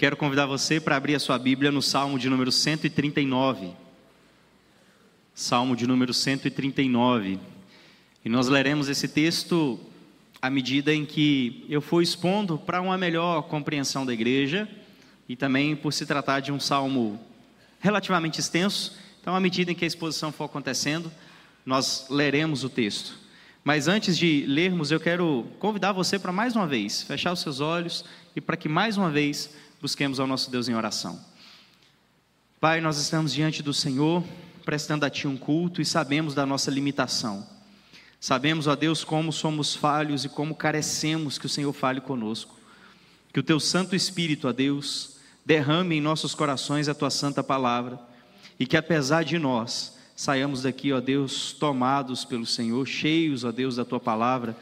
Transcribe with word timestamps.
Quero 0.00 0.16
convidar 0.16 0.46
você 0.46 0.80
para 0.80 0.96
abrir 0.96 1.14
a 1.14 1.18
sua 1.18 1.38
Bíblia 1.38 1.70
no 1.70 1.82
Salmo 1.82 2.18
de 2.18 2.30
número 2.30 2.50
139. 2.50 3.72
Salmo 5.34 5.76
de 5.76 5.86
número 5.86 6.14
139. 6.14 7.38
E 8.24 8.28
nós 8.30 8.48
leremos 8.48 8.88
esse 8.88 9.06
texto 9.06 9.78
à 10.40 10.48
medida 10.48 10.94
em 10.94 11.04
que 11.04 11.66
eu 11.68 11.82
for 11.82 12.00
expondo 12.00 12.56
para 12.56 12.80
uma 12.80 12.96
melhor 12.96 13.42
compreensão 13.42 14.06
da 14.06 14.14
igreja 14.14 14.66
e 15.28 15.36
também 15.36 15.76
por 15.76 15.92
se 15.92 16.06
tratar 16.06 16.40
de 16.40 16.50
um 16.50 16.58
salmo 16.58 17.20
relativamente 17.78 18.40
extenso. 18.40 18.98
Então, 19.20 19.36
à 19.36 19.38
medida 19.38 19.70
em 19.70 19.74
que 19.74 19.84
a 19.84 19.86
exposição 19.86 20.32
for 20.32 20.44
acontecendo, 20.44 21.12
nós 21.66 22.06
leremos 22.08 22.64
o 22.64 22.70
texto. 22.70 23.18
Mas 23.62 23.86
antes 23.86 24.16
de 24.16 24.46
lermos, 24.48 24.90
eu 24.90 24.98
quero 24.98 25.46
convidar 25.58 25.92
você 25.92 26.18
para 26.18 26.32
mais 26.32 26.56
uma 26.56 26.66
vez 26.66 27.02
fechar 27.02 27.34
os 27.34 27.40
seus 27.40 27.60
olhos 27.60 28.02
e 28.34 28.40
para 28.40 28.56
que 28.56 28.66
mais 28.66 28.96
uma 28.96 29.10
vez 29.10 29.50
busquemos 29.80 30.20
ao 30.20 30.26
nosso 30.26 30.50
Deus 30.50 30.68
em 30.68 30.74
oração. 30.74 31.18
Pai, 32.60 32.80
nós 32.80 32.98
estamos 32.98 33.32
diante 33.32 33.62
do 33.62 33.72
Senhor, 33.72 34.22
prestando 34.64 35.06
a 35.06 35.10
Ti 35.10 35.26
um 35.26 35.36
culto 35.36 35.80
e 35.80 35.84
sabemos 35.84 36.34
da 36.34 36.44
nossa 36.44 36.70
limitação. 36.70 37.46
Sabemos, 38.20 38.66
ó 38.66 38.76
Deus, 38.76 39.02
como 39.02 39.32
somos 39.32 39.74
falhos 39.74 40.26
e 40.26 40.28
como 40.28 40.54
carecemos 40.54 41.38
que 41.38 41.46
o 41.46 41.48
Senhor 41.48 41.72
fale 41.72 42.02
conosco. 42.02 42.58
Que 43.32 43.40
o 43.40 43.42
Teu 43.42 43.58
Santo 43.58 43.96
Espírito, 43.96 44.46
ó 44.46 44.52
Deus, 44.52 45.16
derrame 45.46 45.96
em 45.96 46.00
nossos 46.02 46.34
corações 46.34 46.86
a 46.86 46.94
Tua 46.94 47.08
Santa 47.08 47.42
Palavra 47.42 47.98
e 48.58 48.66
que 48.66 48.76
apesar 48.76 49.24
de 49.24 49.38
nós, 49.38 49.96
saiamos 50.14 50.62
daqui, 50.62 50.92
ó 50.92 51.00
Deus, 51.00 51.52
tomados 51.54 52.26
pelo 52.26 52.44
Senhor, 52.44 52.86
cheios, 52.86 53.42
ó 53.42 53.50
Deus, 53.50 53.76
da 53.76 53.86
Tua 53.86 53.98
Palavra 53.98 54.54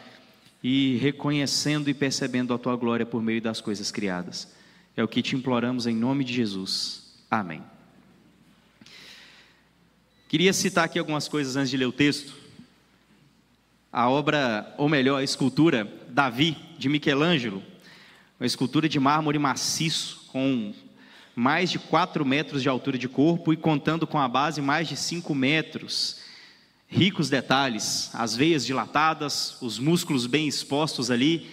e 0.62 0.96
reconhecendo 0.98 1.90
e 1.90 1.94
percebendo 1.94 2.54
a 2.54 2.58
Tua 2.58 2.76
glória 2.76 3.04
por 3.04 3.20
meio 3.20 3.42
das 3.42 3.60
coisas 3.60 3.90
criadas. 3.90 4.56
É 4.98 5.04
o 5.04 5.06
que 5.06 5.22
te 5.22 5.36
imploramos 5.36 5.86
em 5.86 5.94
nome 5.94 6.24
de 6.24 6.34
Jesus. 6.34 7.04
Amém. 7.30 7.62
Queria 10.28 10.52
citar 10.52 10.86
aqui 10.86 10.98
algumas 10.98 11.28
coisas 11.28 11.54
antes 11.54 11.70
de 11.70 11.76
ler 11.76 11.86
o 11.86 11.92
texto. 11.92 12.34
A 13.92 14.10
obra, 14.10 14.74
ou 14.76 14.88
melhor, 14.88 15.18
a 15.18 15.22
escultura 15.22 15.88
Davi, 16.08 16.56
de 16.76 16.88
Michelangelo, 16.88 17.62
uma 18.40 18.46
escultura 18.46 18.88
de 18.88 18.98
mármore 18.98 19.38
maciço, 19.38 20.24
com 20.32 20.74
mais 21.32 21.70
de 21.70 21.78
4 21.78 22.26
metros 22.26 22.60
de 22.60 22.68
altura 22.68 22.98
de 22.98 23.08
corpo 23.08 23.52
e 23.52 23.56
contando 23.56 24.04
com 24.04 24.18
a 24.18 24.26
base 24.26 24.60
mais 24.60 24.88
de 24.88 24.96
5 24.96 25.32
metros. 25.32 26.22
Ricos 26.88 27.30
detalhes, 27.30 28.10
as 28.14 28.34
veias 28.34 28.66
dilatadas, 28.66 29.62
os 29.62 29.78
músculos 29.78 30.26
bem 30.26 30.48
expostos 30.48 31.08
ali. 31.08 31.48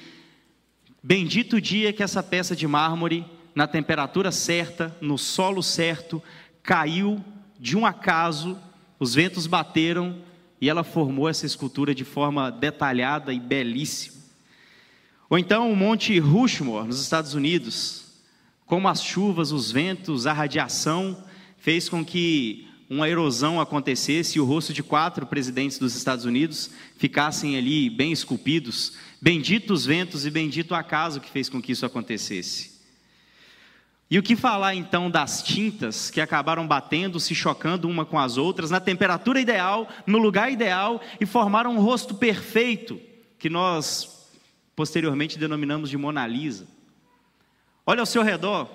Bendito 1.03 1.57
o 1.57 1.61
dia 1.61 1.93
que 1.93 2.01
essa 2.01 2.23
peça 2.23 2.55
de 2.55 2.67
mármore 2.67 3.34
na 3.55 3.65
temperatura 3.65 4.31
certa, 4.33 4.95
no 4.99 5.17
solo 5.17 5.63
certo, 5.63 6.21
caiu 6.61 7.23
de 7.57 7.77
um 7.77 7.85
acaso, 7.85 8.57
os 8.99 9.15
ventos 9.15 9.47
bateram 9.47 10.17
e 10.59 10.69
ela 10.69 10.83
formou 10.83 11.29
essa 11.29 11.45
escultura 11.45 11.95
de 11.95 12.03
forma 12.03 12.51
detalhada 12.51 13.33
e 13.33 13.39
belíssima. 13.39 14.17
Ou 15.29 15.39
então 15.39 15.71
o 15.71 15.75
Monte 15.75 16.19
Rushmore, 16.19 16.87
nos 16.87 17.01
Estados 17.01 17.33
Unidos, 17.33 18.05
como 18.65 18.89
as 18.89 19.01
chuvas, 19.01 19.51
os 19.51 19.71
ventos, 19.71 20.27
a 20.27 20.33
radiação, 20.33 21.23
fez 21.57 21.87
com 21.87 22.03
que 22.03 22.67
uma 22.89 23.09
erosão 23.09 23.59
acontecesse 23.59 24.37
e 24.37 24.41
o 24.41 24.45
rosto 24.45 24.73
de 24.73 24.83
quatro 24.83 25.25
presidentes 25.25 25.79
dos 25.79 25.95
Estados 25.95 26.25
Unidos 26.25 26.69
ficassem 26.97 27.57
ali 27.57 27.89
bem 27.89 28.11
esculpidos. 28.11 28.93
Benditos 29.19 29.85
ventos 29.85 30.25
e 30.25 30.29
bendito 30.29 30.75
acaso 30.75 31.21
que 31.21 31.29
fez 31.29 31.49
com 31.49 31.61
que 31.61 31.71
isso 31.71 31.85
acontecesse. 31.85 32.74
E 34.15 34.17
o 34.17 34.23
que 34.23 34.37
falar 34.37 34.73
então 34.73 35.11
das 35.11 35.43
tintas 35.43 36.09
que 36.09 36.21
acabaram 36.21 36.65
batendo, 36.65 37.19
se 37.19 37.35
chocando 37.35 37.89
uma 37.89 38.05
com 38.05 38.17
as 38.17 38.37
outras, 38.37 38.71
na 38.71 38.79
temperatura 38.79 39.41
ideal, 39.41 39.89
no 40.07 40.17
lugar 40.17 40.49
ideal 40.49 41.01
e 41.19 41.25
formaram 41.25 41.75
um 41.75 41.81
rosto 41.81 42.15
perfeito, 42.15 42.97
que 43.37 43.49
nós 43.49 44.31
posteriormente 44.73 45.37
denominamos 45.37 45.89
de 45.89 45.97
Mona 45.97 46.25
Lisa. 46.25 46.65
Olha 47.85 47.99
ao 47.99 48.05
seu 48.05 48.23
redor, 48.23 48.69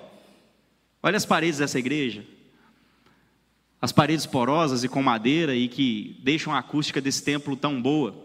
olha 1.01 1.17
as 1.17 1.25
paredes 1.25 1.57
dessa 1.57 1.79
igreja, 1.79 2.23
as 3.81 3.91
paredes 3.91 4.27
porosas 4.27 4.83
e 4.83 4.87
com 4.87 5.01
madeira 5.01 5.55
e 5.55 5.67
que 5.67 6.19
deixam 6.21 6.53
a 6.53 6.59
acústica 6.59 7.01
desse 7.01 7.23
templo 7.23 7.55
tão 7.55 7.81
boa. 7.81 8.15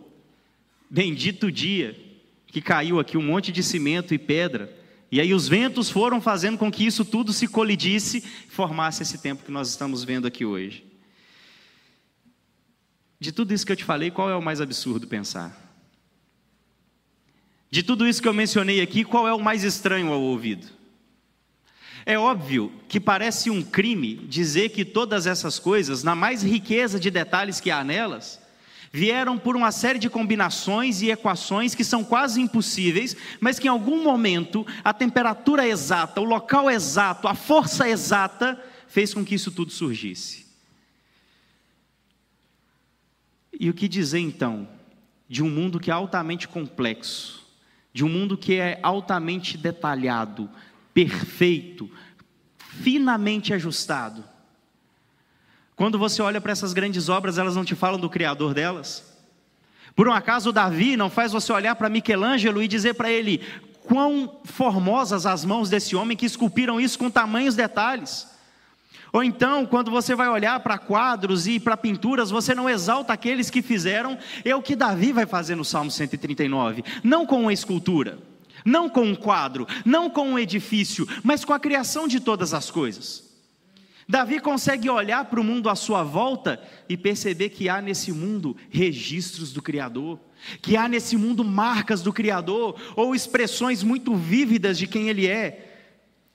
Bendito 0.91 1.51
dia 1.51 1.99
que 2.47 2.61
caiu 2.61 3.01
aqui 3.01 3.17
um 3.17 3.23
monte 3.23 3.51
de 3.51 3.63
cimento 3.63 4.13
e 4.13 4.19
pedra 4.19 4.85
e 5.11 5.21
aí 5.21 5.33
os 5.33 5.47
ventos 5.49 5.89
foram 5.89 6.21
fazendo 6.21 6.59
com 6.59 6.71
que 6.71 6.85
isso 6.85 7.05
tudo 7.05 7.33
se 7.33 7.47
colidisse, 7.47 8.21
formasse 8.49 9.03
esse 9.03 9.19
tempo 9.19 9.45
que 9.45 9.53
nós 9.53 9.69
estamos 9.69 10.03
vendo 10.03 10.27
aqui 10.27 10.45
hoje. 10.45 10.85
De 13.19 13.33
tudo 13.33 13.55
isso 13.55 13.65
que 13.65 13.73
eu 13.73 13.77
te 13.77 13.85
falei, 13.85 14.11
qual 14.11 14.29
é 14.29 14.37
o 14.37 14.43
mais 14.43 14.61
absurdo 14.61 15.07
pensar? 15.07 15.65
De 17.71 17.83
tudo 17.83 18.07
isso 18.07 18.21
que 18.21 18.29
eu 18.29 18.35
mencionei 18.35 18.81
aqui, 18.81 19.05
qual 19.05 19.27
é 19.27 19.33
o 19.33 19.43
mais 19.43 19.63
estranho 19.65 20.13
ao 20.13 20.21
ouvido? 20.21 20.67
É 22.05 22.19
óbvio 22.19 22.73
que 22.89 23.01
parece 23.01 23.51
um 23.51 23.63
crime 23.63 24.17
dizer 24.29 24.69
que 24.69 24.85
todas 24.85 25.27
essas 25.27 25.59
coisas, 25.59 26.03
na 26.03 26.15
mais 26.15 26.43
riqueza 26.43 27.01
de 27.01 27.11
detalhes 27.11 27.59
que 27.59 27.71
há 27.71 27.83
nelas, 27.83 28.41
vieram 28.97 29.37
por 29.37 29.55
uma 29.57 29.71
série 29.71 29.99
de 29.99 30.09
combinações 30.09 31.03
e 31.03 31.11
equações 31.11 31.75
que 31.75 31.85
são 31.85 32.03
quase 32.03 32.41
impossíveis, 32.41 33.15
mas 33.39 33.59
que 33.59 33.67
em 33.67 33.71
algum 33.71 34.03
momento 34.03 34.67
a 34.83 34.91
temperatura 34.91 35.69
exata, 35.69 36.19
o 36.19 36.25
local 36.25 36.71
exato, 36.71 37.29
a 37.29 37.35
força 37.35 37.87
exata 37.87 38.59
fez 38.89 39.13
com 39.13 39.23
que 39.23 39.35
isso 39.35 39.53
tudo 39.53 39.71
surgisse. 39.71 40.47
E 43.61 43.69
o 43.69 43.75
que 43.75 43.87
dizer 43.87 44.21
então 44.21 44.67
de 45.29 45.43
um 45.43 45.51
mundo 45.51 45.79
que 45.79 45.91
é 45.91 45.95
altamente 45.95 46.49
complexo, 46.49 47.47
de 47.93 48.03
um 48.03 48.09
mundo 48.09 48.39
que 48.39 48.55
é 48.55 48.81
altamente 48.83 49.59
detalhado, 49.59 50.49
perfeito, 50.95 51.91
finamente 52.57 53.53
ajustado? 53.53 54.25
Quando 55.77 55.99
você 55.99 56.23
olha 56.23 56.41
para 56.41 56.53
essas 56.53 56.73
grandes 56.73 57.11
obras, 57.11 57.37
elas 57.37 57.55
não 57.55 57.65
te 57.65 57.75
falam 57.75 58.01
do 58.01 58.09
Criador 58.09 58.55
delas? 58.55 59.05
Por 59.95 60.09
um 60.09 60.13
acaso, 60.13 60.51
Davi 60.51 60.97
não 60.97 61.11
faz 61.11 61.33
você 61.33 61.53
olhar 61.53 61.77
para 61.77 61.91
Michelangelo 61.91 62.63
e 62.63 62.67
dizer 62.67 62.95
para 62.95 63.11
ele: 63.11 63.43
quão 63.85 64.41
formosas 64.45 65.27
as 65.27 65.45
mãos 65.45 65.69
desse 65.69 65.95
homem 65.95 66.17
que 66.17 66.25
esculpiram 66.25 66.81
isso 66.81 66.99
com 66.99 67.11
tamanhos 67.11 67.55
detalhes? 67.55 68.27
Ou 69.13 69.23
então, 69.23 69.65
quando 69.67 69.91
você 69.91 70.15
vai 70.15 70.29
olhar 70.29 70.61
para 70.61 70.79
quadros 70.79 71.47
e 71.47 71.61
para 71.61 71.77
pinturas, 71.77 72.31
você 72.31 72.55
não 72.55 72.69
exalta 72.69 73.13
aqueles 73.13 73.51
que 73.51 73.63
fizeram, 73.63 74.19
é 74.45 74.55
o 74.57 74.63
que 74.63 74.75
Davi 74.75 75.13
vai 75.13 75.27
fazer 75.27 75.55
no 75.55 75.65
Salmo 75.65 75.91
139, 75.91 76.85
não 77.05 77.25
com 77.25 77.41
uma 77.41 77.53
escultura, 77.53 78.19
não 78.65 78.89
com 78.89 79.03
um 79.03 79.15
quadro, 79.15 79.67
não 79.85 80.11
com 80.11 80.29
um 80.31 80.39
edifício, 80.39 81.07
mas 81.23 81.45
com 81.45 81.53
a 81.53 81.61
criação 81.61 82.09
de 82.09 82.19
todas 82.19 82.53
as 82.53 82.71
coisas. 82.71 83.26
Davi 84.09 84.39
consegue 84.39 84.89
olhar 84.89 85.25
para 85.25 85.41
o 85.41 85.45
mundo 85.45 85.69
à 85.69 85.75
sua 85.75 86.05
volta 86.05 86.63
e 86.89 86.97
perceber 86.97 87.49
que 87.49 87.69
há 87.69 87.83
nesse 87.83 88.13
mundo 88.13 88.57
registros 88.71 89.53
do 89.53 89.61
Criador, 89.61 90.21
que 90.63 90.77
há 90.77 90.89
nesse 90.89 91.17
mundo 91.17 91.43
marcas 91.43 92.03
do 92.03 92.13
Criador 92.13 92.81
ou 92.95 93.17
expressões 93.17 93.83
muito 93.83 94.15
vívidas 94.15 94.79
de 94.79 94.87
quem 94.87 95.09
Ele 95.09 95.27
é. 95.27 95.91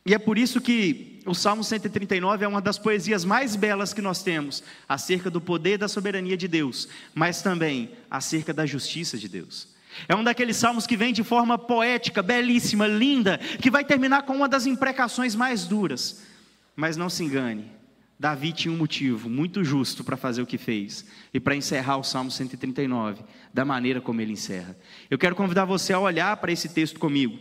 E 0.06 0.14
é 0.14 0.20
por 0.20 0.38
isso 0.38 0.60
que 0.60 1.22
o 1.26 1.34
Salmo 1.34 1.64
139 1.64 2.44
é 2.44 2.48
uma 2.48 2.60
das 2.60 2.78
poesias 2.78 3.24
mais 3.24 3.56
belas 3.56 3.94
que 3.94 4.02
nós 4.02 4.22
temos, 4.22 4.62
acerca 4.90 5.30
do 5.30 5.40
poder 5.40 5.78
da 5.78 5.88
soberania 5.88 6.36
de 6.36 6.50
Deus, 6.50 6.90
mas 7.16 7.42
também 7.42 7.92
acerca 8.10 8.54
da 8.54 8.66
justiça 8.66 9.18
de 9.18 9.30
Deus. 9.30 9.70
É 10.10 10.16
um 10.16 10.24
daqueles 10.24 10.58
salmos 10.58 10.86
que 10.86 10.98
vem 10.98 11.14
de 11.14 11.24
forma 11.24 11.58
poética, 11.58 12.22
belíssima, 12.22 12.88
linda, 12.88 13.38
que 13.62 13.72
vai 13.72 13.86
terminar 13.86 14.24
com 14.24 14.34
uma 14.34 14.50
das 14.50 14.66
imprecações 14.66 15.36
mais 15.36 15.66
duras 15.66 16.31
mas 16.76 16.98
não 16.98 17.10
se 17.10 17.24
engane, 17.24 17.72
Davi 18.22 18.54
tinha 18.54 18.72
um 18.72 18.78
motivo 18.78 19.28
muito 19.28 19.64
justo 19.64 20.04
para 20.04 20.16
fazer 20.16 20.44
o 20.44 20.46
que 20.46 20.58
fez 20.58 21.04
e 21.34 21.40
para 21.40 21.56
encerrar 21.56 21.98
o 21.98 22.04
Salmo 22.04 22.30
139 22.30 23.24
da 23.52 23.66
maneira 23.66 24.00
como 24.00 24.22
ele 24.22 24.34
encerra. 24.34 24.78
Eu 25.10 25.18
quero 25.18 25.36
convidar 25.36 25.66
você 25.66 25.92
a 25.92 26.00
olhar 26.00 26.38
para 26.38 26.52
esse 26.52 26.70
texto 26.70 27.00
comigo, 27.00 27.40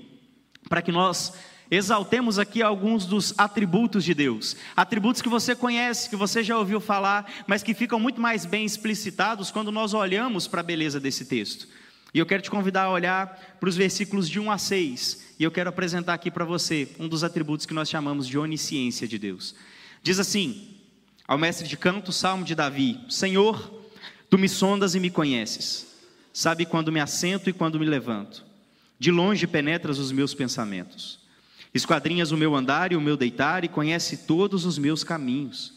para 0.71 0.81
que 0.81 0.91
nós 0.91 1.35
exaltemos 1.71 2.39
aqui 2.39 2.63
alguns 2.63 3.05
dos 3.05 3.35
atributos 3.37 4.05
de 4.05 4.15
Deus, 4.15 4.57
atributos 4.75 5.21
que 5.21 5.29
você 5.29 5.55
conhece, 5.55 6.09
que 6.09 6.17
você 6.17 6.43
já 6.43 6.57
ouviu 6.57 6.81
falar, 6.81 7.31
mas 7.47 7.63
que 7.63 7.75
ficam 7.75 8.01
muito 8.01 8.19
mais 8.19 8.47
bem 8.47 8.65
explicitados 8.65 9.51
quando 9.51 9.71
nós 9.71 9.93
olhamos 9.93 10.49
para 10.49 10.61
a 10.61 10.65
beleza 10.65 10.99
desse 10.99 11.27
texto. 11.27 11.69
E 12.13 12.19
eu 12.19 12.27
quero 12.27 12.43
te 12.43 12.51
convidar 12.51 12.85
a 12.85 12.91
olhar 12.91 13.57
para 13.61 13.69
os 13.69 13.77
versículos 13.77 14.29
de 14.29 14.41
1 14.41 14.51
a 14.51 14.59
6, 14.59 15.35
e 15.39 15.45
eu 15.45 15.51
quero 15.51 15.71
apresentar 15.71 16.15
aqui 16.15 16.31
para 16.31 16.45
você 16.45 16.89
um 16.99 17.09
dos 17.09 17.23
atributos 17.23 17.67
que 17.67 17.75
nós 17.75 17.89
chamamos 17.89 18.27
de 18.27 18.37
onisciência 18.37 19.07
de 19.07 19.19
Deus. 19.19 19.55
Diz 20.03 20.19
assim, 20.19 20.77
ao 21.27 21.39
mestre 21.39 21.69
de 21.69 21.77
canto, 21.77 22.13
salmo 22.13 22.45
de 22.45 22.55
Davi: 22.55 22.99
Senhor, 23.09 23.85
tu 24.29 24.37
me 24.37 24.49
sondas 24.49 24.95
e 24.97 25.01
me 25.01 25.11
conheces, 25.11 25.87
sabe 26.33 26.67
quando 26.67 26.91
me 26.91 26.99
assento 26.99 27.49
e 27.49 27.53
quando 27.53 27.79
me 27.79 27.87
levanto, 27.87 28.45
de 28.99 29.13
longe 29.13 29.47
penetras 29.47 29.99
os 29.99 30.11
meus 30.11 30.35
pensamentos. 30.35 31.21
Esquadrinhas 31.73 32.33
o 32.33 32.37
meu 32.37 32.57
andar 32.57 32.91
e 32.91 32.97
o 32.97 33.01
meu 33.01 33.17
deitar, 33.17 33.65
e 33.65 33.69
conhece 33.69 34.27
todos 34.27 34.65
os 34.65 34.77
meus 34.77 35.05
caminhos. 35.05 35.75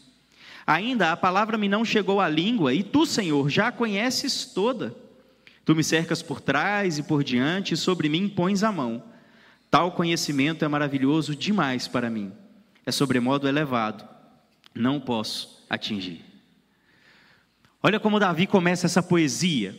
Ainda 0.66 1.12
a 1.12 1.16
palavra 1.16 1.56
me 1.56 1.68
não 1.68 1.84
chegou 1.84 2.20
à 2.20 2.28
língua, 2.28 2.74
e 2.74 2.82
tu, 2.82 3.06
Senhor, 3.06 3.48
já 3.48 3.68
a 3.68 3.72
conheces 3.72 4.46
toda. 4.46 5.03
Tu 5.64 5.74
me 5.74 5.82
cercas 5.82 6.22
por 6.22 6.40
trás 6.40 6.98
e 6.98 7.02
por 7.02 7.24
diante, 7.24 7.74
e 7.74 7.76
sobre 7.76 8.08
mim 8.08 8.28
pões 8.28 8.62
a 8.62 8.70
mão. 8.70 9.02
Tal 9.70 9.92
conhecimento 9.92 10.64
é 10.64 10.68
maravilhoso 10.68 11.34
demais 11.34 11.88
para 11.88 12.10
mim. 12.10 12.32
É 12.86 12.92
sobremodo 12.92 13.48
elevado. 13.48 14.06
Não 14.74 15.00
posso 15.00 15.64
atingir. 15.68 16.24
Olha 17.82 17.98
como 17.98 18.20
Davi 18.20 18.46
começa 18.46 18.86
essa 18.86 19.02
poesia. 19.02 19.76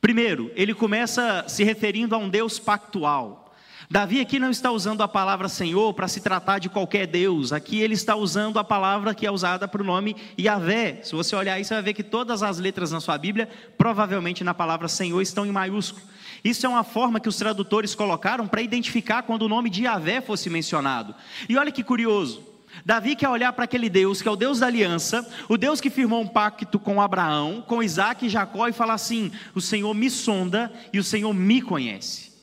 Primeiro, 0.00 0.50
ele 0.54 0.74
começa 0.74 1.44
se 1.48 1.64
referindo 1.64 2.14
a 2.14 2.18
um 2.18 2.28
Deus 2.28 2.58
pactual. 2.58 3.43
Davi 3.90 4.20
aqui 4.20 4.38
não 4.38 4.50
está 4.50 4.70
usando 4.70 5.02
a 5.02 5.08
palavra 5.08 5.48
Senhor 5.48 5.92
para 5.92 6.08
se 6.08 6.20
tratar 6.20 6.58
de 6.58 6.68
qualquer 6.68 7.06
Deus, 7.06 7.52
aqui 7.52 7.80
ele 7.80 7.94
está 7.94 8.16
usando 8.16 8.58
a 8.58 8.64
palavra 8.64 9.14
que 9.14 9.26
é 9.26 9.30
usada 9.30 9.68
para 9.68 9.82
o 9.82 9.84
nome 9.84 10.16
Yahvé. 10.38 11.00
Se 11.02 11.14
você 11.14 11.36
olhar 11.36 11.54
aí, 11.54 11.64
você 11.64 11.74
vai 11.74 11.82
ver 11.82 11.94
que 11.94 12.02
todas 12.02 12.42
as 12.42 12.58
letras 12.58 12.90
na 12.90 13.00
sua 13.00 13.18
Bíblia, 13.18 13.48
provavelmente 13.76 14.42
na 14.42 14.54
palavra 14.54 14.88
Senhor, 14.88 15.20
estão 15.20 15.44
em 15.44 15.52
maiúsculo. 15.52 16.02
Isso 16.42 16.66
é 16.66 16.68
uma 16.68 16.84
forma 16.84 17.20
que 17.20 17.28
os 17.28 17.36
tradutores 17.36 17.94
colocaram 17.94 18.46
para 18.46 18.62
identificar 18.62 19.22
quando 19.22 19.42
o 19.42 19.48
nome 19.48 19.68
de 19.70 19.84
Yahvé 19.84 20.20
fosse 20.20 20.48
mencionado. 20.48 21.14
E 21.48 21.56
olha 21.56 21.72
que 21.72 21.82
curioso, 21.82 22.42
Davi 22.84 23.14
quer 23.14 23.28
olhar 23.28 23.52
para 23.52 23.64
aquele 23.64 23.88
Deus, 23.88 24.20
que 24.20 24.28
é 24.28 24.30
o 24.30 24.36
Deus 24.36 24.58
da 24.58 24.66
aliança, 24.66 25.28
o 25.48 25.56
Deus 25.56 25.80
que 25.80 25.90
firmou 25.90 26.22
um 26.22 26.26
pacto 26.26 26.78
com 26.78 27.00
Abraão, 27.00 27.62
com 27.66 27.82
Isaac 27.82 28.26
e 28.26 28.28
Jacó, 28.28 28.66
e 28.66 28.72
falar 28.72 28.94
assim: 28.94 29.30
O 29.54 29.60
Senhor 29.60 29.92
me 29.94 30.10
sonda 30.10 30.72
e 30.92 30.98
o 30.98 31.04
Senhor 31.04 31.32
me 31.32 31.62
conhece. 31.62 32.33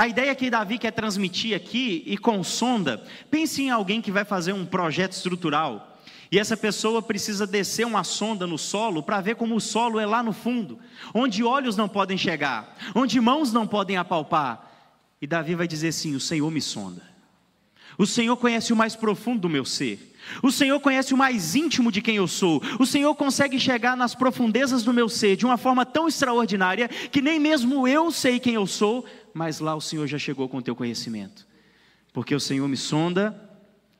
A 0.00 0.08
ideia 0.08 0.34
que 0.34 0.48
Davi 0.48 0.78
quer 0.78 0.92
transmitir 0.92 1.54
aqui 1.54 2.02
e 2.06 2.16
com 2.16 2.42
sonda, 2.42 3.04
pense 3.30 3.60
em 3.60 3.68
alguém 3.68 4.00
que 4.00 4.10
vai 4.10 4.24
fazer 4.24 4.54
um 4.54 4.64
projeto 4.64 5.12
estrutural. 5.12 6.00
E 6.32 6.38
essa 6.38 6.56
pessoa 6.56 7.02
precisa 7.02 7.46
descer 7.46 7.86
uma 7.86 8.02
sonda 8.02 8.46
no 8.46 8.56
solo 8.56 9.02
para 9.02 9.20
ver 9.20 9.36
como 9.36 9.54
o 9.54 9.60
solo 9.60 10.00
é 10.00 10.06
lá 10.06 10.22
no 10.22 10.32
fundo, 10.32 10.78
onde 11.12 11.44
olhos 11.44 11.76
não 11.76 11.86
podem 11.86 12.16
chegar, 12.16 12.78
onde 12.94 13.20
mãos 13.20 13.52
não 13.52 13.66
podem 13.66 13.98
apalpar. 13.98 14.72
E 15.20 15.26
Davi 15.26 15.54
vai 15.54 15.68
dizer 15.68 15.88
assim: 15.88 16.14
O 16.14 16.20
Senhor 16.20 16.50
me 16.50 16.62
sonda. 16.62 17.02
O 17.98 18.06
Senhor 18.06 18.34
conhece 18.38 18.72
o 18.72 18.76
mais 18.76 18.96
profundo 18.96 19.40
do 19.40 19.48
meu 19.50 19.66
ser. 19.66 20.16
O 20.42 20.50
Senhor 20.50 20.80
conhece 20.80 21.12
o 21.12 21.16
mais 21.18 21.54
íntimo 21.54 21.92
de 21.92 22.00
quem 22.00 22.16
eu 22.16 22.26
sou. 22.26 22.62
O 22.78 22.86
Senhor 22.86 23.14
consegue 23.14 23.58
chegar 23.58 23.96
nas 23.96 24.14
profundezas 24.14 24.82
do 24.82 24.94
meu 24.94 25.08
ser 25.08 25.36
de 25.36 25.44
uma 25.44 25.58
forma 25.58 25.84
tão 25.84 26.08
extraordinária 26.08 26.88
que 26.88 27.20
nem 27.20 27.38
mesmo 27.38 27.86
eu 27.86 28.10
sei 28.10 28.38
quem 28.38 28.54
eu 28.54 28.66
sou, 28.66 29.04
mas 29.32 29.60
lá 29.60 29.74
o 29.74 29.80
Senhor 29.80 30.06
já 30.06 30.18
chegou 30.18 30.48
com 30.48 30.58
o 30.58 30.62
teu 30.62 30.76
conhecimento. 30.76 31.46
Porque 32.12 32.34
o 32.34 32.40
Senhor 32.40 32.66
me 32.68 32.76
sonda 32.76 33.48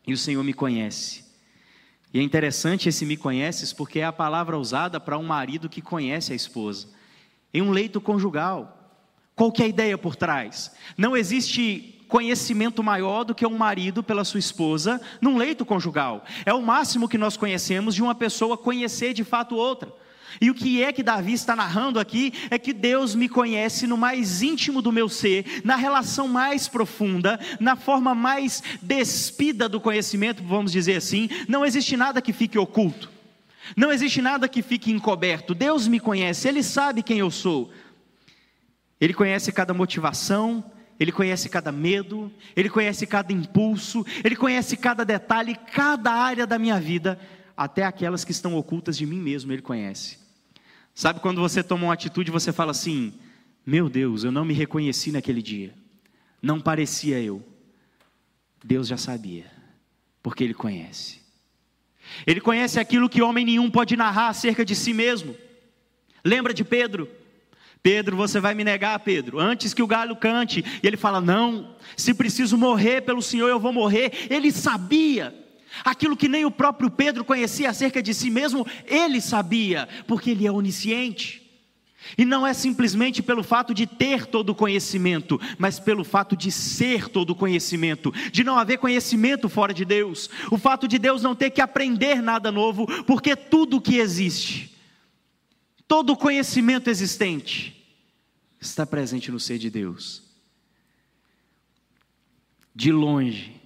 e 0.06 0.12
o 0.12 0.16
Senhor 0.16 0.42
me 0.42 0.52
conhece. 0.52 1.24
E 2.12 2.18
é 2.18 2.22
interessante 2.22 2.88
esse 2.88 3.06
me 3.06 3.16
conheces, 3.16 3.72
porque 3.72 4.00
é 4.00 4.04
a 4.04 4.12
palavra 4.12 4.58
usada 4.58 4.98
para 4.98 5.16
um 5.16 5.22
marido 5.22 5.68
que 5.68 5.80
conhece 5.80 6.32
a 6.32 6.36
esposa. 6.36 6.88
Em 7.54 7.62
um 7.62 7.70
leito 7.70 8.00
conjugal. 8.00 8.76
Qual 9.36 9.52
que 9.52 9.62
é 9.62 9.66
a 9.66 9.68
ideia 9.68 9.96
por 9.96 10.16
trás? 10.16 10.72
Não 10.98 11.16
existe 11.16 12.04
conhecimento 12.08 12.82
maior 12.82 13.24
do 13.24 13.34
que 13.34 13.46
um 13.46 13.56
marido 13.56 14.02
pela 14.02 14.24
sua 14.24 14.40
esposa 14.40 15.00
num 15.20 15.36
leito 15.36 15.64
conjugal. 15.64 16.24
É 16.44 16.52
o 16.52 16.60
máximo 16.60 17.08
que 17.08 17.16
nós 17.16 17.36
conhecemos 17.36 17.94
de 17.94 18.02
uma 18.02 18.14
pessoa 18.14 18.58
conhecer 18.58 19.14
de 19.14 19.22
fato 19.22 19.54
outra. 19.54 19.92
E 20.40 20.50
o 20.50 20.54
que 20.54 20.82
é 20.82 20.92
que 20.92 21.02
Davi 21.02 21.32
está 21.32 21.56
narrando 21.56 21.98
aqui 21.98 22.32
é 22.50 22.58
que 22.58 22.72
Deus 22.72 23.14
me 23.14 23.28
conhece 23.28 23.86
no 23.86 23.96
mais 23.96 24.42
íntimo 24.42 24.82
do 24.82 24.92
meu 24.92 25.08
ser, 25.08 25.62
na 25.64 25.76
relação 25.76 26.28
mais 26.28 26.68
profunda, 26.68 27.40
na 27.58 27.76
forma 27.76 28.14
mais 28.14 28.62
despida 28.82 29.68
do 29.68 29.80
conhecimento, 29.80 30.42
vamos 30.42 30.72
dizer 30.72 30.96
assim. 30.96 31.28
Não 31.48 31.64
existe 31.64 31.96
nada 31.96 32.20
que 32.20 32.32
fique 32.32 32.58
oculto, 32.58 33.10
não 33.76 33.90
existe 33.90 34.20
nada 34.20 34.48
que 34.48 34.62
fique 34.62 34.92
encoberto. 34.92 35.54
Deus 35.54 35.88
me 35.88 35.98
conhece, 35.98 36.48
Ele 36.48 36.62
sabe 36.62 37.02
quem 37.02 37.18
eu 37.18 37.30
sou. 37.30 37.72
Ele 39.00 39.14
conhece 39.14 39.50
cada 39.50 39.72
motivação, 39.72 40.62
ele 41.00 41.10
conhece 41.10 41.48
cada 41.48 41.72
medo, 41.72 42.30
Ele 42.54 42.68
conhece 42.68 43.06
cada 43.06 43.32
impulso, 43.32 44.04
Ele 44.22 44.36
conhece 44.36 44.76
cada 44.76 45.02
detalhe, 45.02 45.56
cada 45.72 46.12
área 46.12 46.46
da 46.46 46.58
minha 46.58 46.78
vida, 46.78 47.18
até 47.56 47.84
aquelas 47.84 48.22
que 48.22 48.32
estão 48.32 48.54
ocultas 48.54 48.98
de 48.98 49.06
mim 49.06 49.18
mesmo, 49.18 49.50
Ele 49.50 49.62
conhece. 49.62 50.19
Sabe 50.94 51.20
quando 51.20 51.40
você 51.40 51.62
toma 51.62 51.84
uma 51.84 51.94
atitude 51.94 52.30
e 52.30 52.32
você 52.32 52.52
fala 52.52 52.70
assim: 52.70 53.12
Meu 53.64 53.88
Deus, 53.88 54.24
eu 54.24 54.32
não 54.32 54.44
me 54.44 54.54
reconheci 54.54 55.10
naquele 55.12 55.42
dia, 55.42 55.74
não 56.42 56.60
parecia 56.60 57.20
eu. 57.20 57.42
Deus 58.62 58.88
já 58.88 58.96
sabia, 58.96 59.50
porque 60.22 60.44
Ele 60.44 60.54
conhece. 60.54 61.20
Ele 62.26 62.40
conhece 62.40 62.78
aquilo 62.78 63.08
que 63.08 63.22
homem 63.22 63.44
nenhum 63.44 63.70
pode 63.70 63.96
narrar 63.96 64.28
acerca 64.28 64.64
de 64.64 64.74
si 64.74 64.92
mesmo. 64.92 65.34
Lembra 66.24 66.52
de 66.52 66.64
Pedro? 66.64 67.08
Pedro, 67.82 68.16
você 68.16 68.40
vai 68.40 68.54
me 68.54 68.62
negar, 68.62 68.98
Pedro, 69.00 69.38
antes 69.38 69.72
que 69.72 69.82
o 69.82 69.86
galho 69.86 70.14
cante. 70.16 70.62
E 70.82 70.86
ele 70.86 70.96
fala: 70.96 71.20
Não, 71.20 71.74
se 71.96 72.12
preciso 72.12 72.58
morrer 72.58 73.02
pelo 73.02 73.22
Senhor, 73.22 73.48
eu 73.48 73.58
vou 73.58 73.72
morrer. 73.72 74.26
Ele 74.28 74.52
sabia. 74.52 75.34
Aquilo 75.84 76.16
que 76.16 76.28
nem 76.28 76.44
o 76.44 76.50
próprio 76.50 76.90
Pedro 76.90 77.24
conhecia 77.24 77.70
acerca 77.70 78.02
de 78.02 78.12
si 78.12 78.30
mesmo, 78.30 78.66
ele 78.86 79.20
sabia, 79.20 79.88
porque 80.06 80.30
ele 80.30 80.46
é 80.46 80.52
onisciente. 80.52 81.40
E 82.16 82.24
não 82.24 82.46
é 82.46 82.54
simplesmente 82.54 83.22
pelo 83.22 83.42
fato 83.42 83.74
de 83.74 83.86
ter 83.86 84.26
todo 84.26 84.50
o 84.50 84.54
conhecimento, 84.54 85.40
mas 85.58 85.78
pelo 85.78 86.02
fato 86.02 86.36
de 86.36 86.50
ser 86.50 87.08
todo 87.08 87.30
o 87.30 87.34
conhecimento, 87.34 88.12
de 88.32 88.42
não 88.42 88.58
haver 88.58 88.78
conhecimento 88.78 89.48
fora 89.48 89.74
de 89.74 89.84
Deus, 89.84 90.30
o 90.50 90.56
fato 90.56 90.88
de 90.88 90.98
Deus 90.98 91.22
não 91.22 91.34
ter 91.34 91.50
que 91.50 91.60
aprender 91.60 92.22
nada 92.22 92.50
novo, 92.50 92.86
porque 93.04 93.36
tudo 93.36 93.80
que 93.80 93.98
existe 93.98 94.70
todo 95.90 96.12
o 96.12 96.16
conhecimento 96.16 96.88
existente 96.88 97.84
está 98.60 98.86
presente 98.86 99.28
no 99.32 99.40
ser 99.40 99.58
de 99.58 99.68
Deus. 99.68 100.22
De 102.72 102.92
longe, 102.92 103.59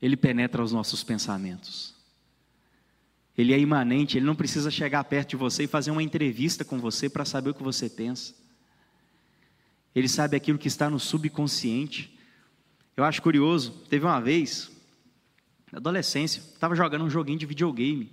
ele 0.00 0.16
penetra 0.16 0.62
os 0.62 0.72
nossos 0.72 1.02
pensamentos. 1.02 1.94
Ele 3.36 3.52
é 3.52 3.58
imanente, 3.58 4.16
ele 4.16 4.26
não 4.26 4.34
precisa 4.34 4.70
chegar 4.70 5.04
perto 5.04 5.30
de 5.30 5.36
você 5.36 5.64
e 5.64 5.68
fazer 5.68 5.90
uma 5.90 6.02
entrevista 6.02 6.64
com 6.64 6.78
você 6.78 7.08
para 7.08 7.24
saber 7.24 7.50
o 7.50 7.54
que 7.54 7.62
você 7.62 7.88
pensa. 7.88 8.34
Ele 9.94 10.08
sabe 10.08 10.36
aquilo 10.36 10.58
que 10.58 10.68
está 10.68 10.90
no 10.90 10.98
subconsciente. 10.98 12.16
Eu 12.96 13.04
acho 13.04 13.22
curioso, 13.22 13.72
teve 13.88 14.04
uma 14.04 14.20
vez, 14.20 14.70
na 15.70 15.78
adolescência, 15.78 16.40
estava 16.40 16.74
jogando 16.74 17.04
um 17.04 17.10
joguinho 17.10 17.38
de 17.38 17.46
videogame. 17.46 18.10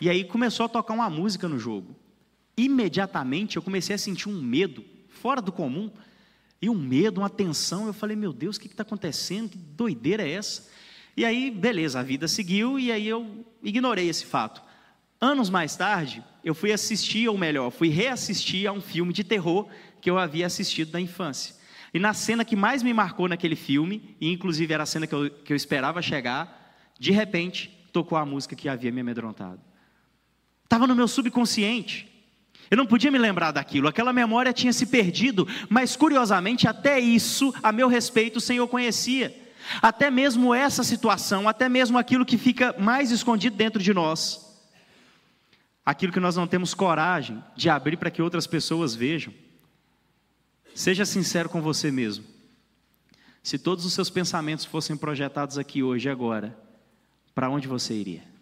E 0.00 0.10
aí 0.10 0.24
começou 0.24 0.66
a 0.66 0.68
tocar 0.68 0.92
uma 0.92 1.08
música 1.08 1.48
no 1.48 1.58
jogo 1.58 1.96
imediatamente 2.56 3.56
eu 3.56 3.62
comecei 3.62 3.94
a 3.94 3.98
sentir 3.98 4.28
um 4.28 4.40
medo 4.40 4.84
fora 5.08 5.40
do 5.40 5.52
comum, 5.52 5.90
e 6.60 6.70
um 6.70 6.74
medo, 6.74 7.20
uma 7.20 7.28
tensão. 7.28 7.86
Eu 7.86 7.92
falei, 7.92 8.16
meu 8.16 8.32
Deus, 8.32 8.56
o 8.56 8.60
que 8.60 8.66
está 8.68 8.82
acontecendo? 8.82 9.50
Que 9.50 9.58
doideira 9.58 10.22
é 10.22 10.32
essa? 10.32 10.66
E 11.16 11.24
aí, 11.24 11.50
beleza, 11.50 12.00
a 12.00 12.02
vida 12.02 12.26
seguiu, 12.26 12.78
e 12.78 12.90
aí 12.90 13.06
eu 13.06 13.44
ignorei 13.62 14.08
esse 14.08 14.26
fato. 14.26 14.62
Anos 15.20 15.48
mais 15.48 15.76
tarde, 15.76 16.22
eu 16.44 16.54
fui 16.54 16.72
assistir, 16.72 17.28
ou 17.28 17.38
melhor, 17.38 17.70
fui 17.70 17.88
reassistir 17.88 18.68
a 18.68 18.72
um 18.72 18.80
filme 18.80 19.12
de 19.12 19.22
terror 19.22 19.68
que 20.00 20.10
eu 20.10 20.18
havia 20.18 20.46
assistido 20.46 20.92
na 20.92 21.00
infância. 21.00 21.54
E 21.94 21.98
na 21.98 22.12
cena 22.12 22.44
que 22.44 22.56
mais 22.56 22.82
me 22.82 22.92
marcou 22.92 23.28
naquele 23.28 23.54
filme, 23.54 24.16
e 24.20 24.32
inclusive 24.32 24.74
era 24.74 24.82
a 24.82 24.86
cena 24.86 25.06
que 25.06 25.14
eu, 25.14 25.30
que 25.30 25.52
eu 25.52 25.56
esperava 25.56 26.02
chegar, 26.02 26.92
de 26.98 27.12
repente 27.12 27.70
tocou 27.92 28.18
a 28.18 28.26
música 28.26 28.56
que 28.56 28.68
havia 28.68 28.90
me 28.90 29.00
amedrontado. 29.00 29.60
Estava 30.64 30.86
no 30.88 30.96
meu 30.96 31.06
subconsciente. 31.06 32.10
Eu 32.68 32.76
não 32.76 32.86
podia 32.86 33.10
me 33.10 33.18
lembrar 33.18 33.52
daquilo, 33.52 33.86
aquela 33.86 34.12
memória 34.12 34.52
tinha 34.52 34.72
se 34.72 34.86
perdido, 34.86 35.46
mas 35.68 35.94
curiosamente, 35.94 36.66
até 36.66 36.98
isso, 36.98 37.54
a 37.62 37.70
meu 37.70 37.86
respeito, 37.88 38.38
o 38.38 38.40
Senhor 38.40 38.66
conhecia. 38.66 39.43
Até 39.80 40.10
mesmo 40.10 40.54
essa 40.54 40.82
situação, 40.82 41.48
até 41.48 41.68
mesmo 41.68 41.98
aquilo 41.98 42.26
que 42.26 42.38
fica 42.38 42.74
mais 42.78 43.10
escondido 43.10 43.56
dentro 43.56 43.82
de 43.82 43.92
nós, 43.92 44.40
aquilo 45.84 46.12
que 46.12 46.20
nós 46.20 46.36
não 46.36 46.46
temos 46.46 46.74
coragem 46.74 47.42
de 47.56 47.68
abrir 47.68 47.96
para 47.96 48.10
que 48.10 48.22
outras 48.22 48.46
pessoas 48.46 48.94
vejam. 48.94 49.32
Seja 50.74 51.04
sincero 51.04 51.48
com 51.48 51.62
você 51.62 51.90
mesmo. 51.90 52.24
Se 53.42 53.58
todos 53.58 53.84
os 53.84 53.92
seus 53.92 54.10
pensamentos 54.10 54.64
fossem 54.64 54.96
projetados 54.96 55.58
aqui 55.58 55.82
hoje 55.82 56.08
e 56.08 56.10
agora, 56.10 56.58
para 57.34 57.50
onde 57.50 57.68
você 57.68 57.94
iria? 57.94 58.33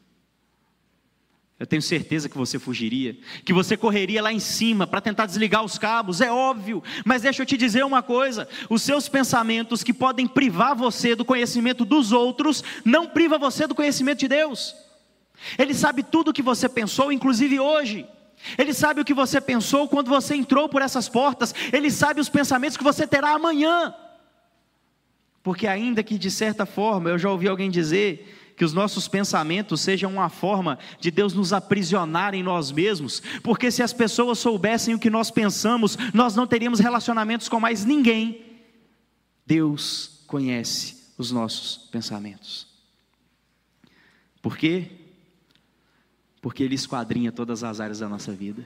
Eu 1.59 1.66
tenho 1.66 1.82
certeza 1.82 2.28
que 2.28 2.37
você 2.37 2.59
fugiria, 2.59 3.16
que 3.44 3.52
você 3.52 3.76
correria 3.76 4.21
lá 4.21 4.32
em 4.32 4.40
cima 4.40 4.87
para 4.87 5.00
tentar 5.00 5.26
desligar 5.26 5.62
os 5.62 5.78
cabos, 5.78 6.21
é 6.21 6.30
óbvio, 6.30 6.82
mas 7.04 7.23
deixa 7.23 7.42
eu 7.42 7.47
te 7.47 7.56
dizer 7.56 7.85
uma 7.85 8.02
coisa: 8.02 8.49
os 8.68 8.82
seus 8.82 9.09
pensamentos 9.09 9.85
que 9.85 9.92
podem 9.92 10.26
privar 10.26 10.75
você 10.75 11.14
do 11.14 11.25
conhecimento 11.25 11.85
dos 11.85 12.11
outros, 12.11 12.64
não 12.85 13.06
priva 13.06 13.38
você 13.38 13.66
do 13.66 13.75
conhecimento 13.75 14.18
de 14.18 14.28
Deus. 14.28 14.75
Ele 15.59 15.75
sabe 15.75 16.02
tudo 16.02 16.30
o 16.30 16.32
que 16.32 16.42
você 16.42 16.68
pensou, 16.68 17.12
inclusive 17.12 17.59
hoje. 17.61 18.06
Ele 18.59 18.75
sabe 18.75 19.00
o 19.00 19.04
que 19.04 19.14
você 19.14 19.40
pensou 19.40 19.88
quando 19.88 20.09
você 20.09 20.35
entrou 20.35 20.68
por 20.68 20.82
essas 20.82 21.09
portas, 21.09 21.54
ele 21.73 21.90
sabe 21.90 22.21
os 22.21 22.28
pensamentos 22.28 22.76
que 22.76 22.85
você 22.85 23.06
terá 23.06 23.30
amanhã. 23.30 23.94
Porque, 25.42 25.66
ainda 25.66 26.02
que 26.02 26.18
de 26.18 26.30
certa 26.30 26.64
forma, 26.66 27.11
eu 27.11 27.18
já 27.18 27.30
ouvi 27.30 27.49
alguém 27.49 27.71
dizer 27.71 28.42
que 28.62 28.64
os 28.64 28.73
nossos 28.73 29.09
pensamentos 29.09 29.81
sejam 29.81 30.12
uma 30.12 30.28
forma 30.28 30.78
de 31.00 31.11
Deus 31.11 31.35
nos 31.35 31.52
aprisionar 31.52 32.33
em 32.33 32.45
nós 32.45 32.71
mesmos, 32.71 33.21
porque 33.42 33.73
se 33.73 33.83
as 33.83 33.92
pessoas 33.92 34.38
soubessem 34.38 34.95
o 34.95 35.00
que 35.00 35.11
nós 35.11 35.33
pensamos, 35.33 35.99
nós 36.14 36.37
não 36.37 36.47
teríamos 36.47 36.78
relacionamentos 36.78 37.49
com 37.49 37.59
mais 37.59 37.85
ninguém. 37.85 38.40
Deus 39.45 40.23
conhece 40.28 41.12
os 41.19 41.33
nossos 41.33 41.88
pensamentos. 41.90 42.69
Por 44.40 44.57
quê? 44.57 44.92
Porque 46.40 46.62
Ele 46.62 46.76
esquadrinha 46.76 47.33
todas 47.33 47.64
as 47.64 47.81
áreas 47.81 47.99
da 47.99 48.09
nossa 48.09 48.31
vida. 48.31 48.64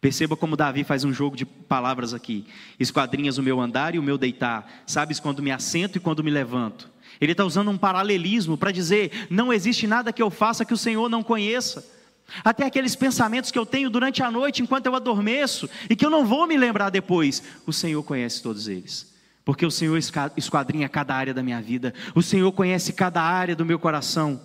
Perceba 0.00 0.38
como 0.38 0.56
Davi 0.56 0.84
faz 0.84 1.04
um 1.04 1.12
jogo 1.12 1.36
de 1.36 1.44
palavras 1.44 2.14
aqui. 2.14 2.46
Esquadrinhas 2.80 3.36
o 3.36 3.42
meu 3.42 3.60
andar 3.60 3.94
e 3.94 3.98
o 3.98 4.02
meu 4.02 4.16
deitar. 4.16 4.66
Sabes 4.86 5.20
quando 5.20 5.42
me 5.42 5.50
assento 5.50 5.96
e 5.96 6.00
quando 6.00 6.24
me 6.24 6.30
levanto. 6.30 6.93
Ele 7.20 7.32
está 7.32 7.44
usando 7.44 7.70
um 7.70 7.78
paralelismo 7.78 8.56
para 8.56 8.72
dizer: 8.72 9.26
não 9.30 9.52
existe 9.52 9.86
nada 9.86 10.12
que 10.12 10.22
eu 10.22 10.30
faça 10.30 10.64
que 10.64 10.74
o 10.74 10.78
Senhor 10.78 11.08
não 11.08 11.22
conheça. 11.22 11.84
Até 12.44 12.64
aqueles 12.64 12.96
pensamentos 12.96 13.50
que 13.50 13.58
eu 13.58 13.66
tenho 13.66 13.90
durante 13.90 14.22
a 14.22 14.30
noite 14.30 14.62
enquanto 14.62 14.86
eu 14.86 14.94
adormeço 14.94 15.68
e 15.88 15.94
que 15.94 16.04
eu 16.04 16.10
não 16.10 16.24
vou 16.24 16.46
me 16.46 16.56
lembrar 16.56 16.90
depois, 16.90 17.42
o 17.66 17.72
Senhor 17.72 18.02
conhece 18.02 18.42
todos 18.42 18.66
eles. 18.66 19.12
Porque 19.44 19.66
o 19.66 19.70
Senhor 19.70 19.98
esquadrinha 20.36 20.88
cada 20.88 21.14
área 21.14 21.34
da 21.34 21.42
minha 21.42 21.60
vida, 21.60 21.92
o 22.14 22.22
Senhor 22.22 22.50
conhece 22.52 22.92
cada 22.94 23.20
área 23.20 23.54
do 23.54 23.64
meu 23.64 23.78
coração. 23.78 24.40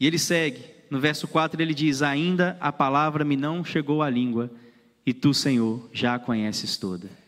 E 0.00 0.06
ele 0.06 0.18
segue, 0.18 0.64
no 0.90 0.98
verso 0.98 1.28
4 1.28 1.62
ele 1.62 1.74
diz: 1.74 2.02
Ainda 2.02 2.56
a 2.60 2.72
palavra 2.72 3.24
me 3.24 3.36
não 3.36 3.64
chegou 3.64 4.02
à 4.02 4.10
língua, 4.10 4.50
e 5.06 5.14
tu, 5.14 5.32
Senhor, 5.32 5.88
já 5.92 6.16
a 6.16 6.18
conheces 6.18 6.76
toda. 6.76 7.21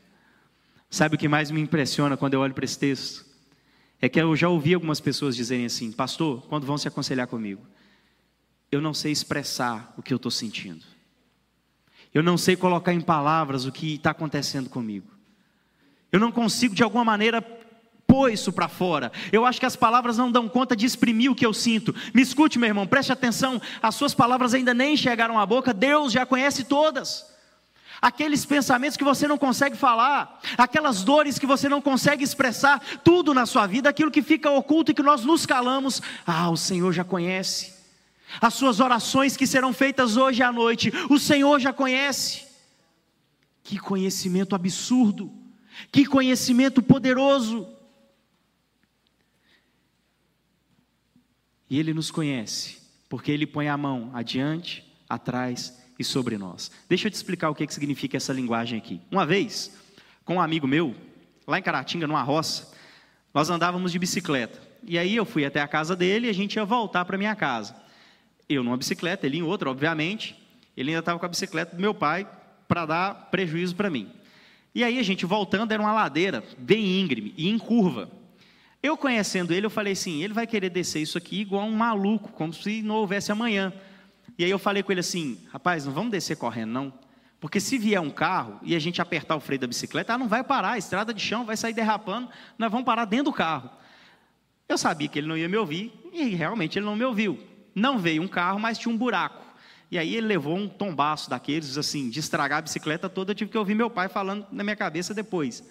Sabe 0.95 1.17
o 1.17 1.19
que 1.19 1.27
mais 1.27 1.51
me 1.51 1.61
impressiona 1.61 2.17
quando 2.17 2.35
eu 2.35 2.41
olho 2.41 2.55
para 2.55 2.65
esse 2.65 2.79
texto? 2.79 3.27
É 4.01 4.09
que 4.09 4.21
eu 4.21 4.37
já 4.37 4.49
ouvi 4.49 4.75
algumas 4.75 5.01
pessoas 5.01 5.35
dizerem 5.35 5.67
assim: 5.67 5.91
Pastor, 5.91 6.43
quando 6.43 6.69
vão 6.69 6.79
se 6.79 6.87
aconselhar 6.87 7.27
comigo, 7.27 7.67
eu 8.71 8.81
não 8.81 8.95
sei 8.95 9.11
expressar 9.11 9.93
o 9.99 10.03
que 10.05 10.15
eu 10.15 10.19
estou 10.19 10.31
sentindo, 10.31 10.85
eu 12.15 12.23
não 12.23 12.39
sei 12.39 12.55
colocar 12.55 12.93
em 12.93 13.01
palavras 13.01 13.65
o 13.65 13.73
que 13.73 13.97
está 13.97 14.13
acontecendo 14.13 14.71
comigo, 14.71 15.09
eu 16.13 16.21
não 16.21 16.31
consigo 16.31 16.77
de 16.77 16.85
alguma 16.85 17.05
maneira 17.05 17.43
pôr 18.07 18.31
isso 18.33 18.53
para 18.53 18.69
fora. 18.69 19.11
Eu 19.33 19.45
acho 19.45 19.59
que 19.59 19.67
as 19.67 19.75
palavras 19.75 20.17
não 20.17 20.31
dão 20.31 20.49
conta 20.49 20.77
de 20.77 20.87
exprimir 20.87 21.29
o 21.29 21.35
que 21.35 21.45
eu 21.45 21.53
sinto. 21.53 21.93
Me 22.15 22.23
escute, 22.23 22.57
meu 22.57 22.69
irmão, 22.69 22.87
preste 22.87 23.11
atenção. 23.11 23.61
As 23.83 23.97
suas 23.97 24.15
palavras 24.15 24.55
ainda 24.55 24.73
nem 24.73 24.97
chegaram 24.97 25.41
à 25.41 25.45
boca, 25.45 25.75
Deus 25.75 26.13
já 26.13 26.25
conhece 26.25 26.63
todas. 26.63 27.34
Aqueles 28.01 28.45
pensamentos 28.45 28.97
que 28.97 29.05
você 29.05 29.27
não 29.27 29.39
consegue 29.39 29.77
falar, 29.77 30.41
aquelas 30.59 31.03
dores 31.03 31.39
que 31.39 31.47
você 31.47 31.69
não 31.69 31.81
consegue 31.81 32.25
expressar, 32.25 32.81
tudo 33.03 33.33
na 33.33 33.47
sua 33.47 33.67
vida, 33.67 33.89
aquilo 33.89 34.11
que 34.11 34.23
fica 34.23 34.51
oculto 34.51 34.91
e 34.91 34.95
que 34.95 35.03
nós 35.03 35.25
nos 35.25 35.47
calamos, 35.47 36.03
ah, 36.27 36.51
o 36.51 36.57
Senhor 36.57 36.93
já 36.93 37.05
conhece. 37.05 37.75
As 38.41 38.55
suas 38.55 38.81
orações 38.81 39.37
que 39.37 39.47
serão 39.47 39.73
feitas 39.73 40.17
hoje 40.17 40.43
à 40.43 40.51
noite, 40.51 40.93
o 41.09 41.19
Senhor 41.19 41.61
já 41.61 41.73
conhece. 41.73 42.45
Que 43.63 43.79
conhecimento 43.79 44.55
absurdo, 44.55 45.33
que 45.91 46.05
conhecimento 46.05 46.83
poderoso. 46.83 47.69
E 51.71 51.79
Ele 51.79 51.95
nos 51.95 52.11
conhece, 52.11 52.79
porque 53.09 53.33
Ele 53.33 53.47
põe 53.47 53.69
a 53.69 53.77
mão 53.77 54.11
adiante, 54.13 54.85
atrás 55.09 55.84
e 55.99 56.05
sobre 56.05 56.37
nós. 56.39 56.71
Deixa 56.89 57.07
eu 57.07 57.11
te 57.11 57.15
explicar 57.15 57.51
o 57.51 57.55
que, 57.55 57.67
que 57.67 57.75
significa 57.75 58.17
essa 58.17 58.33
linguagem 58.33 58.79
aqui. 58.79 59.01
Uma 59.11 59.25
vez, 59.25 59.77
com 60.25 60.37
um 60.37 60.41
amigo 60.41 60.67
meu, 60.67 60.95
lá 61.47 61.59
em 61.59 61.63
Caratinga, 61.63 62.07
numa 62.07 62.23
roça, 62.23 62.73
nós 63.33 63.51
andávamos 63.51 63.93
de 63.93 63.99
bicicleta. 63.99 64.61
E 64.87 64.99
aí 64.99 65.17
eu 65.17 65.25
fui 65.25 65.45
até 65.45 65.61
a 65.61 65.69
casa 65.69 65.97
dele 65.97 66.27
e 66.27 66.31
a 66.31 66.35
gente 66.35 66.57
ia 66.57 66.65
voltar 66.65 67.05
para 67.05 67.19
minha 67.19 67.35
casa. 67.35 67.75
Eu 68.49 68.63
numa 68.63 68.77
bicicleta, 68.77 69.27
ele 69.27 69.39
em 69.39 69.43
outra, 69.43 69.71
obviamente. 69.71 70.37
Ele 70.77 70.91
ainda 70.91 71.01
estava 71.01 71.19
com 71.19 71.27
a 71.27 71.29
bicicleta 71.29 71.75
do 71.75 71.81
meu 71.81 71.95
pai 71.95 72.29
para 72.69 72.87
dar 72.87 73.15
prejuízo 73.31 73.75
para 73.75 73.89
mim. 73.91 74.11
E 74.75 74.83
aí 74.83 74.99
a 74.99 75.03
gente 75.03 75.25
voltando, 75.25 75.73
era 75.73 75.81
uma 75.81 75.93
ladeira 75.93 76.43
bem 76.59 77.01
íngreme 77.01 77.33
e 77.37 77.49
em 77.49 77.59
curva. 77.59 78.11
Eu 78.83 78.97
conhecendo 78.97 79.55
ele, 79.55 79.65
eu 79.65 79.71
falei 79.71 79.93
assim: 79.95 80.23
ele 80.23 80.35
vai 80.35 80.47
querer 80.47 80.69
descer 80.69 81.01
isso 81.01 81.17
aqui 81.17 81.41
igual 81.41 81.65
um 81.65 81.75
maluco, 81.75 82.33
como 82.33 82.53
se 82.53 82.83
não 82.83 82.97
houvesse 82.97 83.33
amanhã. 83.33 83.73
E 84.39 84.45
aí 84.45 84.51
eu 84.51 84.59
falei 84.59 84.83
com 84.83 84.93
ele 84.93 85.01
assim: 85.01 85.39
rapaz, 85.53 85.87
não 85.87 85.93
vamos 85.93 86.11
descer 86.11 86.37
correndo, 86.37 86.73
não. 86.73 86.93
Porque 87.41 87.61
se 87.61 87.77
vier 87.77 88.01
um 88.01 88.11
carro 88.11 88.59
e 88.63 88.75
a 88.75 88.79
gente 88.79 89.03
apertar 89.03 89.37
o 89.37 89.41
freio 89.41 89.61
da 89.61 89.67
bicicleta, 89.67 90.13
ela 90.13 90.19
não 90.19 90.29
vai 90.29 90.43
parar, 90.43 90.73
a 90.73 90.79
estrada 90.79 91.13
de 91.13 91.21
chão 91.21 91.45
vai 91.45 91.57
sair 91.57 91.75
derrapando, 91.75 92.29
nós 92.59 92.71
vamos 92.71 92.87
parar 92.87 93.05
dentro 93.05 93.27
do 93.27 93.33
carro. 93.33 93.71
Eu 94.67 94.79
sabia 94.79 95.09
que 95.09 95.19
ele 95.19 95.29
não 95.29 95.37
ia 95.37 95.49
me 95.49 95.57
ouvir, 95.57 95.93
e 96.13 96.35
realmente 96.35 96.79
ele 96.79 96.87
não 96.87 96.97
me 96.97 97.05
ouviu. 97.05 97.39
Não 97.75 97.99
veio 97.99 98.23
um 98.23 98.29
carro, 98.29 98.59
mas 98.59 98.79
tinha 98.79 98.93
um 98.93 98.97
buraco. 98.97 99.45
E 99.91 99.99
aí 99.99 100.17
ele 100.17 100.27
levou 100.27 100.57
um 100.57 100.67
tombaço 100.67 101.29
daqueles, 101.29 101.77
assim, 101.77 102.09
de 102.09 102.19
estragar 102.19 102.61
a 102.61 102.63
bicicleta 102.63 103.09
toda, 103.11 103.33
eu 103.33 103.35
tive 103.35 103.51
que 103.51 103.59
ouvir 103.59 103.75
meu 103.75 103.91
pai 103.91 104.09
falando 104.09 104.47
na 104.51 104.65
minha 104.65 104.75
cabeça 104.75 105.13
depois. 105.13 105.63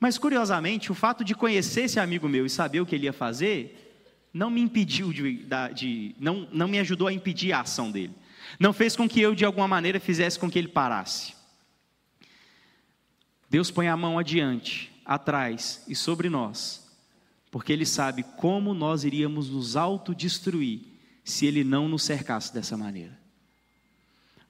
Mas 0.00 0.18
curiosamente, 0.18 0.90
o 0.90 0.94
fato 0.94 1.22
de 1.22 1.34
conhecer 1.34 1.82
esse 1.82 2.00
amigo 2.00 2.28
meu 2.28 2.46
e 2.46 2.50
saber 2.50 2.80
o 2.80 2.86
que 2.86 2.94
ele 2.96 3.04
ia 3.04 3.12
fazer, 3.12 3.89
não 4.32 4.50
me 4.50 4.60
impediu 4.60 5.12
de, 5.12 5.46
de, 5.74 6.14
não, 6.18 6.48
não 6.52 6.68
me 6.68 6.78
ajudou 6.78 7.08
a 7.08 7.12
impedir 7.12 7.52
a 7.52 7.60
ação 7.60 7.90
dele. 7.90 8.14
Não 8.58 8.72
fez 8.72 8.96
com 8.96 9.08
que 9.08 9.20
eu, 9.20 9.34
de 9.34 9.44
alguma 9.44 9.68
maneira, 9.68 10.00
fizesse 10.00 10.38
com 10.38 10.50
que 10.50 10.58
ele 10.58 10.68
parasse. 10.68 11.34
Deus 13.50 13.70
põe 13.70 13.88
a 13.88 13.96
mão 13.96 14.18
adiante, 14.18 14.92
atrás 15.04 15.82
e 15.88 15.94
sobre 15.96 16.30
nós, 16.30 16.88
porque 17.50 17.72
Ele 17.72 17.84
sabe 17.84 18.22
como 18.22 18.72
nós 18.72 19.02
iríamos 19.02 19.50
nos 19.50 19.74
autodestruir 19.74 20.82
se 21.24 21.46
Ele 21.46 21.64
não 21.64 21.88
nos 21.88 22.04
cercasse 22.04 22.54
dessa 22.54 22.76
maneira. 22.76 23.19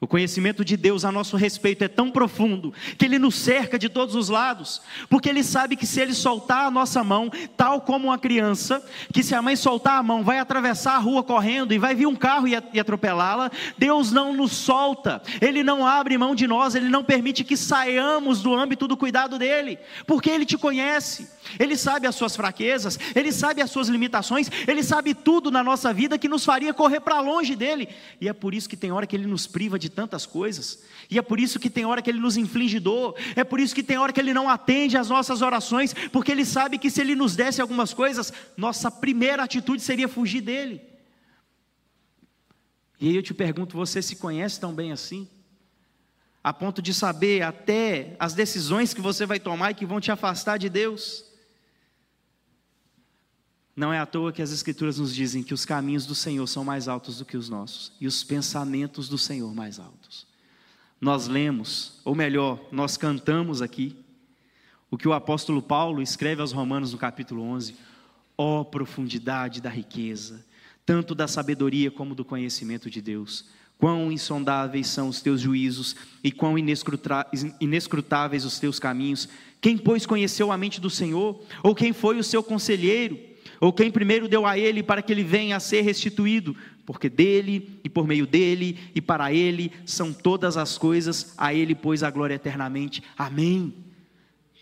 O 0.00 0.06
conhecimento 0.06 0.64
de 0.64 0.78
Deus 0.78 1.04
a 1.04 1.12
nosso 1.12 1.36
respeito 1.36 1.84
é 1.84 1.88
tão 1.88 2.10
profundo 2.10 2.72
que 2.96 3.04
ele 3.04 3.18
nos 3.18 3.34
cerca 3.34 3.78
de 3.78 3.86
todos 3.86 4.14
os 4.14 4.30
lados, 4.30 4.80
porque 5.10 5.28
ele 5.28 5.44
sabe 5.44 5.76
que 5.76 5.86
se 5.86 6.00
ele 6.00 6.14
soltar 6.14 6.64
a 6.64 6.70
nossa 6.70 7.04
mão, 7.04 7.30
tal 7.54 7.82
como 7.82 8.06
uma 8.06 8.18
criança, 8.18 8.82
que 9.12 9.22
se 9.22 9.34
a 9.34 9.42
mãe 9.42 9.54
soltar 9.56 9.98
a 9.98 10.02
mão 10.02 10.24
vai 10.24 10.38
atravessar 10.38 10.94
a 10.94 10.98
rua 10.98 11.22
correndo 11.22 11.74
e 11.74 11.78
vai 11.78 11.94
vir 11.94 12.06
um 12.06 12.16
carro 12.16 12.48
e 12.48 12.80
atropelá-la, 12.80 13.50
Deus 13.76 14.10
não 14.10 14.32
nos 14.32 14.52
solta, 14.52 15.20
ele 15.38 15.62
não 15.62 15.86
abre 15.86 16.16
mão 16.16 16.34
de 16.34 16.46
nós, 16.46 16.74
ele 16.74 16.88
não 16.88 17.04
permite 17.04 17.44
que 17.44 17.56
saiamos 17.56 18.40
do 18.40 18.54
âmbito 18.54 18.88
do 18.88 18.96
cuidado 18.96 19.38
dele, 19.38 19.78
porque 20.06 20.30
ele 20.30 20.46
te 20.46 20.56
conhece, 20.56 21.28
ele 21.58 21.76
sabe 21.76 22.06
as 22.06 22.14
suas 22.14 22.36
fraquezas, 22.36 22.98
ele 23.14 23.32
sabe 23.32 23.62
as 23.62 23.70
suas 23.70 23.88
limitações, 23.88 24.50
ele 24.66 24.82
sabe 24.82 25.14
tudo 25.14 25.50
na 25.50 25.62
nossa 25.62 25.92
vida 25.92 26.18
que 26.18 26.28
nos 26.28 26.44
faria 26.44 26.74
correr 26.74 27.00
para 27.00 27.20
longe 27.20 27.56
dele, 27.56 27.88
e 28.20 28.28
é 28.28 28.32
por 28.32 28.54
isso 28.54 28.68
que 28.68 28.76
tem 28.76 28.92
hora 28.92 29.06
que 29.06 29.16
ele 29.16 29.26
nos 29.26 29.46
priva 29.46 29.78
de 29.78 29.88
tantas 29.88 30.26
coisas, 30.26 30.82
e 31.10 31.18
é 31.18 31.22
por 31.22 31.40
isso 31.40 31.58
que 31.58 31.68
tem 31.68 31.84
hora 31.84 32.00
que 32.00 32.08
Ele 32.08 32.20
nos 32.20 32.36
inflige 32.36 32.78
dor, 32.78 33.16
é 33.34 33.42
por 33.42 33.58
isso 33.58 33.74
que 33.74 33.82
tem 33.82 33.98
hora 33.98 34.12
que 34.12 34.20
Ele 34.20 34.32
não 34.32 34.48
atende 34.48 34.96
às 34.96 35.08
nossas 35.08 35.42
orações, 35.42 35.92
porque 36.12 36.30
Ele 36.30 36.44
sabe 36.44 36.78
que 36.78 36.88
se 36.88 37.00
Ele 37.00 37.16
nos 37.16 37.34
desse 37.34 37.60
algumas 37.60 37.92
coisas, 37.92 38.32
nossa 38.56 38.90
primeira 38.90 39.42
atitude 39.42 39.82
seria 39.82 40.08
fugir 40.08 40.40
dEle. 40.40 40.80
E 43.00 43.08
aí 43.08 43.16
eu 43.16 43.22
te 43.22 43.34
pergunto: 43.34 43.76
você 43.76 44.00
se 44.00 44.16
conhece 44.16 44.60
tão 44.60 44.72
bem 44.72 44.92
assim? 44.92 45.28
A 46.44 46.52
ponto 46.52 46.80
de 46.80 46.94
saber 46.94 47.42
até 47.42 48.14
as 48.18 48.32
decisões 48.32 48.94
que 48.94 49.00
você 49.00 49.26
vai 49.26 49.40
tomar 49.40 49.72
e 49.72 49.74
que 49.74 49.84
vão 49.84 50.00
te 50.00 50.12
afastar 50.12 50.58
de 50.58 50.68
Deus? 50.68 51.24
Não 53.80 53.94
é 53.94 53.98
à 53.98 54.04
toa 54.04 54.30
que 54.30 54.42
as 54.42 54.52
Escrituras 54.52 54.98
nos 54.98 55.14
dizem 55.14 55.42
que 55.42 55.54
os 55.54 55.64
caminhos 55.64 56.04
do 56.04 56.14
Senhor 56.14 56.46
são 56.46 56.62
mais 56.62 56.86
altos 56.86 57.16
do 57.16 57.24
que 57.24 57.34
os 57.34 57.48
nossos 57.48 57.90
e 57.98 58.06
os 58.06 58.22
pensamentos 58.22 59.08
do 59.08 59.16
Senhor 59.16 59.54
mais 59.54 59.78
altos. 59.78 60.26
Nós 61.00 61.26
lemos, 61.26 61.98
ou 62.04 62.14
melhor, 62.14 62.60
nós 62.70 62.98
cantamos 62.98 63.62
aqui, 63.62 63.96
o 64.90 64.98
que 64.98 65.08
o 65.08 65.14
apóstolo 65.14 65.62
Paulo 65.62 66.02
escreve 66.02 66.42
aos 66.42 66.52
Romanos 66.52 66.92
no 66.92 66.98
capítulo 66.98 67.40
11: 67.40 67.74
ó 68.36 68.60
oh, 68.60 68.64
profundidade 68.66 69.62
da 69.62 69.70
riqueza, 69.70 70.44
tanto 70.84 71.14
da 71.14 71.26
sabedoria 71.26 71.90
como 71.90 72.14
do 72.14 72.22
conhecimento 72.22 72.90
de 72.90 73.00
Deus. 73.00 73.46
Quão 73.78 74.12
insondáveis 74.12 74.88
são 74.88 75.08
os 75.08 75.22
teus 75.22 75.40
juízos 75.40 75.96
e 76.22 76.30
quão 76.30 76.58
inescrutáveis 76.58 78.44
os 78.44 78.58
teus 78.58 78.78
caminhos. 78.78 79.26
Quem, 79.58 79.78
pois, 79.78 80.04
conheceu 80.04 80.52
a 80.52 80.58
mente 80.58 80.82
do 80.82 80.90
Senhor? 80.90 81.42
Ou 81.62 81.74
quem 81.74 81.94
foi 81.94 82.18
o 82.18 82.24
seu 82.24 82.42
conselheiro? 82.42 83.29
Ou 83.60 83.72
quem 83.72 83.90
primeiro 83.90 84.28
deu 84.28 84.46
a 84.46 84.58
ele 84.58 84.82
para 84.82 85.02
que 85.02 85.12
ele 85.12 85.22
venha 85.22 85.56
a 85.56 85.60
ser 85.60 85.82
restituído? 85.82 86.56
Porque 86.86 87.08
dele 87.08 87.80
e 87.84 87.88
por 87.88 88.06
meio 88.06 88.26
dele 88.26 88.78
e 88.94 89.00
para 89.00 89.32
ele 89.32 89.72
são 89.84 90.12
todas 90.12 90.56
as 90.56 90.78
coisas, 90.78 91.34
a 91.36 91.52
ele, 91.54 91.74
pois, 91.74 92.02
a 92.02 92.10
glória 92.10 92.34
eternamente. 92.34 93.02
Amém. 93.16 93.74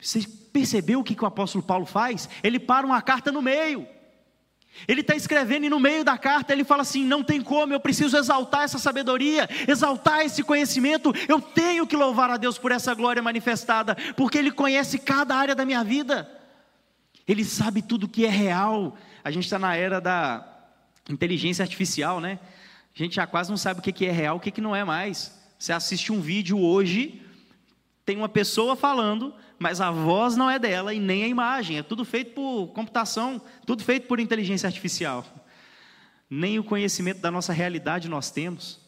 Você 0.00 0.20
percebeu 0.52 1.00
o 1.00 1.04
que, 1.04 1.14
que 1.14 1.24
o 1.24 1.26
apóstolo 1.26 1.64
Paulo 1.64 1.86
faz? 1.86 2.28
Ele 2.42 2.58
para 2.58 2.86
uma 2.86 3.00
carta 3.00 3.32
no 3.32 3.42
meio. 3.42 3.86
Ele 4.86 5.00
está 5.00 5.16
escrevendo 5.16 5.64
e 5.64 5.70
no 5.70 5.80
meio 5.80 6.04
da 6.04 6.16
carta 6.16 6.52
ele 6.52 6.62
fala 6.62 6.82
assim: 6.82 7.04
não 7.04 7.24
tem 7.24 7.40
como, 7.40 7.72
eu 7.72 7.80
preciso 7.80 8.16
exaltar 8.16 8.62
essa 8.62 8.78
sabedoria, 8.78 9.48
exaltar 9.66 10.20
esse 10.20 10.42
conhecimento, 10.42 11.12
eu 11.26 11.40
tenho 11.40 11.86
que 11.86 11.96
louvar 11.96 12.30
a 12.30 12.36
Deus 12.36 12.58
por 12.58 12.70
essa 12.70 12.94
glória 12.94 13.22
manifestada, 13.22 13.96
porque 14.16 14.38
Ele 14.38 14.50
conhece 14.50 14.98
cada 14.98 15.34
área 15.34 15.54
da 15.54 15.64
minha 15.64 15.82
vida, 15.82 16.30
Ele 17.28 17.44
sabe 17.44 17.82
tudo 17.82 18.08
que 18.08 18.24
é 18.24 18.30
real. 18.30 18.96
A 19.22 19.30
gente 19.30 19.44
está 19.44 19.58
na 19.58 19.76
era 19.76 20.00
da 20.00 20.48
inteligência 21.08 21.62
artificial, 21.62 22.20
né? 22.20 22.38
A 22.94 22.98
gente 22.98 23.16
já 23.16 23.26
quase 23.26 23.50
não 23.50 23.56
sabe 23.56 23.80
o 23.80 23.82
que 23.82 24.06
é 24.06 24.10
real, 24.10 24.38
o 24.38 24.40
que 24.40 24.60
não 24.60 24.74
é 24.74 24.82
mais. 24.82 25.38
Você 25.58 25.72
assiste 25.72 26.10
um 26.10 26.20
vídeo 26.20 26.58
hoje, 26.58 27.22
tem 28.04 28.16
uma 28.16 28.28
pessoa 28.28 28.74
falando, 28.74 29.34
mas 29.58 29.80
a 29.80 29.90
voz 29.90 30.36
não 30.36 30.50
é 30.50 30.58
dela 30.58 30.94
e 30.94 31.00
nem 31.00 31.24
a 31.24 31.28
imagem, 31.28 31.78
é 31.78 31.82
tudo 31.82 32.04
feito 32.04 32.32
por 32.32 32.68
computação, 32.68 33.40
tudo 33.66 33.84
feito 33.84 34.06
por 34.06 34.18
inteligência 34.18 34.66
artificial. 34.66 35.26
Nem 36.30 36.58
o 36.58 36.64
conhecimento 36.64 37.20
da 37.20 37.30
nossa 37.30 37.52
realidade 37.52 38.08
nós 38.08 38.30
temos. 38.30 38.80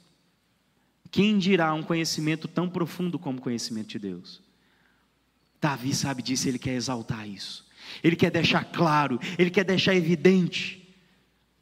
Quem 1.10 1.38
dirá 1.38 1.74
um 1.74 1.82
conhecimento 1.82 2.46
tão 2.46 2.68
profundo 2.68 3.18
como 3.18 3.38
o 3.38 3.42
conhecimento 3.42 3.88
de 3.88 3.98
Deus? 3.98 4.40
Davi 5.60 5.94
sabe 5.94 6.22
disso, 6.22 6.48
ele 6.48 6.58
quer 6.58 6.74
exaltar 6.74 7.28
isso. 7.28 7.68
Ele 8.02 8.16
quer 8.16 8.30
deixar 8.30 8.64
claro, 8.64 9.18
ele 9.38 9.50
quer 9.50 9.64
deixar 9.64 9.94
evidente 9.94 10.80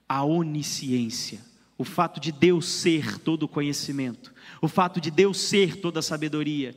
a 0.08 0.24
onisciência, 0.24 1.40
o 1.76 1.84
fato 1.84 2.18
de 2.18 2.32
Deus 2.32 2.66
ser 2.66 3.18
todo 3.18 3.44
o 3.44 3.48
conhecimento, 3.48 4.32
o 4.60 4.68
fato 4.68 5.00
de 5.00 5.10
Deus 5.10 5.38
ser 5.38 5.76
toda 5.76 6.00
a 6.00 6.02
sabedoria 6.02 6.74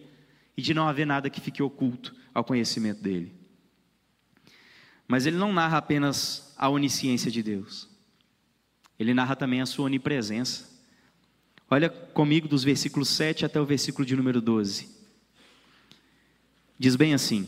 e 0.55 0.62
de 0.62 0.74
não 0.74 0.88
haver 0.88 1.05
nada 1.05 1.29
que 1.29 1.39
fique 1.39 1.63
oculto 1.63 2.15
ao 2.34 2.43
conhecimento 2.43 3.01
dele. 3.01 3.34
Mas 5.08 5.25
ele 5.25 5.38
não 5.38 5.53
narra 5.53 5.77
apenas 5.77 6.53
a 6.58 6.70
onisciência 6.70 7.31
de 7.31 7.41
Deus, 7.41 7.89
ele 9.00 9.13
narra 9.13 9.36
também 9.36 9.62
a 9.62 9.65
sua 9.65 9.86
onipresença. 9.86 10.70
Olha 11.70 11.89
comigo 11.89 12.48
dos 12.48 12.63
versículos 12.63 13.08
7 13.10 13.46
até 13.46 13.60
o 13.60 13.65
versículo 13.65 14.05
de 14.05 14.15
número 14.15 14.41
12. 14.41 14.89
Diz 16.77 16.96
bem 16.96 17.13
assim: 17.13 17.48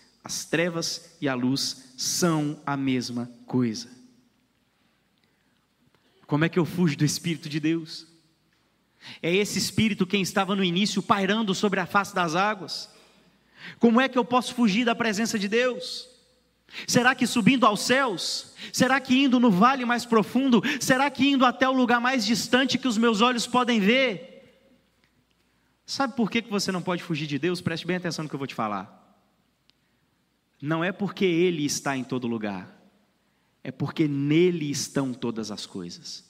As 0.23 0.45
trevas 0.45 1.15
e 1.19 1.27
a 1.27 1.33
luz 1.33 1.93
são 1.97 2.59
a 2.65 2.77
mesma 2.77 3.31
coisa. 3.45 3.89
Como 6.27 6.45
é 6.45 6.49
que 6.49 6.59
eu 6.59 6.65
fujo 6.65 6.95
do 6.95 7.03
Espírito 7.03 7.49
de 7.49 7.59
Deus? 7.59 8.07
É 9.21 9.33
esse 9.33 9.57
Espírito 9.57 10.05
quem 10.05 10.21
estava 10.21 10.55
no 10.55 10.63
início 10.63 11.01
pairando 11.01 11.53
sobre 11.55 11.79
a 11.79 11.85
face 11.85 12.13
das 12.13 12.35
águas. 12.35 12.89
Como 13.79 13.99
é 13.99 14.07
que 14.07 14.17
eu 14.17 14.23
posso 14.23 14.53
fugir 14.53 14.85
da 14.85 14.95
presença 14.95 15.37
de 15.37 15.47
Deus? 15.47 16.07
Será 16.87 17.13
que 17.13 17.27
subindo 17.27 17.65
aos 17.65 17.81
céus? 17.81 18.53
Será 18.71 18.99
que 18.99 19.23
indo 19.23 19.39
no 19.39 19.51
vale 19.51 19.83
mais 19.83 20.05
profundo? 20.05 20.61
Será 20.79 21.09
que 21.09 21.27
indo 21.27 21.45
até 21.45 21.67
o 21.67 21.73
lugar 21.73 21.99
mais 21.99 22.25
distante 22.25 22.77
que 22.77 22.87
os 22.87 22.97
meus 22.97 23.21
olhos 23.21 23.45
podem 23.45 23.79
ver? 23.79 24.31
Sabe 25.85 26.15
por 26.15 26.31
que 26.31 26.41
você 26.41 26.71
não 26.71 26.81
pode 26.81 27.03
fugir 27.03 27.27
de 27.27 27.37
Deus? 27.37 27.59
Preste 27.59 27.85
bem 27.85 27.97
atenção 27.97 28.23
no 28.23 28.29
que 28.29 28.35
eu 28.35 28.39
vou 28.39 28.47
te 28.47 28.55
falar. 28.55 29.00
Não 30.61 30.83
é 30.83 30.91
porque 30.91 31.25
Ele 31.25 31.65
está 31.65 31.97
em 31.97 32.03
todo 32.03 32.27
lugar, 32.27 32.69
é 33.63 33.71
porque 33.71 34.07
nele 34.07 34.69
estão 34.69 35.13
todas 35.13 35.49
as 35.49 35.65
coisas. 35.65 36.29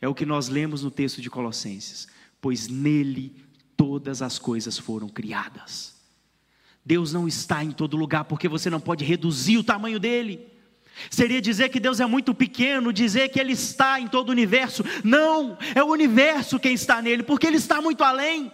É 0.00 0.08
o 0.08 0.14
que 0.14 0.26
nós 0.26 0.48
lemos 0.48 0.82
no 0.82 0.90
texto 0.90 1.20
de 1.20 1.30
Colossenses. 1.30 2.08
Pois 2.40 2.68
nele 2.68 3.34
todas 3.76 4.22
as 4.22 4.38
coisas 4.38 4.78
foram 4.78 5.08
criadas. 5.08 5.96
Deus 6.84 7.12
não 7.12 7.28
está 7.28 7.62
em 7.62 7.70
todo 7.70 7.96
lugar 7.96 8.24
porque 8.24 8.48
você 8.48 8.70
não 8.70 8.80
pode 8.80 9.04
reduzir 9.04 9.58
o 9.58 9.64
tamanho 9.64 10.00
dele. 10.00 10.46
Seria 11.10 11.40
dizer 11.40 11.68
que 11.68 11.78
Deus 11.78 12.00
é 12.00 12.06
muito 12.06 12.34
pequeno, 12.34 12.92
dizer 12.92 13.28
que 13.28 13.38
Ele 13.38 13.52
está 13.52 14.00
em 14.00 14.08
todo 14.08 14.28
o 14.28 14.32
universo. 14.32 14.82
Não, 15.04 15.56
é 15.74 15.82
o 15.82 15.88
universo 15.88 16.58
quem 16.58 16.74
está 16.74 17.00
nele, 17.00 17.22
porque 17.22 17.46
Ele 17.46 17.56
está 17.56 17.80
muito 17.80 18.02
além. 18.02 18.50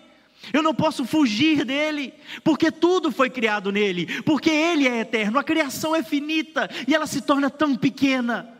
Eu 0.52 0.62
não 0.62 0.74
posso 0.74 1.04
fugir 1.04 1.64
dele, 1.64 2.14
porque 2.42 2.70
tudo 2.70 3.10
foi 3.10 3.30
criado 3.30 3.72
nele, 3.72 4.22
porque 4.22 4.50
Ele 4.50 4.86
é 4.86 5.00
eterno, 5.00 5.38
a 5.38 5.44
criação 5.44 5.94
é 5.94 6.02
finita 6.02 6.68
e 6.86 6.94
ela 6.94 7.06
se 7.06 7.20
torna 7.20 7.48
tão 7.50 7.76
pequena. 7.76 8.50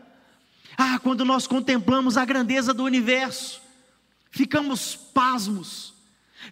Ah, 0.77 0.99
quando 0.99 1.23
nós 1.23 1.47
contemplamos 1.47 2.17
a 2.17 2.25
grandeza 2.25 2.73
do 2.73 2.83
universo, 2.83 3.61
ficamos 4.29 4.95
pasmos. 4.95 5.93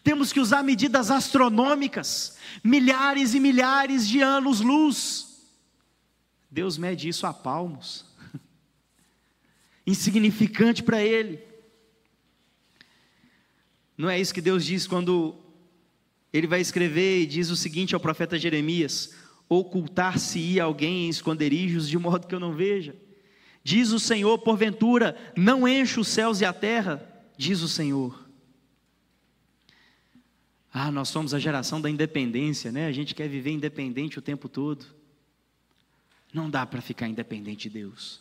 Temos 0.03 0.31
que 0.31 0.39
usar 0.39 0.63
medidas 0.63 1.11
astronômicas, 1.11 2.37
milhares 2.63 3.33
e 3.33 3.39
milhares 3.39 4.07
de 4.07 4.21
anos-luz. 4.21 5.27
Deus 6.49 6.77
mede 6.77 7.09
isso 7.09 7.27
a 7.27 7.33
palmos, 7.33 8.05
insignificante 9.85 10.81
para 10.81 11.03
Ele. 11.03 11.52
Não 14.03 14.09
é 14.09 14.19
isso 14.19 14.33
que 14.33 14.41
Deus 14.41 14.65
diz 14.65 14.85
quando 14.85 15.33
Ele 16.33 16.45
vai 16.45 16.59
escrever 16.59 17.21
e 17.21 17.25
diz 17.25 17.49
o 17.49 17.55
seguinte 17.55 17.95
ao 17.95 18.01
profeta 18.01 18.37
Jeremias: 18.37 19.15
Ocultar-se-ia 19.47 20.65
alguém 20.65 21.05
em 21.05 21.09
esconderijos 21.09 21.87
de 21.87 21.97
modo 21.97 22.27
que 22.27 22.35
eu 22.35 22.39
não 22.39 22.53
veja. 22.53 22.93
Diz 23.63 23.91
o 23.91 23.99
Senhor, 24.01 24.37
porventura, 24.39 25.15
não 25.37 25.65
enche 25.65 26.01
os 26.01 26.09
céus 26.09 26.41
e 26.41 26.45
a 26.45 26.51
terra, 26.51 27.01
diz 27.37 27.61
o 27.61 27.67
Senhor. 27.69 28.27
Ah, 30.73 30.91
nós 30.91 31.07
somos 31.07 31.33
a 31.33 31.39
geração 31.39 31.79
da 31.79 31.89
independência, 31.89 32.73
né? 32.73 32.87
A 32.87 32.91
gente 32.91 33.15
quer 33.15 33.29
viver 33.29 33.51
independente 33.51 34.19
o 34.19 34.21
tempo 34.21 34.49
todo. 34.49 34.85
Não 36.33 36.49
dá 36.49 36.65
para 36.65 36.81
ficar 36.81 37.07
independente 37.07 37.69
de 37.69 37.79
Deus. 37.79 38.19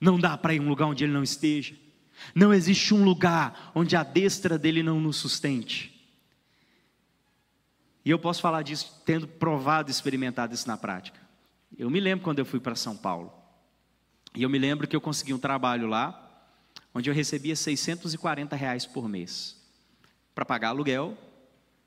Não 0.00 0.16
dá 0.16 0.38
para 0.38 0.54
ir 0.54 0.60
a 0.60 0.62
um 0.62 0.68
lugar 0.68 0.86
onde 0.86 1.02
Ele 1.02 1.12
não 1.12 1.24
esteja. 1.24 1.74
Não 2.34 2.52
existe 2.52 2.94
um 2.94 3.04
lugar 3.04 3.72
onde 3.74 3.96
a 3.96 4.02
destra 4.02 4.58
dele 4.58 4.82
não 4.82 5.00
nos 5.00 5.16
sustente. 5.16 5.92
E 8.04 8.10
eu 8.10 8.18
posso 8.18 8.40
falar 8.40 8.62
disso 8.62 9.02
tendo 9.04 9.26
provado, 9.26 9.90
experimentado 9.90 10.54
isso 10.54 10.68
na 10.68 10.76
prática. 10.76 11.20
Eu 11.76 11.90
me 11.90 11.98
lembro 11.98 12.24
quando 12.24 12.38
eu 12.38 12.46
fui 12.46 12.60
para 12.60 12.76
São 12.76 12.96
Paulo. 12.96 13.32
E 14.34 14.42
eu 14.42 14.48
me 14.48 14.58
lembro 14.58 14.86
que 14.86 14.94
eu 14.94 15.00
consegui 15.00 15.34
um 15.34 15.38
trabalho 15.38 15.88
lá, 15.88 16.22
onde 16.94 17.10
eu 17.10 17.14
recebia 17.14 17.56
640 17.56 18.54
reais 18.54 18.86
por 18.86 19.08
mês, 19.08 19.56
para 20.34 20.44
pagar 20.44 20.68
aluguel, 20.68 21.16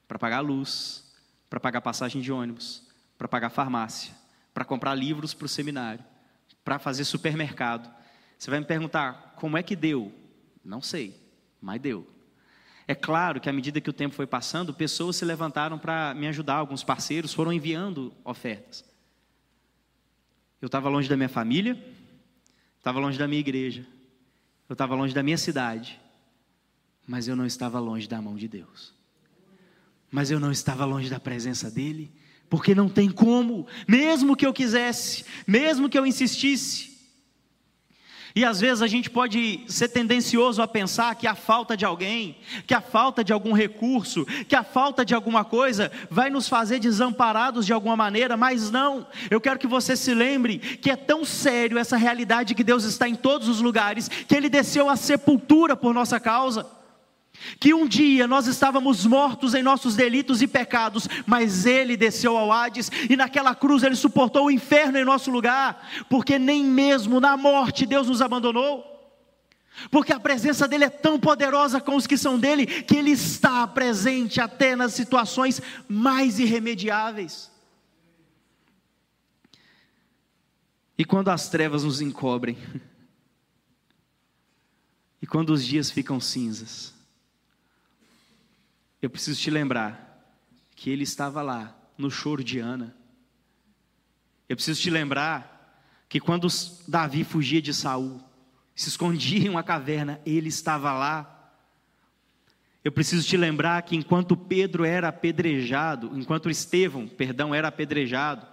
para 0.08 0.20
pagar 0.20 0.40
luz, 0.42 1.10
para 1.50 1.60
pagar 1.60 1.82
passagem 1.82 2.22
de 2.22 2.32
ônibus, 2.32 2.84
para 3.18 3.28
pagar 3.28 3.50
farmácia, 3.50 4.14
para 4.54 4.66
comprar 4.66 4.96
livros 4.96 5.34
para 5.34 5.46
o 5.46 5.50
seminário, 5.50 6.04
para 6.64 6.80
fazer 6.80 7.06
supermercado. 7.06 7.90
Você 8.38 8.50
vai 8.50 8.60
me 8.60 8.66
perguntar, 8.66 9.36
como 9.38 9.58
é 9.58 9.64
que 9.64 9.76
deu? 9.76 10.14
Não 10.64 10.82
sei, 10.82 11.16
mas 11.62 11.82
deu. 11.82 12.08
É 12.88 12.96
claro 12.96 13.40
que 13.40 13.48
à 13.48 13.54
medida 13.54 13.80
que 13.80 13.90
o 13.90 13.94
tempo 13.94 14.16
foi 14.16 14.26
passando, 14.26 14.74
pessoas 14.74 15.16
se 15.16 15.24
levantaram 15.24 15.78
para 15.78 16.14
me 16.16 16.28
ajudar, 16.28 16.56
alguns 16.56 16.84
parceiros 16.84 17.34
foram 17.34 17.54
enviando 17.54 18.12
ofertas. 18.24 18.84
Eu 20.60 20.66
estava 20.66 20.90
longe 20.90 21.08
da 21.08 21.16
minha 21.16 21.30
família, 21.30 21.82
estava 22.80 23.00
longe 23.00 23.18
da 23.18 23.28
minha 23.28 23.40
igreja, 23.40 23.86
eu 24.68 24.74
estava 24.74 24.96
longe 24.96 25.14
da 25.14 25.22
minha 25.22 25.38
cidade, 25.38 26.00
mas 27.06 27.28
eu 27.28 27.36
não 27.36 27.46
estava 27.46 27.80
longe 27.80 28.08
da 28.08 28.22
mão 28.22 28.36
de 28.36 28.48
Deus. 28.48 28.94
Mas 30.12 30.32
eu 30.32 30.40
não 30.40 30.52
estava 30.52 30.84
longe 30.84 31.10
da 31.10 31.20
presença 31.20 31.70
dEle, 31.70 32.12
porque 32.50 32.74
não 32.74 32.90
tem 32.90 33.12
como, 33.12 33.68
mesmo 33.88 34.36
que 34.36 34.46
eu 34.48 34.52
quisesse, 34.52 35.24
mesmo 35.46 35.88
que 35.88 35.98
eu 35.98 36.06
insistisse, 36.06 36.89
e 38.36 38.46
às 38.46 38.60
vezes 38.60 38.82
a 38.82 38.88
gente 38.88 39.10
pode 39.10 39.64
ser 39.68 39.90
tendencioso 39.90 40.62
a 40.62 40.68
pensar 40.68 41.16
que 41.16 41.28
a 41.28 41.36
falta 41.36 41.76
de 41.76 41.86
alguém, 41.86 42.38
que 42.68 42.74
a 42.74 42.82
falta 42.82 43.24
de 43.24 43.34
algum 43.34 43.54
recurso, 43.54 44.26
que 44.48 44.56
a 44.56 44.64
falta 44.64 45.04
de 45.04 45.16
alguma 45.16 45.44
coisa 45.44 45.92
vai 46.10 46.30
nos 46.30 46.48
fazer 46.48 46.80
desamparados 46.80 47.66
de 47.66 47.74
alguma 47.74 47.96
maneira, 47.96 48.38
mas 48.38 48.70
não. 48.70 49.08
Eu 49.30 49.42
quero 49.42 49.60
que 49.60 49.68
você 49.68 49.96
se 49.96 50.14
lembre 50.14 50.60
que 50.60 50.92
é 50.92 50.96
tão 50.96 51.26
sério 51.26 51.78
essa 51.78 51.98
realidade 51.98 52.56
que 52.56 52.64
Deus 52.64 52.84
está 52.84 53.08
em 53.08 53.16
todos 53.16 53.48
os 53.48 53.62
lugares, 53.62 54.08
que 54.08 54.36
Ele 54.36 54.50
desceu 54.50 54.90
à 54.90 54.96
sepultura 54.96 55.76
por 55.76 55.94
nossa 55.94 56.20
causa. 56.20 56.79
Que 57.60 57.74
um 57.74 57.88
dia 57.88 58.28
nós 58.28 58.48
estávamos 58.48 59.06
mortos 59.06 59.54
em 59.54 59.64
nossos 59.64 59.96
delitos 59.96 60.42
e 60.42 60.48
pecados, 60.48 61.08
mas 61.26 61.66
Ele 61.66 61.96
desceu 61.98 62.38
ao 62.38 62.52
Hades 62.52 62.92
e 63.10 63.16
naquela 63.16 63.56
cruz 63.56 63.84
Ele 63.84 63.96
suportou 63.96 64.46
o 64.46 64.52
inferno 64.52 64.98
em 64.98 65.06
nosso 65.06 65.32
lugar, 65.32 65.88
porque 66.10 66.38
nem 66.38 66.64
mesmo 66.64 67.20
na 67.20 67.38
morte 67.38 67.86
Deus 67.86 68.08
nos 68.08 68.22
abandonou. 68.22 68.90
Porque 69.90 70.12
a 70.12 70.20
presença 70.20 70.68
dele 70.68 70.86
é 70.86 70.90
tão 70.90 71.20
poderosa 71.20 71.80
com 71.80 71.96
os 71.96 72.06
que 72.06 72.18
são 72.18 72.38
dele, 72.38 72.66
que 72.66 72.98
ele 72.98 73.12
está 73.12 73.66
presente 73.66 74.42
até 74.42 74.76
nas 74.76 74.94
situações 74.94 75.62
mais 75.88 76.38
irremediáveis. 76.40 77.50
E 80.98 81.06
quando 81.06 81.30
as 81.30 81.48
trevas 81.48 81.86
nos 81.86 82.02
encobrem, 82.02 82.58
e 85.22 85.28
quando 85.28 85.52
os 85.52 85.66
dias 85.66 85.90
ficam 85.90 86.20
cinzas, 86.20 86.94
eu 89.02 89.10
preciso 89.10 89.40
te 89.40 89.50
lembrar 89.50 90.10
que 90.76 90.90
ele 90.90 91.04
estava 91.04 91.42
lá 91.42 91.76
no 91.98 92.10
choro 92.10 92.44
de 92.44 92.60
Ana. 92.60 92.96
Eu 94.48 94.56
preciso 94.56 94.82
te 94.82 94.90
lembrar 94.90 95.60
que 96.08 96.20
quando 96.20 96.48
Davi 96.88 97.24
fugia 97.24 97.62
de 97.62 97.74
Saul, 97.74 98.22
se 98.76 98.90
escondia 98.90 99.46
em 99.46 99.50
uma 99.50 99.64
caverna, 99.64 100.20
ele 100.26 100.50
estava 100.50 100.94
lá. 100.94 101.54
Eu 102.84 102.92
preciso 102.92 103.28
te 103.28 103.38
lembrar 103.38 103.82
que 103.84 103.96
enquanto 103.96 104.38
Pedro 104.38 104.86
era 104.86 105.10
apedrejado, 105.10 106.12
enquanto 106.18 106.50
Estevão, 106.50 107.08
perdão, 107.08 107.54
era 107.54 107.68
apedrejado, 107.68 108.48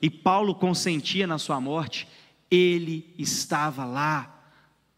e 0.00 0.10
Paulo 0.10 0.54
consentia 0.54 1.26
na 1.26 1.38
sua 1.38 1.60
morte, 1.60 2.06
ele 2.50 3.14
estava 3.18 3.84
lá. 3.84 4.28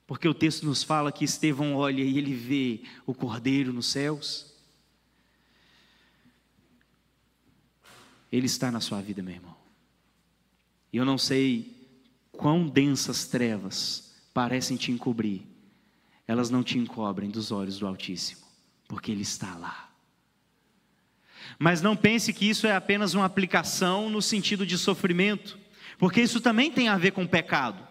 Porque 0.07 0.29
o 0.29 0.35
texto 0.35 0.67
nos 0.67 0.83
fala 0.83 1.13
que 1.13 1.25
Estevão 1.25 1.77
olha 1.77 2.03
e 2.03 2.19
ele 2.19 2.35
vê 2.35 2.83
o 3.07 3.15
Cordeiro 3.15 3.73
nos 3.73 3.87
céus. 3.87 4.54
Ele 8.35 8.47
está 8.47 8.69
na 8.69 8.81
sua 8.81 9.01
vida, 9.01 9.23
meu 9.23 9.33
irmão. 9.33 9.55
E 10.93 10.97
eu 10.97 11.05
não 11.05 11.17
sei 11.17 11.73
quão 12.33 12.67
densas 12.67 13.27
trevas 13.27 14.13
parecem 14.35 14.77
te 14.77 14.91
encobrir, 14.91 15.43
elas 16.27 16.51
não 16.51 16.61
te 16.61 16.77
encobrem 16.77 17.31
dos 17.31 17.53
olhos 17.53 17.79
do 17.79 17.87
Altíssimo, 17.87 18.41
porque 18.89 19.13
Ele 19.13 19.23
está 19.23 19.55
lá. 19.55 19.89
Mas 21.61 21.81
não 21.81 21.95
pense 21.95 22.33
que 22.33 22.51
isso 22.51 22.67
é 22.67 22.75
apenas 22.75 23.15
uma 23.15 23.25
aplicação 23.25 24.11
no 24.11 24.21
sentido 24.21 24.67
de 24.67 24.77
sofrimento, 24.77 25.57
porque 25.97 26.21
isso 26.21 26.41
também 26.41 26.73
tem 26.73 26.89
a 26.89 26.99
ver 26.99 27.13
com 27.13 27.25
pecado. 27.29 27.87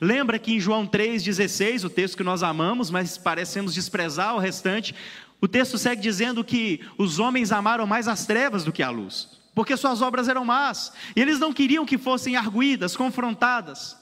Lembra 0.00 0.38
que 0.38 0.52
em 0.52 0.60
João 0.60 0.86
3,16, 0.86 1.82
o 1.82 1.90
texto 1.90 2.16
que 2.16 2.22
nós 2.22 2.44
amamos, 2.44 2.92
mas 2.92 3.18
parecemos 3.18 3.74
desprezar 3.74 4.36
o 4.36 4.38
restante, 4.38 4.94
o 5.40 5.48
texto 5.48 5.76
segue 5.76 6.00
dizendo 6.00 6.44
que 6.44 6.80
os 6.96 7.18
homens 7.18 7.50
amaram 7.50 7.88
mais 7.88 8.06
as 8.06 8.24
trevas 8.24 8.62
do 8.62 8.70
que 8.70 8.84
a 8.84 8.90
luz 8.90 9.36
porque 9.58 9.76
suas 9.76 10.00
obras 10.00 10.28
eram 10.28 10.44
más, 10.44 10.92
e 11.16 11.20
eles 11.20 11.40
não 11.40 11.52
queriam 11.52 11.84
que 11.84 11.98
fossem 11.98 12.36
arguídas, 12.36 12.96
confrontadas. 12.96 13.96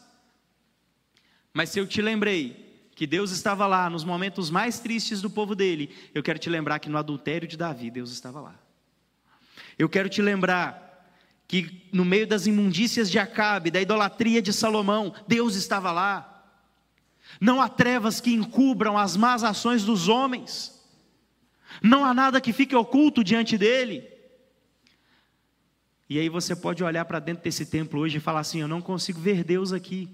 Mas 1.51 1.71
se 1.71 1.79
eu 1.79 1.87
te 1.87 2.03
lembrei 2.03 2.91
que 2.95 3.07
Deus 3.07 3.31
estava 3.31 3.67
lá 3.67 3.89
nos 3.89 4.05
momentos 4.05 4.51
mais 4.51 4.79
tristes 4.79 5.23
do 5.23 5.31
povo 5.31 5.55
dele, 5.55 5.97
eu 6.15 6.23
quero 6.23 6.39
te 6.39 6.51
lembrar 6.51 6.79
que 6.79 6.91
no 6.91 6.99
adultério 6.99 7.49
de 7.49 7.57
Davi, 7.57 7.91
Deus 7.91 8.13
estava 8.13 8.39
lá. 8.39 8.55
Eu 9.79 9.89
quero 9.89 10.11
te 10.11 10.21
lembrar 10.21 11.11
que 11.49 11.89
no 11.91 12.05
meio 12.05 12.27
das 12.27 12.47
imundícias 12.47 13.11
de 13.11 13.19
Acabe, 13.19 13.71
da 13.71 13.81
idolatria 13.81 14.43
de 14.43 14.53
Salomão, 14.53 15.15
Deus 15.27 15.57
estava 15.57 15.91
lá. 15.91 16.53
Não 17.41 17.63
há 17.63 17.69
trevas 17.71 18.21
que 18.21 18.35
encubram 18.35 18.99
as 18.99 19.17
más 19.17 19.43
ações 19.43 19.85
dos 19.85 20.07
homens, 20.07 20.85
não 21.83 22.05
há 22.05 22.13
nada 22.13 22.43
que 22.43 22.53
fique 22.53 22.77
oculto 22.77 23.25
diante 23.25 23.57
dele. 23.57 24.16
E 26.09 26.19
aí 26.19 26.29
você 26.29 26.55
pode 26.55 26.85
olhar 26.85 27.05
para 27.05 27.19
dentro 27.19 27.43
desse 27.43 27.67
templo 27.67 28.01
hoje 28.01 28.19
e 28.19 28.21
falar 28.21 28.41
assim: 28.41 28.61
eu 28.61 28.69
não 28.69 28.81
consigo 28.81 29.21
ver 29.21 29.43
Deus 29.43 29.73
aqui. 29.73 30.09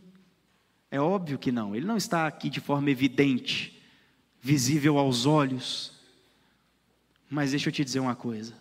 É 0.90 1.00
óbvio 1.00 1.38
que 1.38 1.52
não, 1.52 1.74
ele 1.74 1.87
não 1.87 1.96
está 1.96 2.26
aqui 2.26 2.50
de 2.50 2.61
forma 2.61 2.90
evidente, 2.90 3.81
visível 4.40 4.98
aos 4.98 5.26
olhos. 5.26 5.92
Mas 7.31 7.50
deixa 7.50 7.68
eu 7.68 7.72
te 7.72 7.85
dizer 7.85 8.00
uma 8.00 8.14
coisa: 8.14 8.55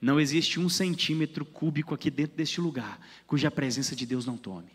não 0.00 0.18
existe 0.18 0.58
um 0.58 0.68
centímetro 0.68 1.44
cúbico 1.44 1.94
aqui 1.94 2.10
dentro 2.10 2.36
deste 2.36 2.60
lugar 2.60 2.98
cuja 3.26 3.50
presença 3.50 3.94
de 3.94 4.06
Deus 4.06 4.24
não 4.24 4.36
tome. 4.36 4.72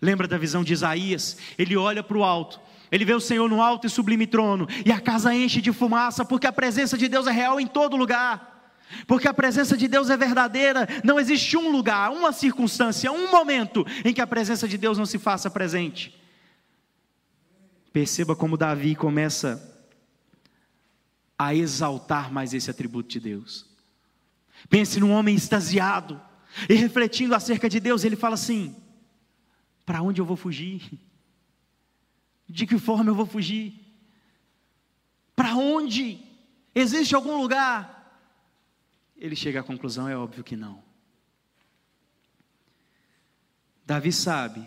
Lembra 0.00 0.26
da 0.26 0.38
visão 0.38 0.64
de 0.64 0.72
Isaías? 0.72 1.36
Ele 1.58 1.76
olha 1.76 2.02
para 2.02 2.16
o 2.16 2.24
alto, 2.24 2.60
ele 2.90 3.04
vê 3.04 3.14
o 3.14 3.20
Senhor 3.20 3.48
no 3.48 3.60
alto 3.60 3.86
e 3.86 3.90
sublime 3.90 4.26
trono, 4.26 4.66
e 4.84 4.90
a 4.90 5.00
casa 5.00 5.34
enche 5.34 5.60
de 5.60 5.72
fumaça, 5.72 6.24
porque 6.24 6.46
a 6.46 6.52
presença 6.52 6.96
de 6.96 7.06
Deus 7.08 7.26
é 7.26 7.32
real 7.32 7.60
em 7.60 7.66
todo 7.66 7.96
lugar. 7.96 8.59
Porque 9.06 9.28
a 9.28 9.34
presença 9.34 9.76
de 9.76 9.86
Deus 9.86 10.10
é 10.10 10.16
verdadeira, 10.16 10.88
não 11.04 11.18
existe 11.18 11.56
um 11.56 11.70
lugar, 11.70 12.10
uma 12.10 12.32
circunstância, 12.32 13.10
um 13.12 13.30
momento 13.30 13.86
em 14.04 14.12
que 14.12 14.20
a 14.20 14.26
presença 14.26 14.66
de 14.66 14.76
Deus 14.76 14.98
não 14.98 15.06
se 15.06 15.18
faça 15.18 15.50
presente. 15.50 16.18
Perceba 17.92 18.36
como 18.36 18.56
Davi 18.56 18.94
começa 18.94 19.66
a 21.38 21.54
exaltar 21.54 22.32
mais 22.32 22.52
esse 22.52 22.70
atributo 22.70 23.08
de 23.08 23.20
Deus. 23.20 23.66
Pense 24.68 25.00
num 25.00 25.12
homem 25.12 25.34
extasiado 25.34 26.20
e 26.68 26.74
refletindo 26.74 27.34
acerca 27.34 27.68
de 27.68 27.80
Deus, 27.80 28.04
ele 28.04 28.16
fala 28.16 28.34
assim: 28.34 28.76
para 29.86 30.02
onde 30.02 30.20
eu 30.20 30.24
vou 30.24 30.36
fugir? 30.36 30.82
De 32.48 32.66
que 32.66 32.78
forma 32.78 33.10
eu 33.10 33.14
vou 33.14 33.26
fugir? 33.26 33.74
Para 35.34 35.54
onde? 35.54 36.20
Existe 36.74 37.14
algum 37.14 37.40
lugar 37.40 37.99
ele 39.20 39.36
chega 39.36 39.60
à 39.60 39.62
conclusão: 39.62 40.08
é 40.08 40.16
óbvio 40.16 40.42
que 40.42 40.56
não. 40.56 40.82
Davi 43.84 44.12
sabe 44.12 44.66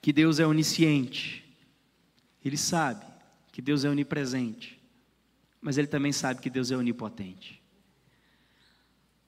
que 0.00 0.12
Deus 0.12 0.38
é 0.38 0.46
onisciente, 0.46 1.44
ele 2.44 2.56
sabe 2.56 3.04
que 3.50 3.60
Deus 3.60 3.84
é 3.84 3.90
onipresente, 3.90 4.80
mas 5.60 5.78
ele 5.78 5.86
também 5.86 6.12
sabe 6.12 6.40
que 6.40 6.50
Deus 6.50 6.70
é 6.70 6.76
onipotente. 6.76 7.60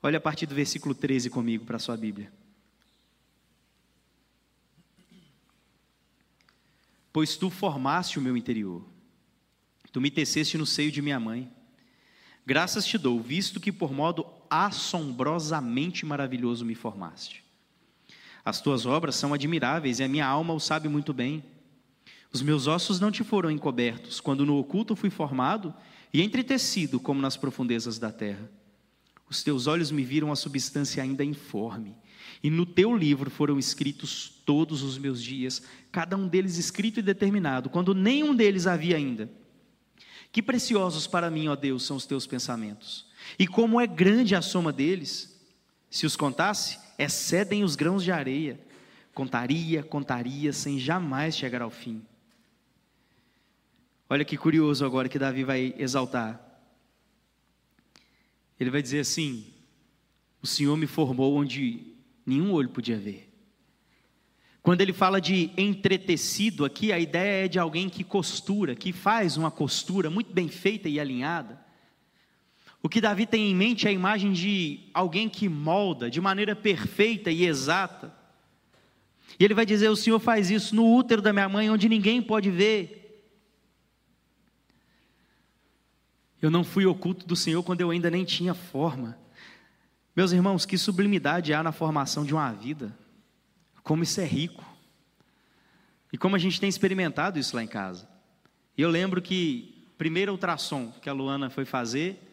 Olha 0.02 0.18
a 0.18 0.20
partir 0.20 0.46
do 0.46 0.54
versículo 0.54 0.94
13 0.94 1.30
comigo 1.30 1.64
para 1.64 1.76
a 1.76 1.80
sua 1.80 1.96
Bíblia. 1.96 2.30
Pois 7.10 7.36
tu 7.36 7.48
formaste 7.48 8.18
o 8.18 8.22
meu 8.22 8.36
interior, 8.36 8.84
tu 9.92 10.00
me 10.00 10.10
teceste 10.10 10.58
no 10.58 10.66
seio 10.66 10.92
de 10.92 11.00
minha 11.00 11.18
mãe. 11.18 11.50
Graças 12.44 12.84
te 12.84 12.98
dou, 12.98 13.20
visto 13.22 13.58
que 13.58 13.72
por 13.72 13.92
modo 13.92 14.26
assombrosamente 14.54 16.06
maravilhoso 16.06 16.64
me 16.64 16.76
formaste. 16.76 17.42
As 18.44 18.60
tuas 18.60 18.86
obras 18.86 19.16
são 19.16 19.34
admiráveis 19.34 19.98
e 19.98 20.04
a 20.04 20.08
minha 20.08 20.26
alma 20.26 20.54
o 20.54 20.60
sabe 20.60 20.88
muito 20.88 21.12
bem. 21.12 21.42
Os 22.32 22.40
meus 22.40 22.68
ossos 22.68 23.00
não 23.00 23.10
te 23.10 23.24
foram 23.24 23.50
encobertos, 23.50 24.20
quando 24.20 24.46
no 24.46 24.56
oculto 24.56 24.94
fui 24.94 25.10
formado 25.10 25.74
e 26.12 26.22
entretecido 26.22 27.00
como 27.00 27.20
nas 27.20 27.36
profundezas 27.36 27.98
da 27.98 28.12
terra. 28.12 28.48
Os 29.28 29.42
teus 29.42 29.66
olhos 29.66 29.90
me 29.90 30.04
viram 30.04 30.30
a 30.30 30.36
substância 30.36 31.02
ainda 31.02 31.24
informe, 31.24 31.96
e 32.42 32.48
no 32.48 32.64
teu 32.64 32.96
livro 32.96 33.30
foram 33.30 33.58
escritos 33.58 34.40
todos 34.44 34.82
os 34.82 34.98
meus 34.98 35.22
dias, 35.22 35.62
cada 35.90 36.16
um 36.16 36.28
deles 36.28 36.58
escrito 36.58 37.00
e 37.00 37.02
determinado, 37.02 37.70
quando 37.70 37.94
nenhum 37.94 38.34
deles 38.34 38.66
havia 38.66 38.96
ainda. 38.96 39.28
Que 40.30 40.42
preciosos 40.42 41.06
para 41.06 41.30
mim, 41.30 41.48
ó 41.48 41.56
Deus, 41.56 41.84
são 41.84 41.96
os 41.96 42.06
teus 42.06 42.26
pensamentos. 42.26 43.06
E 43.38 43.46
como 43.46 43.80
é 43.80 43.86
grande 43.86 44.34
a 44.34 44.42
soma 44.42 44.72
deles, 44.72 45.40
se 45.90 46.06
os 46.06 46.16
contasse, 46.16 46.78
excedem 46.98 47.64
os 47.64 47.76
grãos 47.76 48.02
de 48.02 48.10
areia. 48.10 48.58
Contaria, 49.12 49.82
contaria, 49.82 50.52
sem 50.52 50.78
jamais 50.78 51.36
chegar 51.36 51.62
ao 51.62 51.70
fim. 51.70 52.02
Olha 54.08 54.24
que 54.24 54.36
curioso 54.36 54.84
agora 54.84 55.08
que 55.08 55.18
Davi 55.18 55.44
vai 55.44 55.74
exaltar. 55.78 56.40
Ele 58.58 58.70
vai 58.70 58.82
dizer 58.82 59.00
assim: 59.00 59.46
O 60.42 60.46
Senhor 60.46 60.76
me 60.76 60.86
formou 60.86 61.36
onde 61.36 61.94
nenhum 62.26 62.52
olho 62.52 62.68
podia 62.68 62.98
ver. 62.98 63.30
Quando 64.62 64.80
ele 64.80 64.92
fala 64.92 65.20
de 65.20 65.50
entretecido 65.56 66.64
aqui, 66.64 66.90
a 66.90 66.98
ideia 66.98 67.44
é 67.44 67.48
de 67.48 67.58
alguém 67.58 67.88
que 67.88 68.02
costura, 68.02 68.74
que 68.74 68.92
faz 68.92 69.36
uma 69.36 69.50
costura 69.50 70.08
muito 70.08 70.32
bem 70.32 70.48
feita 70.48 70.88
e 70.88 70.98
alinhada. 70.98 71.63
O 72.84 72.88
que 72.90 73.00
Davi 73.00 73.24
tem 73.24 73.50
em 73.50 73.54
mente 73.54 73.86
é 73.86 73.88
a 73.88 73.94
imagem 73.94 74.30
de 74.30 74.90
alguém 74.92 75.26
que 75.26 75.48
molda 75.48 76.10
de 76.10 76.20
maneira 76.20 76.54
perfeita 76.54 77.30
e 77.30 77.46
exata. 77.46 78.14
E 79.40 79.44
ele 79.44 79.54
vai 79.54 79.64
dizer: 79.64 79.88
O 79.88 79.96
Senhor 79.96 80.20
faz 80.20 80.50
isso 80.50 80.76
no 80.76 80.94
útero 80.94 81.22
da 81.22 81.32
minha 81.32 81.48
mãe, 81.48 81.70
onde 81.70 81.88
ninguém 81.88 82.20
pode 82.20 82.50
ver. 82.50 83.26
Eu 86.42 86.50
não 86.50 86.62
fui 86.62 86.84
oculto 86.84 87.26
do 87.26 87.34
Senhor 87.34 87.62
quando 87.62 87.80
eu 87.80 87.90
ainda 87.90 88.10
nem 88.10 88.22
tinha 88.22 88.52
forma. 88.52 89.18
Meus 90.14 90.32
irmãos, 90.32 90.66
que 90.66 90.76
sublimidade 90.76 91.54
há 91.54 91.62
na 91.62 91.72
formação 91.72 92.22
de 92.22 92.34
uma 92.34 92.52
vida. 92.52 92.94
Como 93.82 94.02
isso 94.02 94.20
é 94.20 94.26
rico. 94.26 94.62
E 96.12 96.18
como 96.18 96.36
a 96.36 96.38
gente 96.38 96.60
tem 96.60 96.68
experimentado 96.68 97.38
isso 97.38 97.56
lá 97.56 97.62
em 97.62 97.66
casa. 97.66 98.06
E 98.76 98.82
eu 98.82 98.90
lembro 98.90 99.22
que 99.22 99.88
primeiro 99.96 100.32
ultrassom 100.32 100.92
que 101.00 101.08
a 101.08 101.14
Luana 101.14 101.48
foi 101.48 101.64
fazer, 101.64 102.23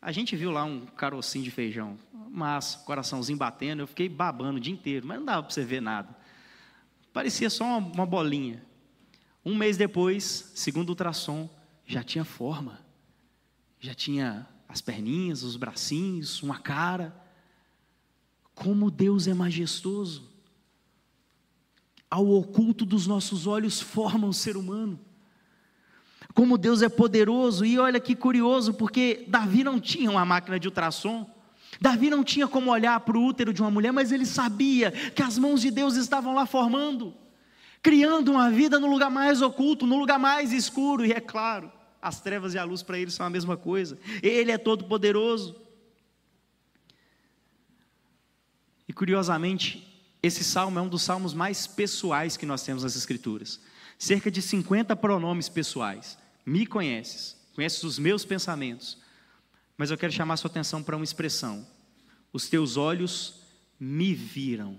a 0.00 0.12
gente 0.12 0.36
viu 0.36 0.50
lá 0.50 0.64
um 0.64 0.86
carocinho 0.86 1.44
de 1.44 1.50
feijão, 1.50 1.98
massa, 2.30 2.78
coraçãozinho 2.78 3.38
batendo, 3.38 3.82
eu 3.82 3.86
fiquei 3.86 4.08
babando 4.08 4.58
o 4.58 4.60
dia 4.60 4.72
inteiro, 4.72 5.06
mas 5.06 5.18
não 5.18 5.26
dava 5.26 5.42
para 5.42 5.52
você 5.52 5.64
ver 5.64 5.80
nada. 5.80 6.16
Parecia 7.12 7.50
só 7.50 7.64
uma, 7.64 7.78
uma 7.78 8.06
bolinha. 8.06 8.64
Um 9.44 9.54
mês 9.54 9.76
depois, 9.76 10.52
segundo 10.54 10.90
ultrassom, 10.90 11.48
já 11.86 12.02
tinha 12.02 12.24
forma, 12.24 12.80
já 13.80 13.94
tinha 13.94 14.46
as 14.68 14.80
perninhas, 14.80 15.42
os 15.42 15.56
bracinhos, 15.56 16.42
uma 16.42 16.58
cara. 16.58 17.16
Como 18.54 18.90
Deus 18.90 19.26
é 19.26 19.34
majestoso. 19.34 20.28
Ao 22.10 22.28
oculto 22.28 22.84
dos 22.84 23.06
nossos 23.06 23.46
olhos 23.46 23.80
forma 23.80 24.26
o 24.26 24.32
ser 24.32 24.56
humano. 24.56 25.00
Como 26.38 26.56
Deus 26.56 26.82
é 26.82 26.88
poderoso, 26.88 27.64
e 27.64 27.80
olha 27.80 27.98
que 27.98 28.14
curioso, 28.14 28.72
porque 28.72 29.24
Davi 29.26 29.64
não 29.64 29.80
tinha 29.80 30.08
uma 30.08 30.24
máquina 30.24 30.56
de 30.56 30.68
ultrassom, 30.68 31.28
Davi 31.80 32.08
não 32.08 32.22
tinha 32.22 32.46
como 32.46 32.70
olhar 32.70 33.00
para 33.00 33.18
o 33.18 33.24
útero 33.24 33.52
de 33.52 33.60
uma 33.60 33.72
mulher, 33.72 33.90
mas 33.90 34.12
ele 34.12 34.24
sabia 34.24 34.92
que 34.92 35.20
as 35.20 35.36
mãos 35.36 35.60
de 35.60 35.68
Deus 35.72 35.96
estavam 35.96 36.32
lá 36.36 36.46
formando, 36.46 37.12
criando 37.82 38.30
uma 38.30 38.52
vida 38.52 38.78
no 38.78 38.86
lugar 38.86 39.10
mais 39.10 39.42
oculto, 39.42 39.84
no 39.84 39.98
lugar 39.98 40.16
mais 40.16 40.52
escuro, 40.52 41.04
e 41.04 41.10
é 41.10 41.18
claro, 41.18 41.72
as 42.00 42.20
trevas 42.20 42.54
e 42.54 42.58
a 42.58 42.62
luz 42.62 42.84
para 42.84 43.00
ele 43.00 43.10
são 43.10 43.26
a 43.26 43.30
mesma 43.30 43.56
coisa, 43.56 43.98
ele 44.22 44.52
é 44.52 44.58
todo 44.58 44.84
poderoso. 44.84 45.56
E 48.86 48.92
curiosamente, 48.92 50.08
esse 50.22 50.44
salmo 50.44 50.78
é 50.78 50.82
um 50.82 50.88
dos 50.88 51.02
salmos 51.02 51.34
mais 51.34 51.66
pessoais 51.66 52.36
que 52.36 52.46
nós 52.46 52.62
temos 52.62 52.84
nas 52.84 52.94
Escrituras. 52.94 53.60
Cerca 53.98 54.30
de 54.30 54.40
50 54.40 54.94
pronomes 54.94 55.48
pessoais. 55.48 56.16
Me 56.48 56.64
conheces, 56.66 57.36
conheces 57.54 57.84
os 57.84 57.98
meus 57.98 58.24
pensamentos. 58.24 58.96
Mas 59.76 59.90
eu 59.90 59.98
quero 59.98 60.10
chamar 60.10 60.38
sua 60.38 60.48
atenção 60.48 60.82
para 60.82 60.96
uma 60.96 61.04
expressão. 61.04 61.66
Os 62.32 62.48
teus 62.48 62.78
olhos 62.78 63.42
me 63.78 64.14
viram 64.14 64.78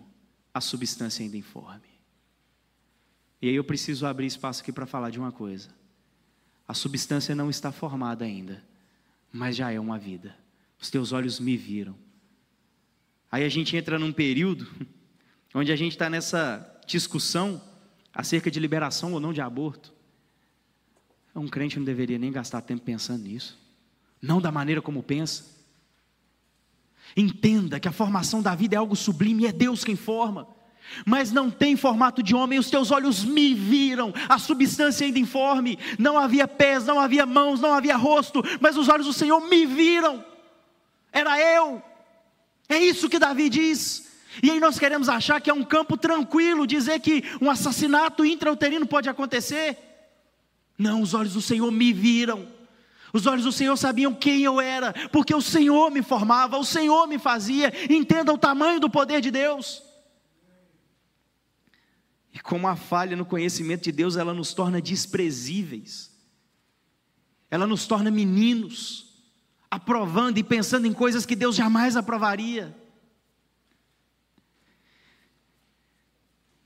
a 0.52 0.60
substância 0.60 1.24
ainda 1.24 1.38
informe. 1.38 1.88
E 3.40 3.50
aí 3.50 3.54
eu 3.54 3.64
preciso 3.64 4.08
abrir 4.08 4.26
espaço 4.26 4.64
aqui 4.64 4.72
para 4.72 4.88
falar 4.88 5.12
de 5.12 5.20
uma 5.20 5.32
coisa. 5.32 5.70
A 6.68 6.74
substância 6.74 7.36
não 7.36 7.52
está 7.52 7.72
formada 7.72 8.26
ainda, 8.26 8.64
mas 9.32 9.56
já 9.56 9.72
é 9.72 9.80
uma 9.80 10.00
vida. 10.00 10.36
Os 10.82 10.90
teus 10.90 11.12
olhos 11.12 11.40
me 11.40 11.56
viram. 11.56 11.96
Aí 13.32 13.44
a 13.44 13.50
gente 13.50 13.78
entra 13.78 14.00
num 14.00 14.12
período 14.12 14.68
onde 15.54 15.72
a 15.72 15.76
gente 15.76 15.92
está 15.92 16.10
nessa 16.10 16.82
discussão 16.88 17.62
acerca 18.12 18.50
de 18.50 18.60
liberação 18.60 19.14
ou 19.14 19.20
não 19.20 19.32
de 19.32 19.40
aborto. 19.40 19.99
Um 21.40 21.48
crente 21.48 21.78
não 21.78 21.86
deveria 21.86 22.18
nem 22.18 22.32
gastar 22.32 22.62
tempo 22.62 22.84
pensando 22.84 23.24
nisso, 23.24 23.58
não 24.22 24.42
da 24.42 24.52
maneira 24.52 24.82
como 24.82 25.02
pensa. 25.02 25.46
Entenda 27.16 27.80
que 27.80 27.88
a 27.88 27.92
formação 27.92 28.42
da 28.42 28.54
vida 28.54 28.76
é 28.76 28.78
algo 28.78 28.96
sublime 28.96 29.46
é 29.46 29.52
Deus 29.52 29.84
quem 29.84 29.96
forma, 29.96 30.48
mas 31.06 31.32
não 31.32 31.50
tem 31.50 31.76
formato 31.76 32.22
de 32.22 32.36
homem. 32.36 32.60
Os 32.60 32.70
teus 32.70 32.92
olhos 32.92 33.24
me 33.24 33.54
viram, 33.54 34.14
a 34.28 34.38
substância 34.38 35.06
ainda 35.06 35.20
informe. 35.20 35.80
Não 35.98 36.18
havia 36.18 36.48
pés, 36.48 36.86
não 36.86 37.00
havia 37.00 37.26
mãos, 37.26 37.60
não 37.60 37.74
havia 37.74 37.96
rosto, 37.96 38.44
mas 38.60 38.78
os 38.78 38.90
olhos 38.90 39.08
do 39.08 39.14
Senhor 39.14 39.40
me 39.42 39.66
viram. 39.66 40.24
Era 41.12 41.40
eu. 41.40 41.82
É 42.68 42.78
isso 42.78 43.10
que 43.10 43.18
Davi 43.18 43.50
diz. 43.50 44.08
E 44.44 44.52
aí 44.52 44.60
nós 44.60 44.78
queremos 44.78 45.10
achar 45.10 45.42
que 45.42 45.50
é 45.50 45.54
um 45.54 45.64
campo 45.64 45.98
tranquilo, 45.98 46.68
dizer 46.68 47.00
que 47.00 47.24
um 47.42 47.50
assassinato 47.50 48.24
intrauterino 48.24 48.86
pode 48.86 49.10
acontecer. 49.10 49.89
Não, 50.80 51.02
os 51.02 51.14
olhos 51.14 51.34
do 51.34 51.42
Senhor 51.42 51.70
me 51.70 51.92
viram. 51.92 52.48
Os 53.12 53.26
olhos 53.26 53.44
do 53.44 53.52
Senhor 53.52 53.76
sabiam 53.76 54.14
quem 54.16 54.44
eu 54.44 54.62
era, 54.62 54.94
porque 55.10 55.36
o 55.36 55.42
Senhor 55.42 55.92
me 55.92 56.02
formava, 56.02 56.58
o 56.58 56.64
Senhor 56.64 57.06
me 57.06 57.20
fazia. 57.20 57.74
Entenda 57.92 58.32
o 58.32 58.38
tamanho 58.38 58.80
do 58.80 58.90
poder 58.90 59.20
de 59.20 59.30
Deus. 59.30 59.84
E 62.34 62.40
como 62.40 62.66
a 62.68 62.78
falha 62.78 63.18
no 63.18 63.26
conhecimento 63.26 63.84
de 63.84 63.92
Deus, 63.92 64.16
ela 64.16 64.34
nos 64.34 64.54
torna 64.54 64.82
desprezíveis. 64.82 66.18
Ela 67.52 67.68
nos 67.68 67.86
torna 67.86 68.10
meninos, 68.10 69.08
aprovando 69.70 70.38
e 70.38 70.44
pensando 70.44 70.88
em 70.88 70.94
coisas 70.94 71.26
que 71.26 71.36
Deus 71.36 71.58
jamais 71.58 71.98
aprovaria. 71.98 72.79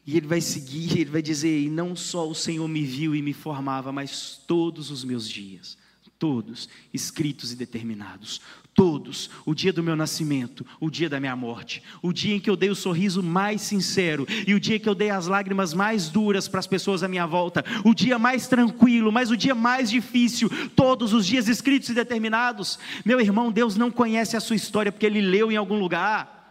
E 0.06 0.18
ele 0.18 0.28
vai 0.28 0.42
seguir, 0.42 1.00
ele 1.00 1.12
vai 1.12 1.22
dizer: 1.22 1.62
e 1.62 1.70
não 1.70 1.96
só 1.96 2.28
o 2.28 2.36
Senhor 2.36 2.68
me 2.68 2.84
viu 2.84 3.16
e 3.16 3.22
me 3.22 3.34
formava, 3.34 3.92
mas 3.92 4.42
todos 4.46 4.92
os 4.92 5.04
meus 5.04 5.30
dias, 5.30 5.78
todos 6.20 6.68
escritos 6.94 7.54
e 7.54 7.56
determinados, 7.56 8.42
todos, 8.74 9.30
o 9.46 9.54
dia 9.54 9.72
do 9.72 9.84
meu 9.84 9.96
nascimento, 9.96 10.66
o 10.80 10.90
dia 10.90 11.10
da 11.10 11.20
minha 11.20 11.36
morte, 11.36 11.82
o 12.02 12.12
dia 12.12 12.36
em 12.36 12.40
que 12.40 12.50
eu 12.50 12.56
dei 12.56 12.70
o 12.70 12.76
sorriso 12.76 13.22
mais 13.24 13.62
sincero 13.62 14.28
e 14.46 14.54
o 14.54 14.60
dia 14.60 14.80
que 14.80 14.90
eu 14.90 14.96
dei 14.96 15.10
as 15.10 15.28
lágrimas 15.28 15.74
mais 15.74 16.10
duras 16.10 16.48
para 16.48 16.60
as 16.60 16.68
pessoas 16.68 17.04
à 17.04 17.08
minha 17.08 17.26
volta, 17.26 17.64
o 17.86 17.94
dia 17.94 18.20
mais 18.20 18.48
tranquilo, 18.48 19.12
mas 19.12 19.32
o 19.32 19.38
dia 19.38 19.56
mais 19.56 19.90
difícil, 19.90 20.50
todos 20.76 21.14
os 21.14 21.26
dias 21.26 21.48
escritos 21.48 21.90
e 21.90 21.94
determinados. 21.94 22.80
Meu 23.06 23.22
irmão, 23.22 23.52
Deus 23.52 23.76
não 23.78 23.92
conhece 23.92 24.36
a 24.36 24.42
sua 24.42 24.56
história 24.56 24.92
porque 24.92 25.06
ele 25.06 25.22
leu 25.22 25.52
em 25.52 25.56
algum 25.56 25.80
lugar. 25.80 26.43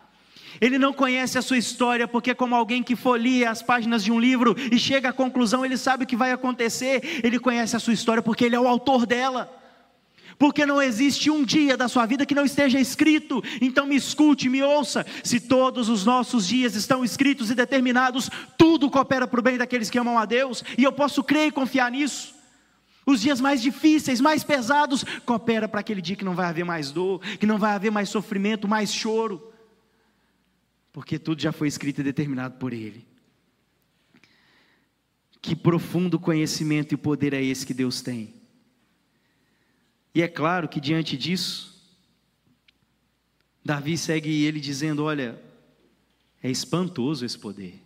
Ele 0.62 0.78
não 0.78 0.92
conhece 0.92 1.36
a 1.36 1.42
sua 1.42 1.58
história, 1.58 2.06
porque, 2.06 2.36
como 2.36 2.54
alguém 2.54 2.84
que 2.84 2.94
folia 2.94 3.50
as 3.50 3.60
páginas 3.60 4.04
de 4.04 4.12
um 4.12 4.20
livro 4.20 4.54
e 4.70 4.78
chega 4.78 5.08
à 5.08 5.12
conclusão, 5.12 5.66
ele 5.66 5.76
sabe 5.76 6.04
o 6.04 6.06
que 6.06 6.14
vai 6.14 6.30
acontecer. 6.30 7.20
Ele 7.24 7.40
conhece 7.40 7.74
a 7.74 7.80
sua 7.80 7.92
história 7.92 8.22
porque 8.22 8.44
ele 8.44 8.54
é 8.54 8.60
o 8.60 8.68
autor 8.68 9.04
dela. 9.04 9.52
Porque 10.38 10.64
não 10.64 10.80
existe 10.80 11.28
um 11.32 11.42
dia 11.42 11.76
da 11.76 11.88
sua 11.88 12.06
vida 12.06 12.24
que 12.24 12.34
não 12.34 12.44
esteja 12.44 12.78
escrito. 12.78 13.42
Então 13.60 13.86
me 13.86 13.96
escute, 13.96 14.48
me 14.48 14.62
ouça. 14.62 15.04
Se 15.24 15.40
todos 15.40 15.88
os 15.88 16.04
nossos 16.04 16.46
dias 16.46 16.76
estão 16.76 17.04
escritos 17.04 17.50
e 17.50 17.56
determinados, 17.56 18.30
tudo 18.56 18.88
coopera 18.88 19.26
para 19.26 19.40
o 19.40 19.42
bem 19.42 19.58
daqueles 19.58 19.90
que 19.90 19.98
amam 19.98 20.16
a 20.16 20.24
Deus, 20.24 20.62
e 20.78 20.84
eu 20.84 20.92
posso 20.92 21.24
crer 21.24 21.48
e 21.48 21.52
confiar 21.52 21.90
nisso. 21.90 22.36
Os 23.04 23.20
dias 23.20 23.40
mais 23.40 23.60
difíceis, 23.60 24.20
mais 24.20 24.44
pesados, 24.44 25.04
coopera 25.26 25.66
para 25.66 25.80
aquele 25.80 26.00
dia 26.00 26.14
que 26.14 26.24
não 26.24 26.36
vai 26.36 26.46
haver 26.46 26.64
mais 26.64 26.92
dor, 26.92 27.20
que 27.40 27.46
não 27.46 27.58
vai 27.58 27.72
haver 27.72 27.90
mais 27.90 28.08
sofrimento, 28.08 28.68
mais 28.68 28.94
choro 28.94 29.51
porque 30.92 31.18
tudo 31.18 31.40
já 31.40 31.52
foi 31.52 31.68
escrito 31.68 32.00
e 32.00 32.04
determinado 32.04 32.58
por 32.58 32.72
Ele. 32.72 33.06
Que 35.40 35.56
profundo 35.56 36.20
conhecimento 36.20 36.92
e 36.94 36.96
poder 36.96 37.32
é 37.32 37.42
esse 37.42 37.66
que 37.66 37.74
Deus 37.74 38.02
tem. 38.02 38.34
E 40.14 40.22
é 40.22 40.28
claro 40.28 40.68
que 40.68 40.80
diante 40.80 41.16
disso, 41.16 41.72
Davi 43.64 43.96
segue 43.96 44.44
ele 44.44 44.60
dizendo: 44.60 45.02
Olha, 45.04 45.40
é 46.42 46.50
espantoso 46.50 47.24
esse 47.24 47.38
poder. 47.38 47.80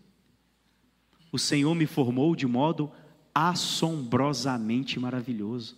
O 1.31 1.39
Senhor 1.39 1.75
me 1.75 1.87
formou 1.87 2.35
de 2.35 2.47
modo 2.47 2.91
assombrosamente 3.35 4.99
maravilhoso. 4.99 5.77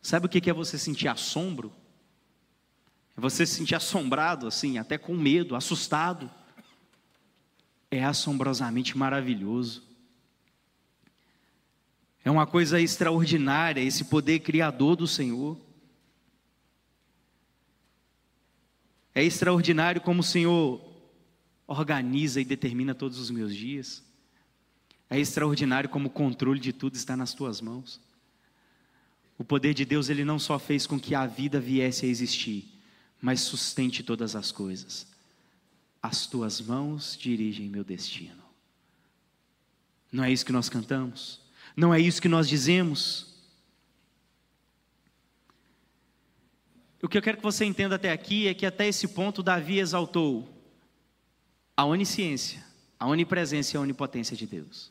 Sabe 0.00 0.26
o 0.26 0.28
que 0.28 0.48
é 0.48 0.52
você 0.52 0.78
sentir 0.78 1.08
assombro? 1.08 1.72
É 3.16 3.20
você 3.20 3.46
se 3.46 3.54
sentir 3.54 3.74
assombrado, 3.74 4.46
assim, 4.46 4.78
até 4.78 4.98
com 4.98 5.16
medo, 5.16 5.56
assustado. 5.56 6.30
É 7.90 8.04
assombrosamente 8.04 8.96
maravilhoso. 8.96 9.82
É 12.24 12.30
uma 12.30 12.46
coisa 12.46 12.80
extraordinária 12.80 13.80
esse 13.80 14.04
poder 14.04 14.40
criador 14.40 14.96
do 14.96 15.06
Senhor. 15.06 15.56
É 19.14 19.22
extraordinário 19.22 20.00
como 20.00 20.20
o 20.20 20.24
Senhor 20.24 20.84
organiza 21.66 22.40
e 22.40 22.44
determina 22.44 22.94
todos 22.94 23.18
os 23.18 23.30
meus 23.30 23.54
dias. 23.54 24.04
É 25.08 25.18
extraordinário 25.18 25.88
como 25.88 26.08
o 26.08 26.10
controle 26.10 26.60
de 26.60 26.72
tudo 26.72 26.96
está 26.96 27.16
nas 27.16 27.32
tuas 27.32 27.60
mãos. 27.60 28.00
O 29.38 29.44
poder 29.44 29.72
de 29.72 29.84
Deus, 29.84 30.08
ele 30.08 30.24
não 30.24 30.38
só 30.38 30.58
fez 30.58 30.86
com 30.86 30.98
que 30.98 31.14
a 31.14 31.26
vida 31.26 31.60
viesse 31.60 32.04
a 32.04 32.08
existir, 32.08 32.75
mas 33.20 33.40
sustente 33.40 34.02
todas 34.02 34.36
as 34.36 34.52
coisas. 34.52 35.06
As 36.02 36.26
tuas 36.26 36.60
mãos 36.60 37.16
dirigem 37.16 37.68
meu 37.68 37.82
destino. 37.82 38.42
Não 40.12 40.24
é 40.24 40.30
isso 40.30 40.46
que 40.46 40.52
nós 40.52 40.68
cantamos? 40.68 41.40
Não 41.76 41.92
é 41.92 42.00
isso 42.00 42.22
que 42.22 42.28
nós 42.28 42.48
dizemos? 42.48 43.34
O 47.02 47.08
que 47.08 47.18
eu 47.18 47.22
quero 47.22 47.36
que 47.36 47.42
você 47.42 47.64
entenda 47.64 47.96
até 47.96 48.10
aqui 48.10 48.48
é 48.48 48.54
que 48.54 48.64
até 48.64 48.88
esse 48.88 49.08
ponto 49.08 49.42
Davi 49.42 49.78
exaltou 49.78 50.48
a 51.76 51.84
onisciência, 51.84 52.64
a 52.98 53.06
onipresença 53.06 53.76
e 53.76 53.78
a 53.78 53.80
onipotência 53.80 54.36
de 54.36 54.46
Deus. 54.46 54.90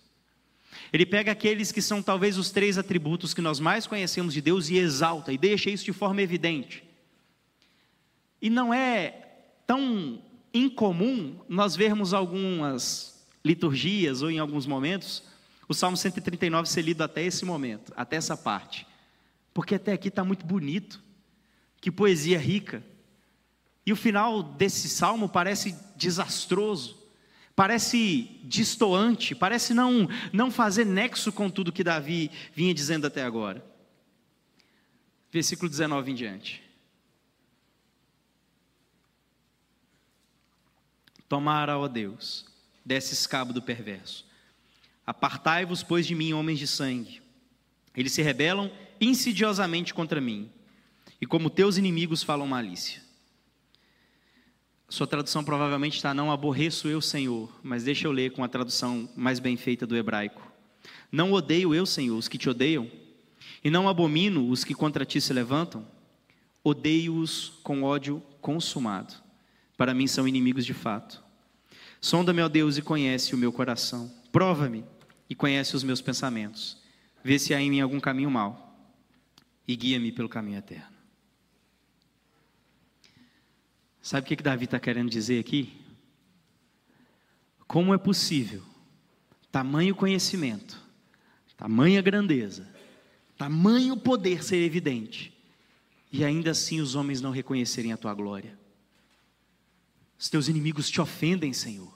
Ele 0.93 1.05
pega 1.05 1.31
aqueles 1.31 1.71
que 1.71 1.81
são 1.81 2.01
talvez 2.01 2.38
os 2.38 2.51
três 2.51 2.77
atributos 2.77 3.33
que 3.33 3.41
nós 3.41 3.59
mais 3.59 3.88
conhecemos 3.88 4.33
de 4.33 4.41
Deus 4.41 4.69
e 4.69 4.77
exalta 4.77 5.33
e 5.33 5.38
deixa 5.38 5.69
isso 5.69 5.85
de 5.85 5.93
forma 5.93 6.21
evidente. 6.21 6.83
E 8.45 8.49
não 8.51 8.71
é 8.71 9.39
tão 9.65 10.21
incomum 10.53 11.39
nós 11.49 11.75
vermos 11.75 12.13
algumas 12.13 13.27
liturgias 13.43 14.21
ou 14.21 14.29
em 14.29 14.38
alguns 14.38 14.67
momentos 14.67 15.23
o 15.67 15.73
Salmo 15.73 15.97
139 15.97 16.69
ser 16.69 16.84
lido 16.84 17.01
até 17.01 17.23
esse 17.23 17.43
momento, 17.43 17.91
até 17.95 18.17
essa 18.17 18.38
parte. 18.38 18.86
porque 19.51 19.73
até 19.73 19.93
aqui 19.93 20.10
está 20.10 20.23
muito 20.23 20.45
bonito, 20.45 21.01
que 21.81 21.89
poesia 21.89 22.38
rica. 22.38 22.84
E 23.84 23.91
o 23.91 23.95
final 23.95 24.43
desse 24.43 24.89
salmo 24.89 25.27
parece 25.27 25.75
desastroso, 25.95 27.03
parece 27.55 28.39
distoante, 28.43 29.34
parece 29.34 29.73
não, 29.73 30.08
não 30.31 30.51
fazer 30.51 30.86
nexo 30.86 31.34
com 31.34 31.49
tudo 31.49 31.71
que 31.71 31.84
Davi 31.84 32.29
vinha 32.53 32.75
dizendo 32.75 33.08
até 33.08 33.23
agora. 33.23 33.65
Versículo 35.31 35.67
19 35.67 36.12
em 36.12 36.13
diante. 36.13 36.64
Tomara, 41.36 41.78
ó 41.78 41.89
Deus, 41.89 42.45
desse 42.86 43.13
escabo 43.13 43.52
do 43.52 43.62
perverso. 43.62 44.26
Apartai-vos, 45.06 45.84
pois, 45.84 46.08
de 46.08 46.15
mim, 46.15 46.32
homens 46.32 46.58
de 46.58 46.65
sangue. 46.65 47.21
Eles 47.93 48.13
se 48.13 48.21
rebelam 48.21 48.71
insidiosamente 49.02 49.93
contra 49.93 50.21
mim, 50.21 50.50
e 51.19 51.26
como 51.26 51.50
teus 51.50 51.76
inimigos 51.76 52.24
falam 52.24 52.48
malícia. 52.48 53.02
Sua 54.88 55.06
tradução 55.06 55.43
provavelmente 55.43 55.98
está: 55.98 56.13
Não 56.13 56.32
aborreço 56.32 56.88
eu, 56.88 57.02
Senhor, 57.02 57.54
mas 57.62 57.84
deixa 57.84 58.08
eu 58.08 58.13
ler 58.13 58.32
com 58.32 58.41
a 58.41 58.48
tradução 58.48 59.10
mais 59.13 59.38
bem 59.38 59.58
feita 59.58 59.86
do 59.86 59.98
hebraico. 59.98 60.50
Não 61.12 61.34
odeio 61.34 61.76
eu, 61.76 61.86
Senhor, 61.86 62.17
os 62.17 62.30
que 62.30 62.38
te 62.38 62.50
odeiam, 62.50 62.89
e 63.62 63.69
não 63.69 63.89
abomino 63.89 64.50
os 64.50 64.63
que 64.63 64.74
contra 64.74 65.06
ti 65.06 65.19
se 65.19 65.34
levantam. 65.34 65.86
Odeio-os 66.63 67.60
com 67.62 67.84
ódio 67.84 68.24
consumado. 68.39 69.13
Para 69.76 69.93
mim 69.93 70.08
são 70.08 70.26
inimigos 70.26 70.65
de 70.65 70.74
fato. 70.74 71.24
Sonda-me, 72.06 72.39
ó 72.39 72.48
Deus, 72.48 72.78
e 72.78 72.84
conhece 72.84 73.34
o 73.34 73.38
meu 73.38 73.52
coração. 73.52 74.13
Prova-me 74.32 74.86
e 75.28 75.34
conhece 75.34 75.76
os 75.76 75.84
meus 75.84 76.02
pensamentos. 76.02 76.78
Vê 77.24 77.39
se 77.39 77.52
há 77.52 77.60
em 77.60 77.68
mim 77.68 77.80
algum 77.80 78.00
caminho 78.00 78.30
mau 78.30 78.80
e 79.68 79.76
guia-me 79.76 80.12
pelo 80.12 80.30
caminho 80.30 80.60
eterno. 80.60 80.96
Sabe 84.04 84.24
o 84.24 84.28
que, 84.28 84.36
que 84.36 84.44
Davi 84.44 84.65
está 84.65 84.80
querendo 84.80 85.10
dizer 85.10 85.39
aqui? 85.39 85.82
Como 87.68 87.91
é 87.91 87.98
possível 87.98 88.62
tamanho 89.52 89.96
conhecimento, 89.96 90.80
tamanha 91.58 92.04
grandeza, 92.04 92.72
tamanho 93.36 93.98
poder 93.98 94.44
ser 94.44 94.58
evidente, 94.58 95.34
e 96.12 96.24
ainda 96.24 96.52
assim 96.52 96.80
os 96.80 96.94
homens 96.94 97.20
não 97.20 97.32
reconhecerem 97.32 97.91
a 97.91 97.98
tua 97.98 98.13
glória? 98.13 98.63
Os 100.17 100.30
teus 100.30 100.47
inimigos 100.47 100.89
te 100.89 101.01
ofendem, 101.01 101.54
Senhor. 101.54 101.93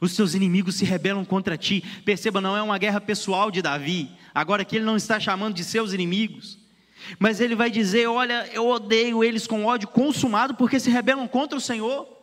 Os 0.00 0.14
teus 0.14 0.34
inimigos 0.34 0.76
se 0.76 0.84
rebelam 0.84 1.24
contra 1.24 1.56
ti. 1.56 1.82
Perceba, 2.04 2.40
não 2.40 2.56
é 2.56 2.62
uma 2.62 2.78
guerra 2.78 3.00
pessoal 3.00 3.50
de 3.50 3.62
Davi. 3.62 4.10
Agora 4.34 4.64
que 4.64 4.76
ele 4.76 4.84
não 4.84 4.96
está 4.96 5.18
chamando 5.18 5.54
de 5.54 5.64
seus 5.64 5.92
inimigos. 5.92 6.58
Mas 7.18 7.40
ele 7.40 7.54
vai 7.54 7.70
dizer: 7.70 8.06
Olha, 8.06 8.48
eu 8.52 8.68
odeio 8.68 9.24
eles 9.24 9.46
com 9.46 9.64
ódio 9.64 9.88
consumado 9.88 10.54
porque 10.54 10.78
se 10.78 10.90
rebelam 10.90 11.26
contra 11.26 11.56
o 11.56 11.60
Senhor. 11.60 12.17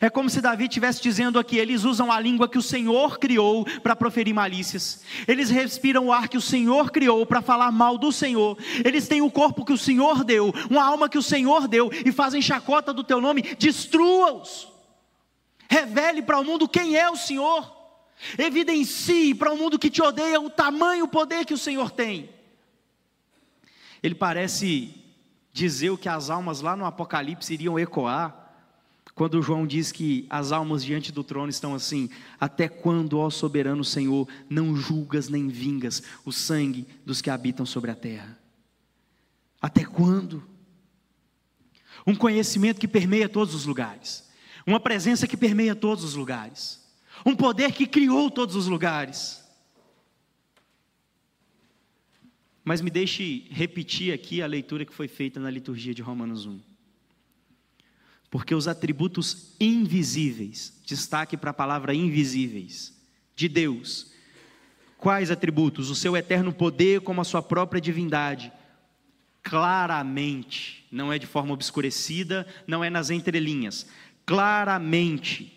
É 0.00 0.10
como 0.10 0.28
se 0.28 0.40
Davi 0.40 0.64
estivesse 0.64 1.02
dizendo 1.02 1.38
aqui: 1.38 1.56
eles 1.56 1.84
usam 1.84 2.10
a 2.10 2.18
língua 2.20 2.48
que 2.48 2.58
o 2.58 2.62
Senhor 2.62 3.18
criou 3.18 3.64
para 3.82 3.96
proferir 3.96 4.34
malícias, 4.34 5.02
eles 5.26 5.50
respiram 5.50 6.06
o 6.06 6.12
ar 6.12 6.28
que 6.28 6.36
o 6.36 6.40
Senhor 6.40 6.90
criou 6.90 7.24
para 7.24 7.40
falar 7.40 7.70
mal 7.70 7.96
do 7.96 8.10
Senhor, 8.10 8.58
eles 8.84 9.08
têm 9.08 9.22
o 9.22 9.30
corpo 9.30 9.64
que 9.64 9.72
o 9.72 9.78
Senhor 9.78 10.24
deu, 10.24 10.52
uma 10.70 10.84
alma 10.84 11.08
que 11.08 11.18
o 11.18 11.22
Senhor 11.22 11.68
deu 11.68 11.90
e 12.04 12.12
fazem 12.12 12.42
chacota 12.42 12.92
do 12.92 13.04
teu 13.04 13.20
nome, 13.20 13.42
destrua-os. 13.58 14.68
Revele 15.68 16.22
para 16.22 16.38
o 16.38 16.44
mundo 16.44 16.68
quem 16.68 16.96
é 16.96 17.10
o 17.10 17.16
Senhor. 17.16 17.74
Evidencie 18.38 19.34
para 19.34 19.52
o 19.52 19.56
mundo 19.56 19.78
que 19.78 19.90
te 19.90 20.00
odeia 20.00 20.40
o 20.40 20.48
tamanho, 20.48 21.04
o 21.04 21.08
poder 21.08 21.44
que 21.44 21.52
o 21.52 21.58
Senhor 21.58 21.90
tem. 21.90 22.30
Ele 24.02 24.14
parece 24.14 24.94
dizer 25.52 25.90
o 25.90 25.98
que 25.98 26.08
as 26.08 26.30
almas 26.30 26.60
lá 26.60 26.76
no 26.76 26.86
Apocalipse 26.86 27.52
iriam 27.52 27.78
ecoar, 27.78 28.45
quando 29.16 29.42
João 29.42 29.66
diz 29.66 29.90
que 29.90 30.24
as 30.30 30.52
almas 30.52 30.84
diante 30.84 31.10
do 31.10 31.24
trono 31.24 31.50
estão 31.50 31.74
assim: 31.74 32.08
Até 32.38 32.68
quando, 32.68 33.18
ó 33.18 33.28
soberano 33.28 33.82
Senhor, 33.82 34.28
não 34.48 34.76
julgas 34.76 35.28
nem 35.28 35.48
vingas 35.48 36.00
o 36.24 36.30
sangue 36.30 36.86
dos 37.04 37.20
que 37.20 37.30
habitam 37.30 37.66
sobre 37.66 37.90
a 37.90 37.96
terra? 37.96 38.38
Até 39.60 39.84
quando? 39.84 40.44
Um 42.06 42.14
conhecimento 42.14 42.78
que 42.78 42.86
permeia 42.86 43.28
todos 43.28 43.52
os 43.52 43.66
lugares 43.66 44.26
uma 44.66 44.80
presença 44.80 45.28
que 45.28 45.36
permeia 45.36 45.76
todos 45.76 46.02
os 46.02 46.14
lugares, 46.14 46.84
um 47.24 47.36
poder 47.36 47.72
que 47.72 47.86
criou 47.86 48.30
todos 48.30 48.56
os 48.56 48.66
lugares. 48.66 49.44
Mas 52.64 52.80
me 52.80 52.90
deixe 52.90 53.46
repetir 53.48 54.12
aqui 54.12 54.42
a 54.42 54.46
leitura 54.46 54.84
que 54.84 54.92
foi 54.92 55.06
feita 55.06 55.38
na 55.38 55.48
liturgia 55.48 55.94
de 55.94 56.02
Romanos 56.02 56.46
1. 56.46 56.60
Porque 58.30 58.54
os 58.54 58.68
atributos 58.68 59.54
invisíveis, 59.60 60.80
destaque 60.84 61.36
para 61.36 61.50
a 61.50 61.54
palavra 61.54 61.94
invisíveis, 61.94 62.94
de 63.34 63.48
Deus. 63.48 64.12
Quais 64.98 65.30
atributos? 65.30 65.90
O 65.90 65.94
seu 65.94 66.16
eterno 66.16 66.52
poder, 66.52 67.00
como 67.02 67.20
a 67.20 67.24
sua 67.24 67.42
própria 67.42 67.80
divindade. 67.80 68.52
Claramente, 69.42 70.86
não 70.90 71.12
é 71.12 71.18
de 71.18 71.26
forma 71.26 71.54
obscurecida, 71.54 72.46
não 72.66 72.82
é 72.82 72.90
nas 72.90 73.10
entrelinhas 73.10 73.86
claramente 74.26 75.55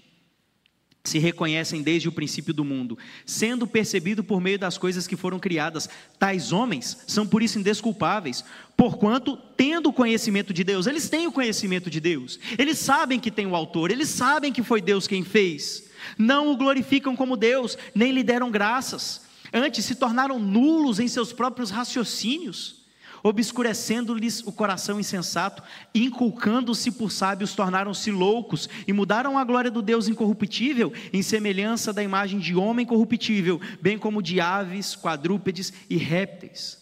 se 1.03 1.17
reconhecem 1.17 1.81
desde 1.81 2.09
o 2.09 2.11
princípio 2.11 2.53
do 2.53 2.65
mundo, 2.65 2.97
sendo 3.25 3.65
percebido 3.65 4.23
por 4.23 4.41
meio 4.41 4.59
das 4.59 4.77
coisas 4.77 5.07
que 5.07 5.15
foram 5.15 5.39
criadas. 5.39 5.89
Tais 6.17 6.51
homens 6.51 6.97
são 7.07 7.25
por 7.25 7.41
isso 7.41 7.57
indesculpáveis, 7.57 8.43
porquanto, 8.75 9.37
tendo 9.55 9.89
o 9.89 9.93
conhecimento 9.93 10.53
de 10.53 10.63
Deus, 10.63 10.87
eles 10.87 11.09
têm 11.09 11.27
o 11.27 11.31
conhecimento 11.31 11.89
de 11.89 11.99
Deus, 11.99 12.39
eles 12.57 12.77
sabem 12.77 13.19
que 13.19 13.31
tem 13.31 13.47
o 13.47 13.55
autor, 13.55 13.91
eles 13.91 14.09
sabem 14.09 14.51
que 14.51 14.63
foi 14.63 14.81
Deus 14.81 15.07
quem 15.07 15.23
fez, 15.23 15.89
não 16.17 16.51
o 16.51 16.57
glorificam 16.57 17.15
como 17.15 17.37
Deus, 17.37 17.77
nem 17.95 18.11
lhe 18.11 18.23
deram 18.23 18.51
graças, 18.51 19.21
antes 19.53 19.85
se 19.85 19.95
tornaram 19.95 20.37
nulos 20.37 20.99
em 20.99 21.07
seus 21.07 21.33
próprios 21.33 21.71
raciocínios 21.71 22.78
obscurecendo-lhes 23.23 24.41
o 24.45 24.51
coração 24.51 24.99
insensato, 24.99 25.63
inculcando-se 25.93 26.91
por 26.91 27.11
sábios, 27.11 27.53
tornaram-se 27.53 28.11
loucos 28.11 28.69
e 28.87 28.93
mudaram 28.93 29.37
a 29.37 29.43
glória 29.43 29.71
do 29.71 29.81
Deus 29.81 30.07
incorruptível 30.07 30.93
em 31.11 31.21
semelhança 31.21 31.91
da 31.93 32.03
imagem 32.03 32.39
de 32.39 32.55
homem 32.55 32.85
corruptível, 32.85 33.59
bem 33.81 33.97
como 33.97 34.21
de 34.21 34.39
aves, 34.39 34.95
quadrúpedes 34.95 35.73
e 35.89 35.97
répteis. 35.97 36.79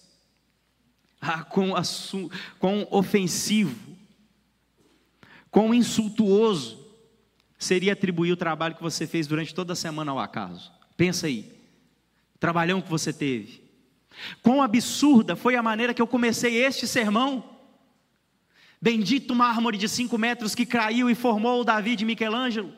Ah, 1.20 1.44
quão, 1.44 1.74
ofensivo, 2.92 3.76
quão 5.50 5.74
insultuoso 5.74 6.86
seria 7.58 7.94
atribuir 7.94 8.32
o 8.32 8.38
trabalho 8.38 8.76
que 8.76 8.84
você 8.84 9.08
fez 9.08 9.26
durante 9.26 9.54
toda 9.54 9.74
a 9.74 9.76
semana 9.76 10.12
ao 10.12 10.20
acaso. 10.20 10.72
Pensa 10.96 11.26
aí, 11.26 11.52
trabalhão 12.40 12.82
que 12.82 12.90
você 12.90 13.12
teve 13.12 13.67
Quão 14.42 14.62
absurda 14.62 15.36
foi 15.36 15.56
a 15.56 15.64
maneira 15.64 15.94
que 15.94 16.02
eu 16.02 16.08
comecei 16.08 16.56
este 16.56 16.88
sermão. 16.88 17.44
Bendito 18.82 19.34
mármore 19.34 19.78
de 19.78 19.90
cinco 19.90 20.18
metros 20.18 20.54
que 20.54 20.66
caiu 20.66 21.10
e 21.10 21.16
formou 21.16 21.62
o 21.62 21.64
Davi 21.64 21.96
de 21.96 22.06
Michelangelo. 22.06 22.74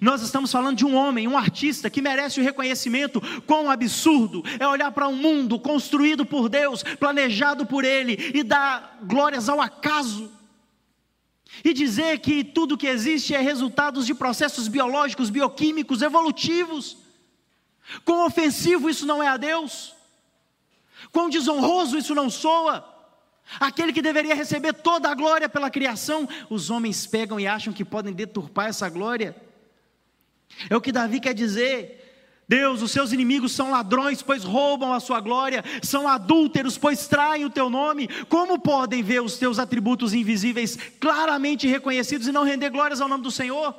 Nós 0.00 0.20
estamos 0.22 0.52
falando 0.52 0.76
de 0.76 0.84
um 0.84 0.94
homem, 0.94 1.26
um 1.26 1.38
artista 1.38 1.88
que 1.88 2.02
merece 2.02 2.40
o 2.40 2.44
reconhecimento. 2.44 3.22
Quão 3.46 3.70
absurdo 3.70 4.42
é 4.58 4.66
olhar 4.66 4.92
para 4.92 5.08
um 5.08 5.16
mundo 5.16 5.58
construído 5.58 6.26
por 6.26 6.48
Deus, 6.48 6.82
planejado 6.82 7.64
por 7.64 7.84
Ele, 7.84 8.32
e 8.34 8.42
dar 8.42 8.98
glórias 9.02 9.48
ao 9.48 9.60
acaso. 9.60 10.30
E 11.64 11.72
dizer 11.72 12.18
que 12.20 12.44
tudo 12.44 12.76
que 12.76 12.86
existe 12.86 13.34
é 13.34 13.40
resultado 13.40 14.04
de 14.04 14.14
processos 14.14 14.68
biológicos, 14.68 15.30
bioquímicos, 15.30 16.02
evolutivos. 16.02 16.98
Quão 18.04 18.26
ofensivo 18.26 18.90
isso 18.90 19.06
não 19.06 19.22
é 19.22 19.28
a 19.28 19.38
Deus? 19.38 19.94
Quão 21.12 21.28
desonroso 21.28 21.96
isso 21.96 22.14
não 22.14 22.28
soa? 22.28 22.96
Aquele 23.58 23.92
que 23.92 24.02
deveria 24.02 24.34
receber 24.34 24.74
toda 24.74 25.08
a 25.08 25.14
glória 25.14 25.48
pela 25.48 25.70
criação, 25.70 26.28
os 26.50 26.70
homens 26.70 27.06
pegam 27.06 27.40
e 27.40 27.46
acham 27.46 27.72
que 27.72 27.84
podem 27.84 28.12
deturpar 28.12 28.68
essa 28.68 28.88
glória. 28.88 29.34
É 30.68 30.76
o 30.76 30.80
que 30.80 30.92
Davi 30.92 31.20
quer 31.20 31.34
dizer. 31.34 32.04
Deus, 32.48 32.80
os 32.80 32.90
seus 32.90 33.12
inimigos 33.12 33.52
são 33.52 33.70
ladrões, 33.70 34.22
pois 34.22 34.42
roubam 34.42 34.92
a 34.92 35.00
sua 35.00 35.20
glória, 35.20 35.62
são 35.82 36.08
adúlteros, 36.08 36.78
pois 36.78 37.06
traem 37.06 37.44
o 37.44 37.50
teu 37.50 37.68
nome. 37.68 38.08
Como 38.24 38.58
podem 38.58 39.02
ver 39.02 39.20
os 39.20 39.36
teus 39.36 39.58
atributos 39.58 40.14
invisíveis 40.14 40.78
claramente 40.98 41.66
reconhecidos 41.66 42.26
e 42.26 42.32
não 42.32 42.44
render 42.44 42.70
glórias 42.70 43.02
ao 43.02 43.08
nome 43.08 43.22
do 43.22 43.30
Senhor? 43.30 43.74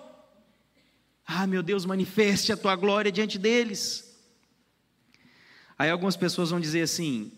Ah, 1.25 1.47
meu 1.47 1.63
Deus, 1.63 1.83
manifeste 1.83 2.51
a 2.51 2.57
tua 2.57 2.75
glória 2.75 3.11
diante 3.11 3.39
deles. 3.39 4.08
Aí 5.79 5.89
algumas 5.89 6.17
pessoas 6.17 6.49
vão 6.49 6.59
dizer 6.59 6.81
assim: 6.81 7.31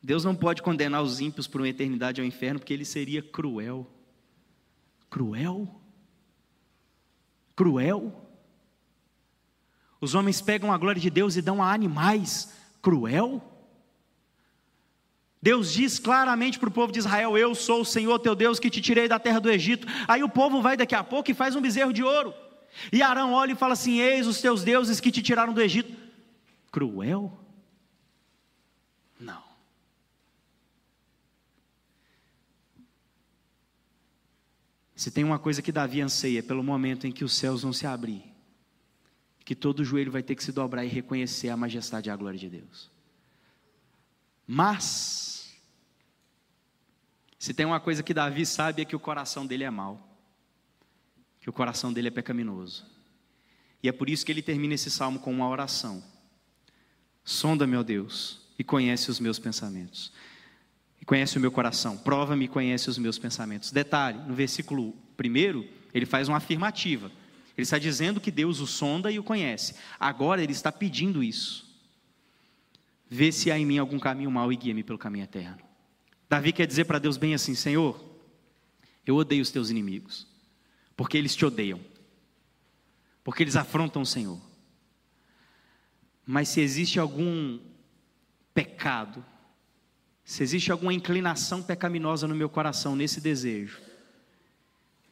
Deus 0.00 0.24
não 0.24 0.36
pode 0.36 0.62
condenar 0.62 1.02
os 1.02 1.20
ímpios 1.20 1.48
por 1.48 1.60
uma 1.60 1.68
eternidade 1.68 2.20
ao 2.20 2.26
inferno, 2.26 2.60
porque 2.60 2.72
ele 2.72 2.84
seria 2.84 3.20
cruel. 3.20 3.90
Cruel? 5.10 5.68
Cruel? 7.56 8.30
Os 10.00 10.14
homens 10.14 10.40
pegam 10.40 10.72
a 10.72 10.78
glória 10.78 11.00
de 11.00 11.10
Deus 11.10 11.36
e 11.36 11.42
dão 11.42 11.60
a 11.60 11.72
animais. 11.72 12.54
Cruel? 12.80 13.42
Deus 15.40 15.72
diz 15.72 15.98
claramente 15.98 16.56
para 16.56 16.68
o 16.68 16.72
povo 16.72 16.92
de 16.92 17.00
Israel: 17.00 17.36
Eu 17.36 17.52
sou 17.52 17.80
o 17.80 17.84
Senhor 17.84 18.16
teu 18.20 18.36
Deus 18.36 18.60
que 18.60 18.70
te 18.70 18.80
tirei 18.80 19.08
da 19.08 19.18
terra 19.18 19.40
do 19.40 19.50
Egito. 19.50 19.88
Aí 20.06 20.22
o 20.22 20.28
povo 20.28 20.62
vai 20.62 20.76
daqui 20.76 20.94
a 20.94 21.02
pouco 21.02 21.32
e 21.32 21.34
faz 21.34 21.56
um 21.56 21.60
bezerro 21.60 21.92
de 21.92 22.04
ouro. 22.04 22.32
E 22.92 23.02
Arão 23.02 23.32
olha 23.32 23.52
e 23.52 23.56
fala 23.56 23.72
assim: 23.72 23.98
Eis 23.98 24.28
os 24.28 24.40
teus 24.40 24.62
deuses 24.62 25.00
que 25.00 25.10
te 25.10 25.20
tiraram 25.20 25.52
do 25.52 25.60
Egito. 25.60 26.01
Cruel? 26.72 27.38
Não. 29.20 29.44
Se 34.96 35.10
tem 35.10 35.22
uma 35.22 35.38
coisa 35.38 35.60
que 35.60 35.70
Davi 35.70 36.00
anseia 36.00 36.38
é 36.38 36.42
pelo 36.42 36.62
momento 36.62 37.06
em 37.06 37.12
que 37.12 37.24
os 37.24 37.36
céus 37.36 37.62
vão 37.62 37.72
se 37.72 37.86
abrir, 37.86 38.24
que 39.44 39.54
todo 39.54 39.84
joelho 39.84 40.10
vai 40.10 40.22
ter 40.22 40.34
que 40.34 40.42
se 40.42 40.52
dobrar 40.52 40.84
e 40.84 40.88
reconhecer 40.88 41.50
a 41.50 41.56
majestade 41.56 42.08
e 42.08 42.12
a 42.12 42.16
glória 42.16 42.38
de 42.38 42.48
Deus. 42.48 42.90
Mas, 44.46 45.52
se 47.38 47.52
tem 47.52 47.66
uma 47.66 47.80
coisa 47.80 48.02
que 48.02 48.14
Davi 48.14 48.46
sabe 48.46 48.82
é 48.82 48.84
que 48.84 48.96
o 48.96 49.00
coração 49.00 49.46
dele 49.46 49.64
é 49.64 49.70
mau, 49.70 50.08
que 51.40 51.50
o 51.50 51.52
coração 51.52 51.92
dele 51.92 52.08
é 52.08 52.10
pecaminoso. 52.10 52.86
E 53.82 53.88
é 53.88 53.92
por 53.92 54.08
isso 54.08 54.24
que 54.24 54.30
ele 54.30 54.42
termina 54.42 54.74
esse 54.74 54.90
salmo 54.90 55.18
com 55.18 55.32
uma 55.32 55.48
oração: 55.48 56.02
Sonda, 57.24 57.66
meu 57.66 57.84
Deus, 57.84 58.40
e 58.58 58.64
conhece 58.64 59.10
os 59.10 59.20
meus 59.20 59.38
pensamentos. 59.38 60.12
E 61.00 61.04
conhece 61.04 61.36
o 61.36 61.40
meu 61.40 61.50
coração, 61.50 61.96
prova-me 61.96 62.44
e 62.44 62.48
conhece 62.48 62.88
os 62.88 62.98
meus 62.98 63.18
pensamentos. 63.18 63.72
Detalhe: 63.72 64.18
no 64.26 64.34
versículo 64.34 64.94
1, 65.18 65.68
ele 65.92 66.06
faz 66.06 66.28
uma 66.28 66.36
afirmativa. 66.36 67.10
Ele 67.56 67.64
está 67.64 67.78
dizendo 67.78 68.20
que 68.20 68.30
Deus 68.30 68.60
o 68.60 68.66
sonda 68.66 69.10
e 69.10 69.18
o 69.18 69.22
conhece. 69.22 69.74
Agora 69.98 70.42
ele 70.42 70.52
está 70.52 70.72
pedindo 70.72 71.22
isso. 71.22 71.70
Vê 73.08 73.30
se 73.30 73.50
há 73.50 73.58
em 73.58 73.66
mim 73.66 73.78
algum 73.78 73.98
caminho 73.98 74.30
mau 74.30 74.52
e 74.52 74.56
guia-me 74.56 74.82
pelo 74.82 74.98
caminho 74.98 75.24
eterno. 75.24 75.58
Davi 76.30 76.52
quer 76.52 76.66
dizer 76.66 76.86
para 76.86 76.98
Deus 76.98 77.16
bem 77.16 77.34
assim: 77.34 77.54
Senhor, 77.54 78.02
eu 79.06 79.16
odeio 79.16 79.42
os 79.42 79.50
teus 79.50 79.70
inimigos, 79.70 80.26
porque 80.96 81.18
eles 81.18 81.36
te 81.36 81.44
odeiam, 81.44 81.80
porque 83.22 83.42
eles 83.42 83.56
afrontam 83.56 84.02
o 84.02 84.06
Senhor. 84.06 84.40
Mas 86.26 86.48
se 86.48 86.60
existe 86.60 86.98
algum 86.98 87.58
pecado, 88.54 89.24
se 90.24 90.42
existe 90.42 90.70
alguma 90.70 90.94
inclinação 90.94 91.62
pecaminosa 91.62 92.28
no 92.28 92.34
meu 92.34 92.48
coração, 92.48 92.94
nesse 92.94 93.20
desejo, 93.20 93.80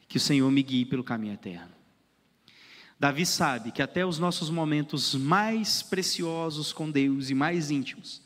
que 0.09 0.17
o 0.17 0.21
Senhor 0.21 0.51
me 0.51 0.63
guie 0.63 0.85
pelo 0.85 1.05
caminho 1.05 1.35
eterno. 1.35 1.73
Davi 2.99 3.25
sabe 3.25 3.73
que 3.73 3.81
até 3.81 4.05
os 4.05 4.19
nossos 4.19 4.51
momentos 4.51 5.15
mais 5.15 5.83
preciosos 5.83 6.73
com 6.73 6.91
Deus 6.91 7.31
e 7.31 7.35
mais 7.35 7.71
íntimos 7.71 8.23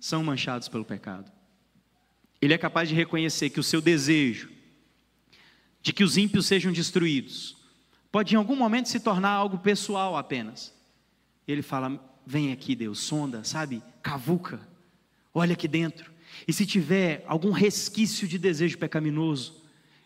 são 0.00 0.24
manchados 0.24 0.68
pelo 0.68 0.84
pecado. 0.84 1.30
Ele 2.40 2.54
é 2.54 2.58
capaz 2.58 2.88
de 2.88 2.94
reconhecer 2.94 3.50
que 3.50 3.60
o 3.60 3.64
seu 3.64 3.80
desejo 3.80 4.56
de 5.82 5.92
que 5.92 6.02
os 6.02 6.16
ímpios 6.16 6.46
sejam 6.46 6.72
destruídos 6.72 7.56
pode 8.10 8.34
em 8.34 8.38
algum 8.38 8.56
momento 8.56 8.88
se 8.88 8.98
tornar 8.98 9.30
algo 9.30 9.58
pessoal 9.58 10.16
apenas. 10.16 10.74
Ele 11.46 11.62
fala: 11.62 12.00
Vem 12.26 12.50
aqui, 12.50 12.74
Deus, 12.74 12.98
sonda, 12.98 13.44
sabe? 13.44 13.80
Cavuca, 14.02 14.60
olha 15.32 15.52
aqui 15.52 15.68
dentro. 15.68 16.10
E 16.46 16.52
se 16.52 16.66
tiver 16.66 17.24
algum 17.28 17.52
resquício 17.52 18.26
de 18.26 18.36
desejo 18.36 18.76
pecaminoso, 18.78 19.62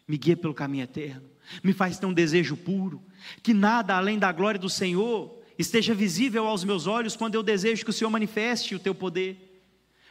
me 0.07 0.19
guia 0.19 0.37
pelo 0.37 0.53
caminho 0.53 0.85
eterno, 0.85 1.23
me 1.65 1.73
faz 1.73 1.99
ter 1.99 2.05
um 2.05 2.13
desejo 2.13 2.57
puro, 2.57 3.03
que 3.43 3.55
nada 3.55 3.97
além 3.97 4.19
da 4.19 4.31
glória 4.31 4.61
do 4.61 4.69
Senhor 4.69 5.41
esteja 5.59 5.95
visível 5.95 6.47
aos 6.47 6.63
meus 6.63 6.87
olhos 6.87 7.17
quando 7.17 7.35
eu 7.37 7.43
desejo 7.43 7.85
que 7.85 7.91
o 7.91 7.93
Senhor 7.93 8.11
manifeste 8.11 8.75
o 8.75 8.79
teu 8.79 8.95
poder, 8.95 9.63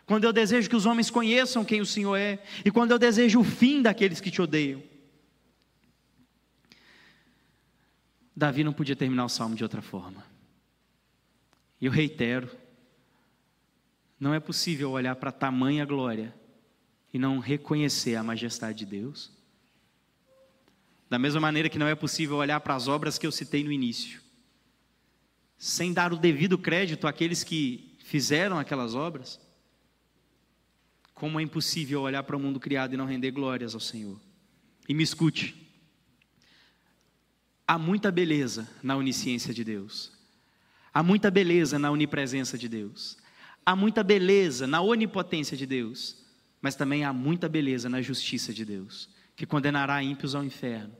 quando 0.05 0.23
eu 0.23 0.33
desejo 0.33 0.67
que 0.67 0.75
os 0.75 0.87
homens 0.87 1.11
conheçam 1.11 1.63
quem 1.63 1.79
o 1.79 1.85
Senhor 1.85 2.15
é, 2.15 2.41
e 2.65 2.71
quando 2.71 2.91
eu 2.91 2.97
desejo 2.97 3.39
o 3.39 3.43
fim 3.43 3.83
daqueles 3.83 4.19
que 4.19 4.31
te 4.31 4.41
odeiam. 4.41 4.81
Davi 8.35 8.63
não 8.63 8.73
podia 8.73 8.95
terminar 8.95 9.25
o 9.25 9.29
salmo 9.29 9.55
de 9.55 9.63
outra 9.63 9.81
forma. 9.81 10.28
E 11.79 11.85
eu 11.85 11.91
reitero, 11.91 12.49
não 14.19 14.33
é 14.33 14.39
possível 14.39 14.91
olhar 14.91 15.15
para 15.15 15.31
tamanha 15.31 15.85
glória 15.85 16.35
e 17.13 17.17
não 17.17 17.39
reconhecer 17.39 18.15
a 18.15 18.23
majestade 18.23 18.79
de 18.79 18.85
Deus. 18.85 19.31
Da 21.09 21.17
mesma 21.17 21.39
maneira 21.39 21.69
que 21.69 21.79
não 21.79 21.87
é 21.87 21.95
possível 21.95 22.37
olhar 22.37 22.59
para 22.59 22.75
as 22.75 22.87
obras 22.87 23.17
que 23.17 23.25
eu 23.25 23.31
citei 23.31 23.63
no 23.63 23.71
início, 23.71 24.21
sem 25.57 25.93
dar 25.93 26.13
o 26.13 26.17
devido 26.17 26.57
crédito 26.57 27.07
àqueles 27.07 27.43
que 27.43 27.97
fizeram 28.03 28.59
aquelas 28.59 28.93
obras, 28.93 29.39
como 31.13 31.39
é 31.39 31.43
impossível 31.43 32.01
olhar 32.01 32.23
para 32.23 32.37
o 32.37 32.39
mundo 32.39 32.59
criado 32.59 32.93
e 32.93 32.97
não 32.97 33.05
render 33.05 33.31
glórias 33.31 33.73
ao 33.73 33.79
Senhor. 33.79 34.19
E 34.87 34.93
me 34.93 35.03
escute, 35.03 35.67
há 37.67 37.77
muita 37.77 38.11
beleza 38.11 38.69
na 38.83 38.95
onisciência 38.95 39.53
de 39.53 39.63
Deus, 39.63 40.11
há 40.93 41.03
muita 41.03 41.29
beleza 41.29 41.77
na 41.77 41.91
onipresença 41.91 42.57
de 42.57 42.67
Deus, 42.67 43.17
há 43.65 43.75
muita 43.75 44.03
beleza 44.03 44.67
na 44.67 44.81
onipotência 44.81 45.55
de 45.55 45.65
Deus, 45.65 46.17
mas 46.61 46.75
também 46.75 47.03
há 47.03 47.13
muita 47.13 47.47
beleza 47.47 47.89
na 47.89 48.01
justiça 48.01 48.53
de 48.53 48.65
Deus 48.65 49.09
que 49.39 49.45
condenará 49.45 50.03
ímpios 50.03 50.35
ao 50.35 50.43
inferno, 50.43 50.93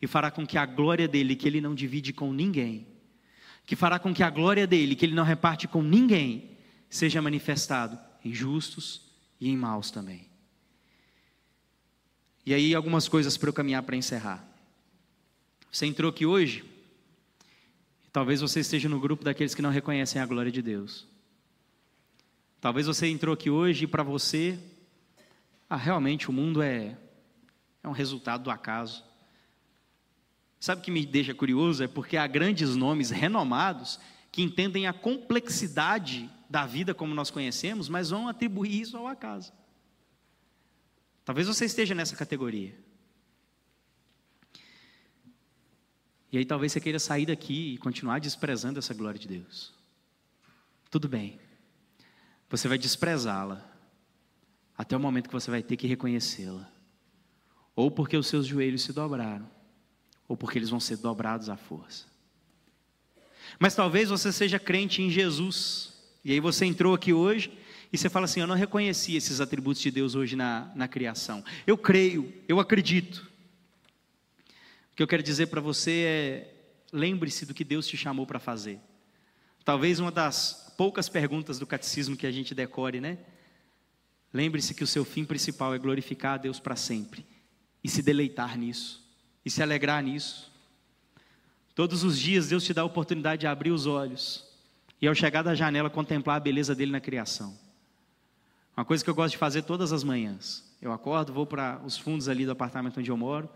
e 0.00 0.06
fará 0.06 0.30
com 0.30 0.46
que 0.46 0.56
a 0.56 0.64
glória 0.64 1.08
dele, 1.08 1.34
que 1.34 1.48
ele 1.48 1.60
não 1.60 1.74
divide 1.74 2.12
com 2.12 2.32
ninguém, 2.32 2.86
que 3.66 3.74
fará 3.74 3.98
com 3.98 4.14
que 4.14 4.22
a 4.22 4.30
glória 4.30 4.64
dele, 4.64 4.94
que 4.94 5.04
ele 5.04 5.14
não 5.14 5.24
reparte 5.24 5.66
com 5.66 5.82
ninguém, 5.82 6.56
seja 6.88 7.20
manifestado 7.20 7.98
em 8.24 8.32
justos 8.32 9.10
e 9.40 9.48
em 9.48 9.56
maus 9.56 9.90
também. 9.90 10.28
E 12.46 12.54
aí, 12.54 12.74
algumas 12.74 13.08
coisas 13.08 13.36
para 13.36 13.48
eu 13.48 13.52
caminhar 13.52 13.82
para 13.82 13.96
encerrar. 13.96 14.48
Você 15.70 15.84
entrou 15.84 16.10
aqui 16.10 16.24
hoje, 16.24 16.64
talvez 18.12 18.40
você 18.40 18.60
esteja 18.60 18.88
no 18.88 19.00
grupo 19.00 19.24
daqueles 19.24 19.54
que 19.54 19.62
não 19.62 19.70
reconhecem 19.70 20.20
a 20.20 20.26
glória 20.26 20.52
de 20.52 20.62
Deus. 20.62 21.06
Talvez 22.60 22.86
você 22.86 23.06
entrou 23.06 23.32
aqui 23.32 23.48
hoje 23.48 23.84
e 23.84 23.86
para 23.86 24.02
você, 24.02 24.58
ah, 25.68 25.76
realmente 25.76 26.28
o 26.28 26.32
mundo 26.32 26.62
é 26.62 26.96
é 27.82 27.88
um 27.88 27.92
resultado 27.92 28.44
do 28.44 28.50
acaso. 28.50 29.04
Sabe 30.58 30.82
o 30.82 30.84
que 30.84 30.90
me 30.90 31.06
deixa 31.06 31.34
curioso? 31.34 31.82
É 31.82 31.88
porque 31.88 32.16
há 32.16 32.26
grandes 32.26 32.76
nomes 32.76 33.10
renomados 33.10 33.98
que 34.30 34.42
entendem 34.42 34.86
a 34.86 34.92
complexidade 34.92 36.30
da 36.48 36.66
vida 36.66 36.94
como 36.94 37.14
nós 37.14 37.30
conhecemos, 37.30 37.88
mas 37.88 38.10
vão 38.10 38.28
atribuir 38.28 38.80
isso 38.80 38.96
ao 38.96 39.06
acaso. 39.06 39.52
Talvez 41.24 41.46
você 41.46 41.64
esteja 41.64 41.94
nessa 41.94 42.16
categoria. 42.16 42.74
E 46.32 46.38
aí 46.38 46.44
talvez 46.44 46.72
você 46.72 46.80
queira 46.80 46.98
sair 46.98 47.26
daqui 47.26 47.74
e 47.74 47.78
continuar 47.78 48.18
desprezando 48.18 48.78
essa 48.78 48.94
glória 48.94 49.18
de 49.18 49.28
Deus. 49.28 49.72
Tudo 50.90 51.08
bem. 51.08 51.38
Você 52.48 52.68
vai 52.68 52.78
desprezá-la 52.78 53.66
até 54.76 54.96
o 54.96 55.00
momento 55.00 55.28
que 55.28 55.34
você 55.34 55.50
vai 55.50 55.62
ter 55.62 55.76
que 55.76 55.86
reconhecê-la 55.86 56.70
ou 57.80 57.90
porque 57.90 58.16
os 58.16 58.26
seus 58.26 58.46
joelhos 58.46 58.82
se 58.82 58.92
dobraram, 58.92 59.48
ou 60.28 60.36
porque 60.36 60.58
eles 60.58 60.68
vão 60.68 60.78
ser 60.78 60.98
dobrados 60.98 61.48
à 61.48 61.56
força. 61.56 62.04
Mas 63.58 63.74
talvez 63.74 64.10
você 64.10 64.30
seja 64.30 64.58
crente 64.58 65.02
em 65.02 65.10
Jesus, 65.10 65.94
e 66.22 66.32
aí 66.32 66.40
você 66.40 66.66
entrou 66.66 66.94
aqui 66.94 67.12
hoje 67.12 67.50
e 67.90 67.96
você 67.96 68.10
fala 68.10 68.26
assim: 68.26 68.40
Eu 68.40 68.46
não 68.46 68.54
reconheci 68.54 69.16
esses 69.16 69.40
atributos 69.40 69.80
de 69.80 69.90
Deus 69.90 70.14
hoje 70.14 70.36
na, 70.36 70.70
na 70.74 70.86
criação. 70.86 71.42
Eu 71.66 71.78
creio, 71.78 72.32
eu 72.46 72.60
acredito. 72.60 73.29
Que 75.00 75.04
eu 75.04 75.08
quero 75.08 75.22
dizer 75.22 75.46
para 75.46 75.62
você 75.62 76.04
é: 76.04 76.54
lembre-se 76.92 77.46
do 77.46 77.54
que 77.54 77.64
Deus 77.64 77.86
te 77.86 77.96
chamou 77.96 78.26
para 78.26 78.38
fazer. 78.38 78.78
Talvez 79.64 79.98
uma 79.98 80.12
das 80.12 80.74
poucas 80.76 81.08
perguntas 81.08 81.58
do 81.58 81.66
catecismo 81.66 82.18
que 82.18 82.26
a 82.26 82.30
gente 82.30 82.54
decore, 82.54 83.00
né? 83.00 83.16
Lembre-se 84.30 84.74
que 84.74 84.84
o 84.84 84.86
seu 84.86 85.02
fim 85.02 85.24
principal 85.24 85.74
é 85.74 85.78
glorificar 85.78 86.34
a 86.34 86.36
Deus 86.36 86.60
para 86.60 86.76
sempre 86.76 87.24
e 87.82 87.88
se 87.88 88.02
deleitar 88.02 88.58
nisso, 88.58 89.02
e 89.42 89.50
se 89.50 89.62
alegrar 89.62 90.02
nisso. 90.02 90.52
Todos 91.74 92.04
os 92.04 92.18
dias 92.18 92.50
Deus 92.50 92.62
te 92.62 92.74
dá 92.74 92.82
a 92.82 92.84
oportunidade 92.84 93.40
de 93.40 93.46
abrir 93.46 93.70
os 93.70 93.86
olhos 93.86 94.46
e, 95.00 95.08
ao 95.08 95.14
chegar 95.14 95.40
da 95.40 95.54
janela, 95.54 95.88
contemplar 95.88 96.36
a 96.36 96.40
beleza 96.40 96.74
dele 96.74 96.92
na 96.92 97.00
criação. 97.00 97.58
Uma 98.76 98.84
coisa 98.84 99.02
que 99.02 99.08
eu 99.08 99.14
gosto 99.14 99.32
de 99.32 99.38
fazer 99.38 99.62
todas 99.62 99.94
as 99.94 100.04
manhãs. 100.04 100.62
Eu 100.78 100.92
acordo, 100.92 101.32
vou 101.32 101.46
para 101.46 101.80
os 101.86 101.96
fundos 101.96 102.28
ali 102.28 102.44
do 102.44 102.52
apartamento 102.52 103.00
onde 103.00 103.10
eu 103.10 103.16
moro, 103.16 103.48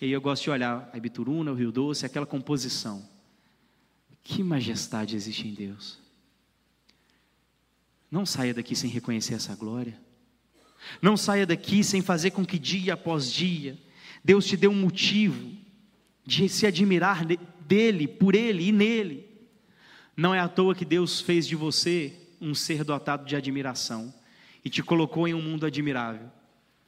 e 0.00 0.06
aí 0.06 0.12
eu 0.12 0.20
gosto 0.20 0.44
de 0.44 0.50
olhar 0.50 0.88
a 0.92 0.96
Ibituruna, 0.96 1.50
o 1.50 1.54
Rio 1.54 1.72
Doce, 1.72 2.06
aquela 2.06 2.26
composição. 2.26 3.06
Que 4.22 4.42
majestade 4.42 5.16
existe 5.16 5.48
em 5.48 5.54
Deus. 5.54 5.98
Não 8.10 8.24
saia 8.24 8.54
daqui 8.54 8.76
sem 8.76 8.88
reconhecer 8.88 9.34
essa 9.34 9.54
glória. 9.54 9.98
Não 11.02 11.16
saia 11.16 11.44
daqui 11.44 11.82
sem 11.82 12.00
fazer 12.00 12.30
com 12.30 12.44
que 12.44 12.58
dia 12.58 12.94
após 12.94 13.30
dia 13.30 13.76
Deus 14.24 14.46
te 14.46 14.56
dê 14.56 14.68
um 14.68 14.74
motivo 14.74 15.56
de 16.24 16.48
se 16.48 16.66
admirar 16.66 17.24
dele, 17.24 18.06
por 18.06 18.34
ele 18.34 18.68
e 18.68 18.72
nele. 18.72 19.26
Não 20.16 20.34
é 20.34 20.40
à 20.40 20.48
toa 20.48 20.74
que 20.74 20.84
Deus 20.84 21.20
fez 21.20 21.46
de 21.46 21.56
você 21.56 22.14
um 22.40 22.54
ser 22.54 22.84
dotado 22.84 23.24
de 23.24 23.36
admiração 23.36 24.12
e 24.64 24.70
te 24.70 24.82
colocou 24.82 25.26
em 25.26 25.34
um 25.34 25.42
mundo 25.42 25.64
admirável. 25.64 26.30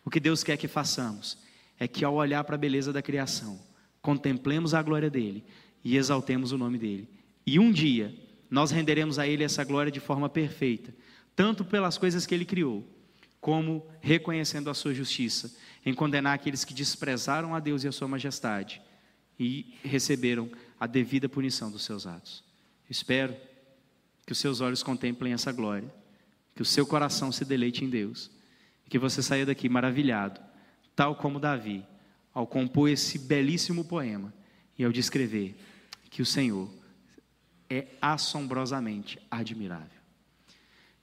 O 0.04 0.10
que 0.10 0.20
Deus 0.20 0.42
quer 0.42 0.56
que 0.56 0.68
façamos 0.68 1.38
é 1.80 1.88
que, 1.88 2.04
ao 2.04 2.14
olhar 2.14 2.44
para 2.44 2.54
a 2.54 2.58
beleza 2.58 2.92
da 2.92 3.00
criação, 3.00 3.58
contemplemos 4.02 4.74
a 4.74 4.82
glória 4.82 5.08
dele 5.08 5.42
e 5.82 5.96
exaltemos 5.96 6.52
o 6.52 6.58
nome 6.58 6.78
dele. 6.78 7.08
E 7.46 7.58
um 7.58 7.72
dia 7.72 8.14
nós 8.50 8.70
renderemos 8.70 9.18
a 9.18 9.26
ele 9.26 9.42
essa 9.42 9.64
glória 9.64 9.90
de 9.90 9.98
forma 9.98 10.28
perfeita, 10.28 10.94
tanto 11.34 11.64
pelas 11.64 11.96
coisas 11.96 12.26
que 12.26 12.34
ele 12.34 12.44
criou, 12.44 12.86
como 13.40 13.86
reconhecendo 14.00 14.68
a 14.68 14.74
sua 14.74 14.92
justiça, 14.92 15.56
em 15.84 15.94
condenar 15.94 16.34
aqueles 16.34 16.64
que 16.64 16.74
desprezaram 16.74 17.54
a 17.54 17.60
Deus 17.60 17.82
e 17.82 17.88
a 17.88 17.92
sua 17.92 18.06
majestade 18.06 18.82
e 19.38 19.74
receberam 19.82 20.50
a 20.78 20.86
devida 20.86 21.30
punição 21.30 21.70
dos 21.70 21.82
seus 21.82 22.06
atos. 22.06 22.44
Espero 22.90 23.34
que 24.26 24.32
os 24.32 24.38
seus 24.38 24.60
olhos 24.60 24.82
contemplem 24.82 25.32
essa 25.32 25.50
glória, 25.50 25.90
que 26.54 26.60
o 26.60 26.66
seu 26.66 26.86
coração 26.86 27.32
se 27.32 27.42
deleite 27.42 27.82
em 27.82 27.88
Deus, 27.88 28.30
que 28.90 28.98
você 28.98 29.22
saia 29.22 29.46
daqui 29.46 29.68
maravilhado, 29.68 30.40
tal 31.00 31.16
como 31.16 31.40
Davi, 31.40 31.82
ao 32.34 32.46
compor 32.46 32.90
esse 32.90 33.18
belíssimo 33.18 33.82
poema 33.82 34.34
e 34.78 34.84
ao 34.84 34.92
descrever 34.92 35.56
que 36.10 36.20
o 36.20 36.26
Senhor 36.26 36.70
é 37.70 37.86
assombrosamente 38.02 39.18
admirável. 39.30 39.98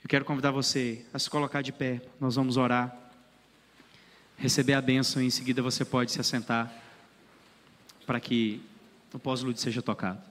Eu 0.03 0.07
quero 0.07 0.23
convidar 0.23 0.51
você 0.51 1.03
a 1.11 1.17
se 1.17 1.27
colocar 1.27 1.63
de 1.63 1.71
pé, 1.71 1.99
nós 2.19 2.35
vamos 2.35 2.57
orar, 2.57 2.95
receber 4.37 4.73
a 4.73 4.81
bênção 4.83 5.19
e 5.19 5.25
em 5.25 5.31
seguida 5.31 5.63
você 5.63 5.83
pode 5.83 6.11
se 6.11 6.21
assentar 6.21 6.71
para 8.05 8.19
que 8.19 8.61
o 9.11 9.17
pós-lute 9.17 9.59
seja 9.59 9.81
tocado. 9.81 10.21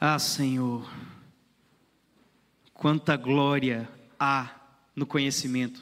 Ah, 0.00 0.18
Senhor, 0.18 0.90
quanta 2.72 3.18
glória 3.18 3.94
há 4.18 4.54
no 4.94 5.06
conhecimento 5.06 5.80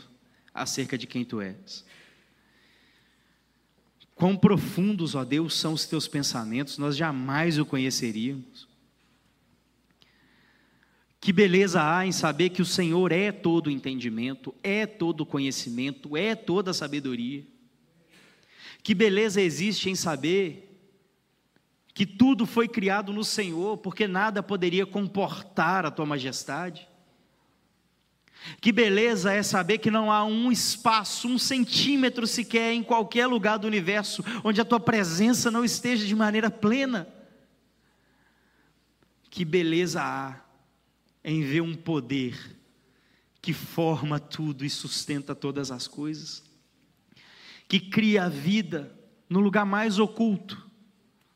acerca 0.53 0.97
de 0.97 1.07
quem 1.07 1.25
Tu 1.25 1.41
és. 1.41 1.85
Quão 4.15 4.37
profundos, 4.37 5.15
ó 5.15 5.25
Deus, 5.25 5.59
são 5.59 5.73
os 5.73 5.87
Teus 5.87 6.07
pensamentos, 6.07 6.79
nós 6.79 6.97
jamais 6.97 7.59
o 7.59 7.67
conheceríamos. 7.67 8.69
Que 11.21 11.33
beleza 11.33 11.83
há 11.83 12.07
em 12.07 12.13
saber 12.13 12.51
que 12.51 12.63
o 12.63 12.67
Senhor 12.67 13.11
é 13.11 13.33
todo 13.33 13.71
entendimento, 13.71 14.55
é 14.63 14.87
todo 14.87 15.25
conhecimento, 15.25 16.17
é 16.17 16.35
toda 16.35 16.75
sabedoria. 16.75 17.45
Que 18.83 18.95
beleza 18.95 19.41
existe 19.41 19.89
em 19.89 19.95
saber 19.95 20.71
que 21.95 22.05
tudo 22.05 22.45
foi 22.45 22.69
criado 22.69 23.13
no 23.13 23.25
Senhor, 23.25 23.79
porque 23.79 24.07
nada 24.07 24.43
poderia 24.43 24.85
comportar 24.85 25.87
a 25.87 25.91
tua 25.91 26.05
majestade. 26.05 26.87
Que 28.61 28.73
beleza 28.73 29.33
é 29.33 29.43
saber 29.43 29.79
que 29.79 29.91
não 29.91 30.11
há 30.11 30.25
um 30.25 30.53
espaço, 30.53 31.29
um 31.29 31.39
centímetro 31.39 32.27
sequer 32.27 32.73
em 32.73 32.83
qualquer 32.83 33.27
lugar 33.27 33.59
do 33.59 33.67
universo 33.67 34.25
onde 34.43 34.61
a 34.61 34.65
tua 34.65 34.81
presença 34.81 35.51
não 35.51 35.65
esteja 35.65 36.07
de 36.07 36.15
maneira 36.15 36.51
plena. 36.51 37.09
Que 39.31 39.45
beleza 39.45 40.03
há 40.03 40.41
em 41.25 41.43
ver 41.43 41.63
um 41.63 41.75
poder 41.75 42.59
que 43.41 43.53
forma 43.53 44.19
tudo 44.19 44.65
e 44.65 44.71
sustenta 44.71 45.35
todas 45.35 45.71
as 45.71 45.87
coisas, 45.87 46.43
que 47.69 47.79
cria 47.79 48.25
a 48.25 48.29
vida 48.29 48.99
no 49.29 49.41
lugar 49.41 49.67
mais 49.67 49.99
oculto, 49.99 50.71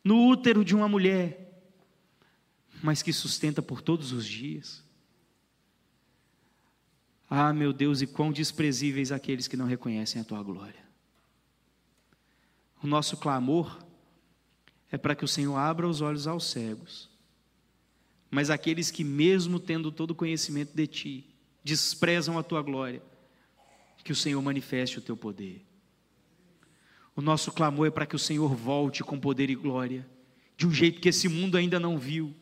no 0.02 0.26
útero 0.26 0.64
de 0.64 0.74
uma 0.74 0.88
mulher, 0.88 1.62
mas 2.82 3.02
que 3.02 3.12
sustenta 3.12 3.61
por 3.61 3.82
todos 3.82 4.12
os 4.12 4.26
dias. 4.26 4.88
Ah, 7.29 7.53
meu 7.53 7.72
Deus, 7.72 8.01
e 8.01 8.07
quão 8.07 8.33
desprezíveis 8.33 9.12
aqueles 9.12 9.47
que 9.47 9.57
não 9.57 9.66
reconhecem 9.66 10.20
a 10.20 10.24
tua 10.24 10.43
glória. 10.43 10.89
O 12.83 12.87
nosso 12.87 13.16
clamor 13.16 13.79
é 14.91 14.97
para 14.97 15.14
que 15.14 15.24
o 15.24 15.29
Senhor 15.29 15.57
abra 15.57 15.87
os 15.87 16.01
olhos 16.01 16.26
aos 16.26 16.45
cegos, 16.51 17.11
mas 18.31 18.51
aqueles 18.51 18.91
que, 18.91 19.05
mesmo 19.05 19.59
tendo 19.59 19.93
todo 19.93 20.12
o 20.12 20.14
conhecimento 20.14 20.74
de 20.74 20.87
ti, 20.87 21.35
desprezam 21.62 22.39
a 22.39 22.43
tua 22.43 22.62
glória, 22.62 23.03
que 24.03 24.12
o 24.12 24.16
Senhor 24.16 24.41
manifeste 24.41 24.99
o 24.99 25.03
teu 25.03 25.16
poder. 25.16 25.62
O 27.14 27.20
nosso 27.20 27.53
clamor 27.53 27.89
é 27.89 27.91
para 27.91 28.07
que 28.07 28.16
o 28.16 28.18
Senhor 28.18 28.55
volte 28.55 29.05
com 29.05 29.20
poder 29.20 29.51
e 29.51 29.55
glória, 29.55 30.07
de 30.57 30.66
um 30.66 30.72
jeito 30.72 31.01
que 31.01 31.11
esse 31.11 31.29
mundo 31.29 31.59
ainda 31.59 31.79
não 31.79 31.99
viu, 31.99 32.35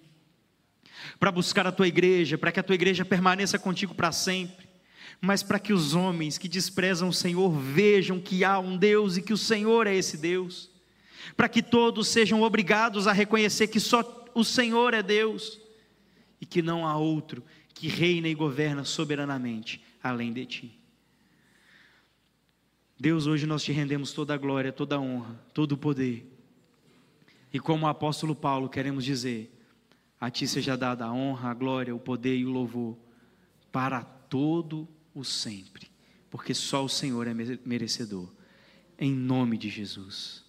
para 1.18 1.32
buscar 1.32 1.66
a 1.66 1.72
tua 1.72 1.88
igreja, 1.88 2.38
para 2.38 2.52
que 2.52 2.60
a 2.60 2.62
tua 2.62 2.74
igreja 2.74 3.04
permaneça 3.04 3.58
contigo 3.58 3.94
para 3.94 4.12
sempre, 4.12 4.65
mas 5.20 5.42
para 5.42 5.58
que 5.58 5.72
os 5.72 5.94
homens 5.94 6.38
que 6.38 6.48
desprezam 6.48 7.08
o 7.08 7.12
Senhor 7.12 7.50
vejam 7.50 8.20
que 8.20 8.44
há 8.44 8.58
um 8.58 8.76
Deus 8.76 9.16
e 9.16 9.22
que 9.22 9.32
o 9.32 9.38
Senhor 9.38 9.86
é 9.86 9.94
esse 9.94 10.16
Deus, 10.16 10.70
para 11.36 11.48
que 11.48 11.62
todos 11.62 12.08
sejam 12.08 12.42
obrigados 12.42 13.06
a 13.06 13.12
reconhecer 13.12 13.68
que 13.68 13.80
só 13.80 14.26
o 14.34 14.44
Senhor 14.44 14.94
é 14.94 15.02
Deus 15.02 15.60
e 16.40 16.46
que 16.46 16.62
não 16.62 16.86
há 16.86 16.96
outro 16.96 17.42
que 17.74 17.88
reina 17.88 18.28
e 18.28 18.34
governa 18.34 18.84
soberanamente 18.84 19.82
além 20.02 20.32
de 20.32 20.46
ti. 20.46 20.78
Deus, 22.98 23.26
hoje 23.26 23.46
nós 23.46 23.62
te 23.62 23.72
rendemos 23.72 24.12
toda 24.12 24.32
a 24.32 24.38
glória, 24.38 24.72
toda 24.72 24.96
a 24.96 25.00
honra, 25.00 25.38
todo 25.52 25.72
o 25.72 25.76
poder. 25.76 26.26
E 27.52 27.60
como 27.60 27.84
o 27.84 27.88
apóstolo 27.88 28.34
Paulo, 28.34 28.70
queremos 28.70 29.04
dizer: 29.04 29.52
a 30.18 30.30
ti 30.30 30.48
seja 30.48 30.76
dada 30.76 31.04
a 31.04 31.12
honra, 31.12 31.50
a 31.50 31.54
glória, 31.54 31.94
o 31.94 31.98
poder 31.98 32.36
e 32.36 32.46
o 32.46 32.50
louvor 32.50 32.96
para 33.70 34.02
todo 34.02 34.88
o 35.16 35.24
sempre, 35.24 35.90
porque 36.30 36.54
só 36.54 36.84
o 36.84 36.88
Senhor 36.88 37.26
é 37.26 37.34
merecedor. 37.64 38.30
Em 38.98 39.12
nome 39.12 39.56
de 39.56 39.70
Jesus. 39.70 40.44